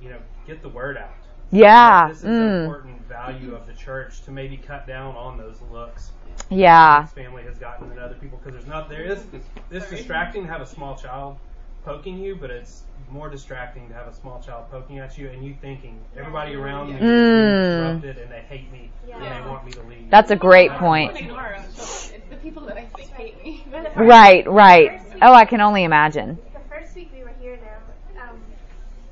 you 0.02 0.10
know 0.10 0.20
get 0.48 0.62
the 0.62 0.70
word 0.70 0.98
out. 0.98 1.10
Yeah. 1.52 2.10
This 2.10 2.18
is 2.20 2.24
an 2.26 2.32
Mm. 2.32 2.64
important 2.64 3.08
value 3.08 3.56
of 3.56 3.66
the 3.68 3.74
church 3.74 4.22
to 4.24 4.32
maybe 4.32 4.58
cut 4.58 4.86
down 4.88 5.16
on 5.16 5.38
those 5.38 5.60
looks. 5.72 6.12
Yeah. 6.50 7.02
This 7.04 7.12
family 7.12 7.44
has 7.44 7.58
gotten 7.58 7.90
than 7.90 8.00
other 8.00 8.16
people 8.16 8.38
because 8.38 8.54
there's 8.54 8.68
not 8.68 8.90
there 8.90 9.04
is 9.04 9.26
it's 9.72 9.90
distracting 9.90 10.46
to 10.46 10.52
have 10.52 10.62
a 10.62 10.66
small 10.66 10.96
child 10.96 11.38
poking 11.86 12.18
you, 12.20 12.36
but 12.36 12.50
it's 12.52 12.84
more 13.10 13.30
distracting 13.30 13.88
to 13.88 13.94
have 13.94 14.08
a 14.08 14.14
small 14.14 14.40
child 14.42 14.66
poking 14.70 15.00
at 15.00 15.18
you 15.18 15.30
and 15.30 15.44
you 15.44 15.56
thinking 15.62 16.00
everybody 16.18 16.54
around 16.56 16.88
me 16.90 16.94
is 16.96 17.00
being 17.00 17.12
Mm. 17.12 18.02
disrupted 18.02 18.18
and 18.24 18.32
they 18.32 18.42
hate 18.42 18.72
me 18.72 18.92
and 19.12 19.22
they 19.24 19.50
want 19.50 19.66
me 19.66 19.72
to 19.72 19.82
leave. 19.84 20.10
That's 20.10 20.32
a 20.32 20.36
great 20.36 20.72
point. 20.74 21.14
don't 21.14 21.24
ignore 21.24 21.40
our 21.40 21.56
own 21.56 21.64
children. 21.64 21.76
It's 22.14 22.30
the 22.30 22.36
people 22.38 22.66
that 22.68 22.78
I 22.78 22.86
think 22.86 23.10
hate 23.14 23.44
me. 23.44 23.66
Right, 23.96 24.48
right. 24.48 25.02
Oh, 25.22 25.34
I 25.34 25.46
can 25.46 25.62
only 25.62 25.84
imagine. 25.84 26.38
The 26.54 26.60
first 26.70 26.96
week 26.96 27.12
we 27.14 27.24
were 27.24 27.34
here 27.42 27.58
now, 27.58 28.22
um, 28.30 28.40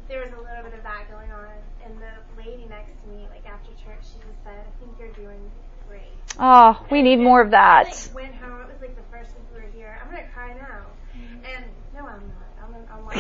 there 0.08 0.22
was 0.22 0.32
a 0.34 0.38
little 0.42 0.64
bit 0.64 0.74
of 0.76 0.84
that 0.84 1.10
going 1.12 1.32
on, 1.32 1.48
and 1.84 1.98
the 2.00 2.42
lady 2.42 2.66
next 2.70 2.92
to 3.04 3.10
me, 3.10 3.28
like 3.32 3.46
after 3.52 3.72
church, 3.84 4.04
she 4.04 4.20
just 4.20 4.44
said, 4.44 4.56
"I 4.60 4.72
think 4.80 4.92
you're 5.00 5.10
doing 5.10 5.40
great." 5.90 6.14
Oh, 6.40 6.86
we 6.92 7.02
need 7.02 7.18
more 7.18 7.42
of 7.42 7.52
that. 7.52 7.86
like 7.86 8.16
went 8.16 8.36
home. 8.36 8.62
It 8.62 8.68
was 8.74 8.82
like 8.82 8.96
the 8.96 9.02
first 9.12 9.32
week 9.36 9.46
we 9.56 9.62
were 9.62 9.68
here. 9.76 9.98
I'm 10.04 10.10
gonna 10.12 10.28
cry 10.34 10.54
now, 10.54 10.86
and 11.44 11.66
no, 11.96 12.06
I'm 12.08 12.22
not. 12.28 12.48
I'm, 12.64 12.76
I'm 12.92 13.06
like, 13.06 13.18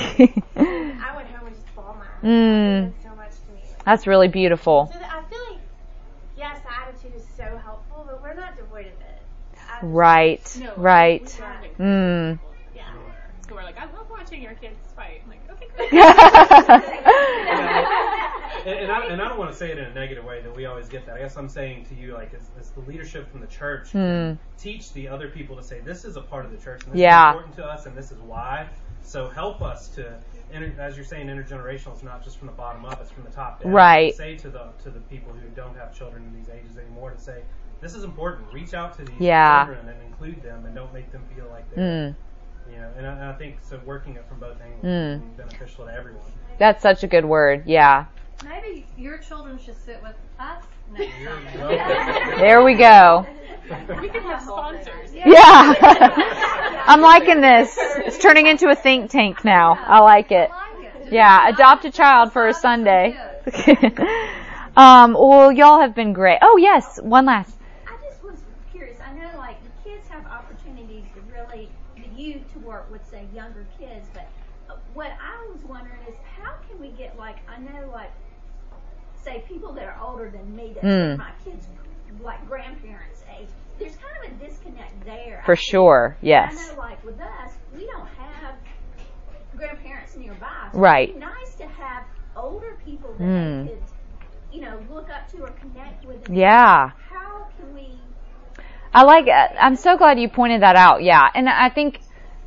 I 0.57 1.15
went 1.15 1.27
home 1.29 1.47
and 1.47 1.55
just 1.55 1.75
bawled 1.75 1.97
my 1.97 2.03
eyes. 2.03 2.09
out. 2.17 2.23
Mm. 2.23 2.87
It 2.89 2.93
so 3.03 3.15
much 3.15 3.31
to 3.31 3.51
me. 3.53 3.61
That's 3.85 4.05
really 4.07 4.27
beautiful. 4.27 4.89
So 4.93 4.99
that 4.99 5.11
I 5.11 5.23
feel 5.29 5.39
like, 5.53 5.61
yes, 6.37 6.59
the 6.63 6.71
attitude 6.73 7.15
is 7.15 7.25
so 7.35 7.57
helpful, 7.63 8.03
but 8.07 8.21
we're 8.21 8.33
not 8.35 8.55
devoid 8.57 8.87
of 8.87 8.91
it. 8.93 9.21
I- 9.69 9.85
Right, 9.85 10.57
No, 10.59 10.73
right. 10.77 11.21
we 11.23 11.85
Mm. 11.85 12.33
people 12.33 12.53
Yeah. 12.75 12.83
Who 13.49 13.55
are 13.57 13.63
like, 13.63 13.77
I 13.77 13.85
love 13.85 14.09
watching 14.09 14.41
your 14.41 14.53
kids 14.53 14.75
fight. 14.95 15.21
I'm 15.23 15.29
like, 15.29 15.41
okay, 15.51 15.67
great. 15.77 15.91
and, 18.65 18.79
and, 18.79 18.91
I, 18.91 19.05
and 19.05 19.21
I 19.21 19.27
don't 19.29 19.37
want 19.37 19.51
to 19.51 19.57
say 19.57 19.71
it 19.71 19.77
in 19.77 19.85
a 19.85 19.93
negative 19.93 20.23
way 20.25 20.41
that 20.41 20.55
we 20.55 20.65
always 20.65 20.87
get 20.89 21.05
that. 21.05 21.15
I 21.15 21.19
guess 21.19 21.37
I'm 21.37 21.49
saying 21.49 21.85
to 21.85 21.95
you, 21.95 22.13
like, 22.13 22.33
as, 22.33 22.49
as 22.59 22.69
the 22.71 22.81
leadership 22.81 23.29
from 23.31 23.41
the 23.41 23.47
church, 23.47 23.91
Hmm. 23.91 24.33
teach 24.57 24.93
the 24.93 25.07
other 25.07 25.29
people 25.29 25.55
to 25.55 25.63
say, 25.63 25.79
this 25.79 26.05
is 26.05 26.15
a 26.17 26.21
part 26.21 26.45
of 26.45 26.51
the 26.51 26.57
church, 26.57 26.83
and 26.85 26.93
this 26.93 26.99
Yeah. 27.01 27.29
is 27.29 27.35
important 27.35 27.55
to 27.57 27.65
us, 27.65 27.85
and 27.85 27.95
this 27.97 28.11
is 28.11 28.19
why. 28.19 28.67
So 29.01 29.29
help 29.29 29.61
us 29.61 29.87
to, 29.89 30.15
inter, 30.51 30.73
as 30.79 30.95
you're 30.97 31.05
saying, 31.05 31.27
intergenerational 31.27 31.95
is 31.95 32.03
not 32.03 32.23
just 32.23 32.37
from 32.37 32.47
the 32.47 32.53
bottom 32.53 32.83
up; 32.85 32.99
it's 33.01 33.11
from 33.11 33.23
the 33.23 33.29
top 33.31 33.63
down. 33.63 33.71
Right. 33.71 34.13
Say 34.15 34.35
to 34.37 34.49
the 34.49 34.67
to 34.83 34.89
the 34.89 34.99
people 35.01 35.31
who 35.33 35.47
don't 35.55 35.75
have 35.77 35.95
children 35.97 36.23
in 36.23 36.35
these 36.35 36.49
ages 36.49 36.77
anymore 36.77 37.11
to 37.11 37.17
say, 37.19 37.43
this 37.79 37.93
is 37.95 38.03
important. 38.03 38.51
Reach 38.51 38.73
out 38.73 38.97
to 38.97 39.05
these 39.05 39.19
Yeah. 39.19 39.65
children 39.65 39.87
and 39.87 40.01
include 40.03 40.41
them, 40.41 40.65
and 40.65 40.75
don't 40.75 40.93
make 40.93 41.11
them 41.11 41.23
feel 41.35 41.45
like 41.49 41.69
they're, 41.73 42.11
Mm. 42.11 42.15
you 42.73 42.77
know. 42.79 42.89
And 42.97 43.07
I, 43.07 43.11
and 43.13 43.23
I 43.25 43.33
think 43.33 43.59
so. 43.61 43.79
Working 43.85 44.15
it 44.15 44.25
from 44.27 44.39
both 44.39 44.59
angles 44.61 44.83
Mm. 44.83 45.23
is 45.29 45.37
beneficial 45.37 45.85
to 45.85 45.93
everyone. 45.93 46.21
That's 46.57 46.81
such 46.81 47.03
a 47.03 47.07
good 47.07 47.23
word. 47.23 47.63
Yeah. 47.67 48.05
Maybe 48.43 48.85
your 48.97 49.17
children 49.17 49.57
should 49.57 49.75
sit 49.83 50.01
with 50.03 50.15
us 50.39 50.63
next 50.91 51.13
Sunday. 51.23 52.37
There 52.37 52.63
we 52.63 52.75
go. 52.75 53.25
We 53.99 54.09
can 54.09 54.21
have 54.23 54.41
sponsors. 54.41 55.13
Yeah. 55.13 55.73
I'm 56.87 57.01
liking 57.01 57.41
this. 57.41 57.75
It's 57.77 58.17
turning 58.17 58.47
into 58.47 58.69
a 58.69 58.75
think 58.75 59.09
tank 59.11 59.43
now. 59.43 59.73
I 59.73 59.99
like 59.99 60.31
it. 60.31 60.49
I 60.51 60.73
like 60.73 60.95
it. 61.07 61.11
Yeah, 61.11 61.49
adopt 61.49 61.85
a 61.85 61.91
child 61.91 62.31
for 62.31 62.47
a 62.47 62.53
Sunday. 62.53 63.17
um, 64.77 65.13
well, 65.13 65.51
y'all 65.51 65.79
have 65.81 65.95
been 65.95 66.13
great. 66.13 66.37
Oh, 66.41 66.57
yes, 66.57 66.99
one 67.01 67.25
last. 67.25 67.55
I 67.87 67.95
just 68.07 68.23
was 68.23 68.35
curious. 68.71 68.99
I 69.01 69.13
know, 69.13 69.29
like, 69.37 69.57
the 69.63 69.89
kids 69.89 70.07
have 70.09 70.25
opportunities 70.27 71.05
to 71.15 71.21
really, 71.33 71.69
the 71.95 72.21
youth 72.21 72.51
to 72.53 72.59
work 72.59 72.89
with, 72.91 73.05
say, 73.09 73.25
younger 73.33 73.65
kids, 73.79 74.07
but 74.13 74.27
uh, 74.69 74.75
what 74.93 75.11
I 75.21 75.45
was 75.51 75.63
wondering 75.63 76.01
is 76.07 76.15
how 76.39 76.53
can 76.69 76.79
we 76.79 76.89
get, 76.89 77.17
like, 77.17 77.37
I 77.49 77.57
know, 77.59 77.89
like, 77.91 78.11
say, 79.27 79.43
people 79.47 79.73
that 79.73 79.85
are 79.85 79.97
older 80.01 80.29
than 80.29 80.55
me, 80.55 80.73
that 80.75 80.83
Mm. 80.83 81.17
my 81.17 81.31
kids, 81.43 81.67
like, 82.23 82.47
grandparents' 82.47 83.23
age, 83.39 83.49
there's 83.79 83.95
kind 83.97 84.15
of 84.25 84.31
a 84.41 84.45
disconnect 84.45 85.03
there. 85.05 85.41
For 85.45 85.53
I 85.53 85.55
think. 85.55 85.67
sure, 85.69 86.17
yes. 86.21 86.53
I 86.53 86.73
know, 86.75 86.79
like, 86.81 87.03
with 87.03 87.19
us, 87.19 87.51
we 87.75 87.85
don't 87.85 88.07
have 88.17 88.55
grandparents 89.55 90.15
nearby. 90.17 90.47
So 90.71 90.79
Right. 90.79 91.09
It'd 91.09 91.19
be 91.21 91.25
nice 91.25 91.55
to 91.55 91.67
have 91.67 92.03
older 92.35 92.77
people 92.85 93.13
that 93.17 93.23
Mm. 93.25 93.67
could, 93.69 93.81
you 94.51 94.61
know, 94.61 94.79
look 94.89 95.09
up 95.09 95.27
to 95.31 95.43
or 95.43 95.49
connect 95.61 96.05
with. 96.05 96.29
Yeah. 96.29 96.91
How 97.09 97.45
can 97.57 97.73
we 97.73 97.99
I 98.93 99.03
like. 99.03 99.27
I'm 99.59 99.75
so 99.75 99.97
glad 99.97 100.19
you 100.19 100.27
pointed 100.29 100.61
that 100.63 100.75
out. 100.75 101.03
Yeah, 101.03 101.29
and 101.35 101.47
I 101.47 101.69
think, 101.69 101.99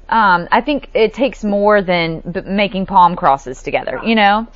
um, 0.09 0.49
I 0.51 0.62
think 0.62 0.89
it 0.95 1.14
takes 1.14 1.45
more 1.45 1.81
than 1.83 2.20
b- 2.20 2.41
making 2.41 2.87
palm 2.87 3.14
crosses 3.14 3.62
together. 3.62 4.01
You 4.05 4.16
know, 4.16 4.47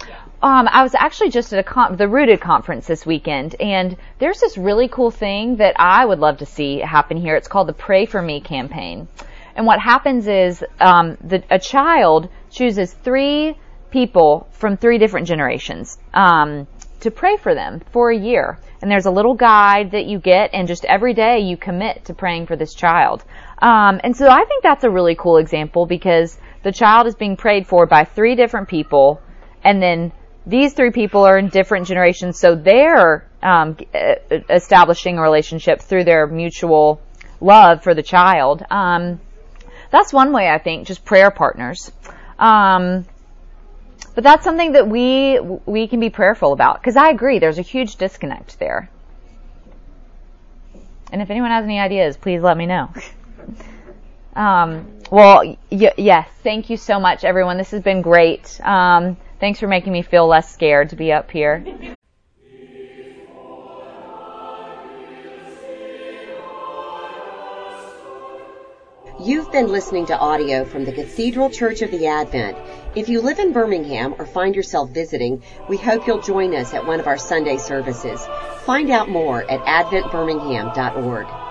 um, 0.44 0.68
I 0.70 0.82
was 0.82 0.94
actually 0.94 1.30
just 1.30 1.54
at 1.54 1.66
a 1.66 1.96
the 1.96 2.06
Rooted 2.06 2.38
conference 2.38 2.86
this 2.86 3.06
weekend, 3.06 3.56
and 3.58 3.96
there's 4.18 4.40
this 4.40 4.58
really 4.58 4.88
cool 4.88 5.10
thing 5.10 5.56
that 5.56 5.74
I 5.78 6.04
would 6.04 6.18
love 6.18 6.38
to 6.38 6.46
see 6.46 6.80
happen 6.80 7.16
here. 7.16 7.34
It's 7.34 7.48
called 7.48 7.66
the 7.66 7.72
Pray 7.72 8.04
for 8.04 8.20
Me 8.20 8.42
campaign, 8.42 9.08
and 9.56 9.66
what 9.66 9.80
happens 9.80 10.28
is 10.28 10.62
um, 10.80 11.16
the, 11.24 11.42
a 11.48 11.58
child 11.58 12.28
chooses 12.50 12.92
three 12.92 13.56
people 13.90 14.46
from 14.50 14.76
three 14.76 14.98
different 14.98 15.26
generations. 15.26 15.96
Um, 16.12 16.66
to 17.00 17.10
pray 17.10 17.36
for 17.36 17.54
them 17.54 17.82
for 17.92 18.10
a 18.10 18.16
year. 18.16 18.58
And 18.80 18.90
there's 18.90 19.04
a 19.04 19.10
little 19.10 19.34
guide 19.34 19.90
that 19.92 20.06
you 20.06 20.18
get, 20.18 20.50
and 20.54 20.66
just 20.66 20.86
every 20.86 21.12
day 21.12 21.40
you 21.40 21.58
commit 21.58 22.06
to 22.06 22.14
praying 22.14 22.46
for 22.46 22.56
this 22.56 22.74
child. 22.74 23.24
Um, 23.60 24.00
and 24.02 24.16
so 24.16 24.26
I 24.26 24.44
think 24.44 24.62
that's 24.62 24.84
a 24.84 24.90
really 24.90 25.14
cool 25.14 25.36
example 25.36 25.84
because 25.84 26.38
the 26.62 26.72
child 26.72 27.06
is 27.06 27.14
being 27.14 27.36
prayed 27.36 27.66
for 27.66 27.86
by 27.86 28.04
three 28.04 28.34
different 28.36 28.68
people, 28.68 29.20
and 29.62 29.82
then 29.82 30.12
these 30.46 30.74
three 30.74 30.90
people 30.90 31.24
are 31.24 31.38
in 31.38 31.48
different 31.48 31.86
generations, 31.86 32.38
so 32.38 32.54
they're 32.54 33.26
um, 33.42 33.76
uh, 33.94 34.14
establishing 34.50 35.18
a 35.18 35.22
relationship 35.22 35.80
through 35.80 36.04
their 36.04 36.26
mutual 36.26 37.00
love 37.40 37.82
for 37.82 37.94
the 37.94 38.02
child. 38.02 38.62
Um, 38.70 39.20
that's 39.90 40.12
one 40.12 40.32
way 40.32 40.48
I 40.48 40.58
think, 40.58 40.86
just 40.86 41.04
prayer 41.04 41.30
partners. 41.30 41.90
Um, 42.38 43.06
but 44.14 44.22
that's 44.22 44.44
something 44.44 44.72
that 44.72 44.88
we 44.88 45.40
we 45.40 45.88
can 45.88 46.00
be 46.00 46.10
prayerful 46.10 46.52
about 46.52 46.80
because 46.80 46.96
I 46.96 47.10
agree 47.10 47.38
there's 47.38 47.58
a 47.58 47.62
huge 47.62 47.96
disconnect 47.96 48.58
there. 48.58 48.88
And 51.12 51.22
if 51.22 51.30
anyone 51.30 51.50
has 51.50 51.64
any 51.64 51.78
ideas, 51.78 52.16
please 52.16 52.42
let 52.42 52.56
me 52.56 52.66
know. 52.66 52.90
um, 54.36 54.90
well, 55.10 55.42
y- 55.70 55.92
yes, 55.96 56.28
thank 56.42 56.70
you 56.70 56.76
so 56.76 56.98
much, 56.98 57.24
everyone. 57.24 57.56
This 57.56 57.70
has 57.70 57.82
been 57.82 58.02
great. 58.02 58.60
Thanks 59.44 59.60
for 59.60 59.68
making 59.68 59.92
me 59.92 60.00
feel 60.00 60.26
less 60.26 60.50
scared 60.50 60.88
to 60.88 60.96
be 60.96 61.12
up 61.12 61.30
here. 61.30 61.62
You've 69.20 69.52
been 69.52 69.68
listening 69.68 70.06
to 70.06 70.16
audio 70.18 70.64
from 70.64 70.86
the 70.86 70.92
Cathedral 70.92 71.50
Church 71.50 71.82
of 71.82 71.90
the 71.90 72.06
Advent. 72.06 72.56
If 72.94 73.10
you 73.10 73.20
live 73.20 73.38
in 73.38 73.52
Birmingham 73.52 74.14
or 74.18 74.24
find 74.24 74.56
yourself 74.56 74.88
visiting, 74.88 75.42
we 75.68 75.76
hope 75.76 76.06
you'll 76.06 76.22
join 76.22 76.54
us 76.54 76.72
at 76.72 76.86
one 76.86 76.98
of 76.98 77.06
our 77.06 77.18
Sunday 77.18 77.58
services. 77.58 78.26
Find 78.64 78.88
out 78.88 79.10
more 79.10 79.42
at 79.50 79.60
adventbirmingham.org. 79.60 81.43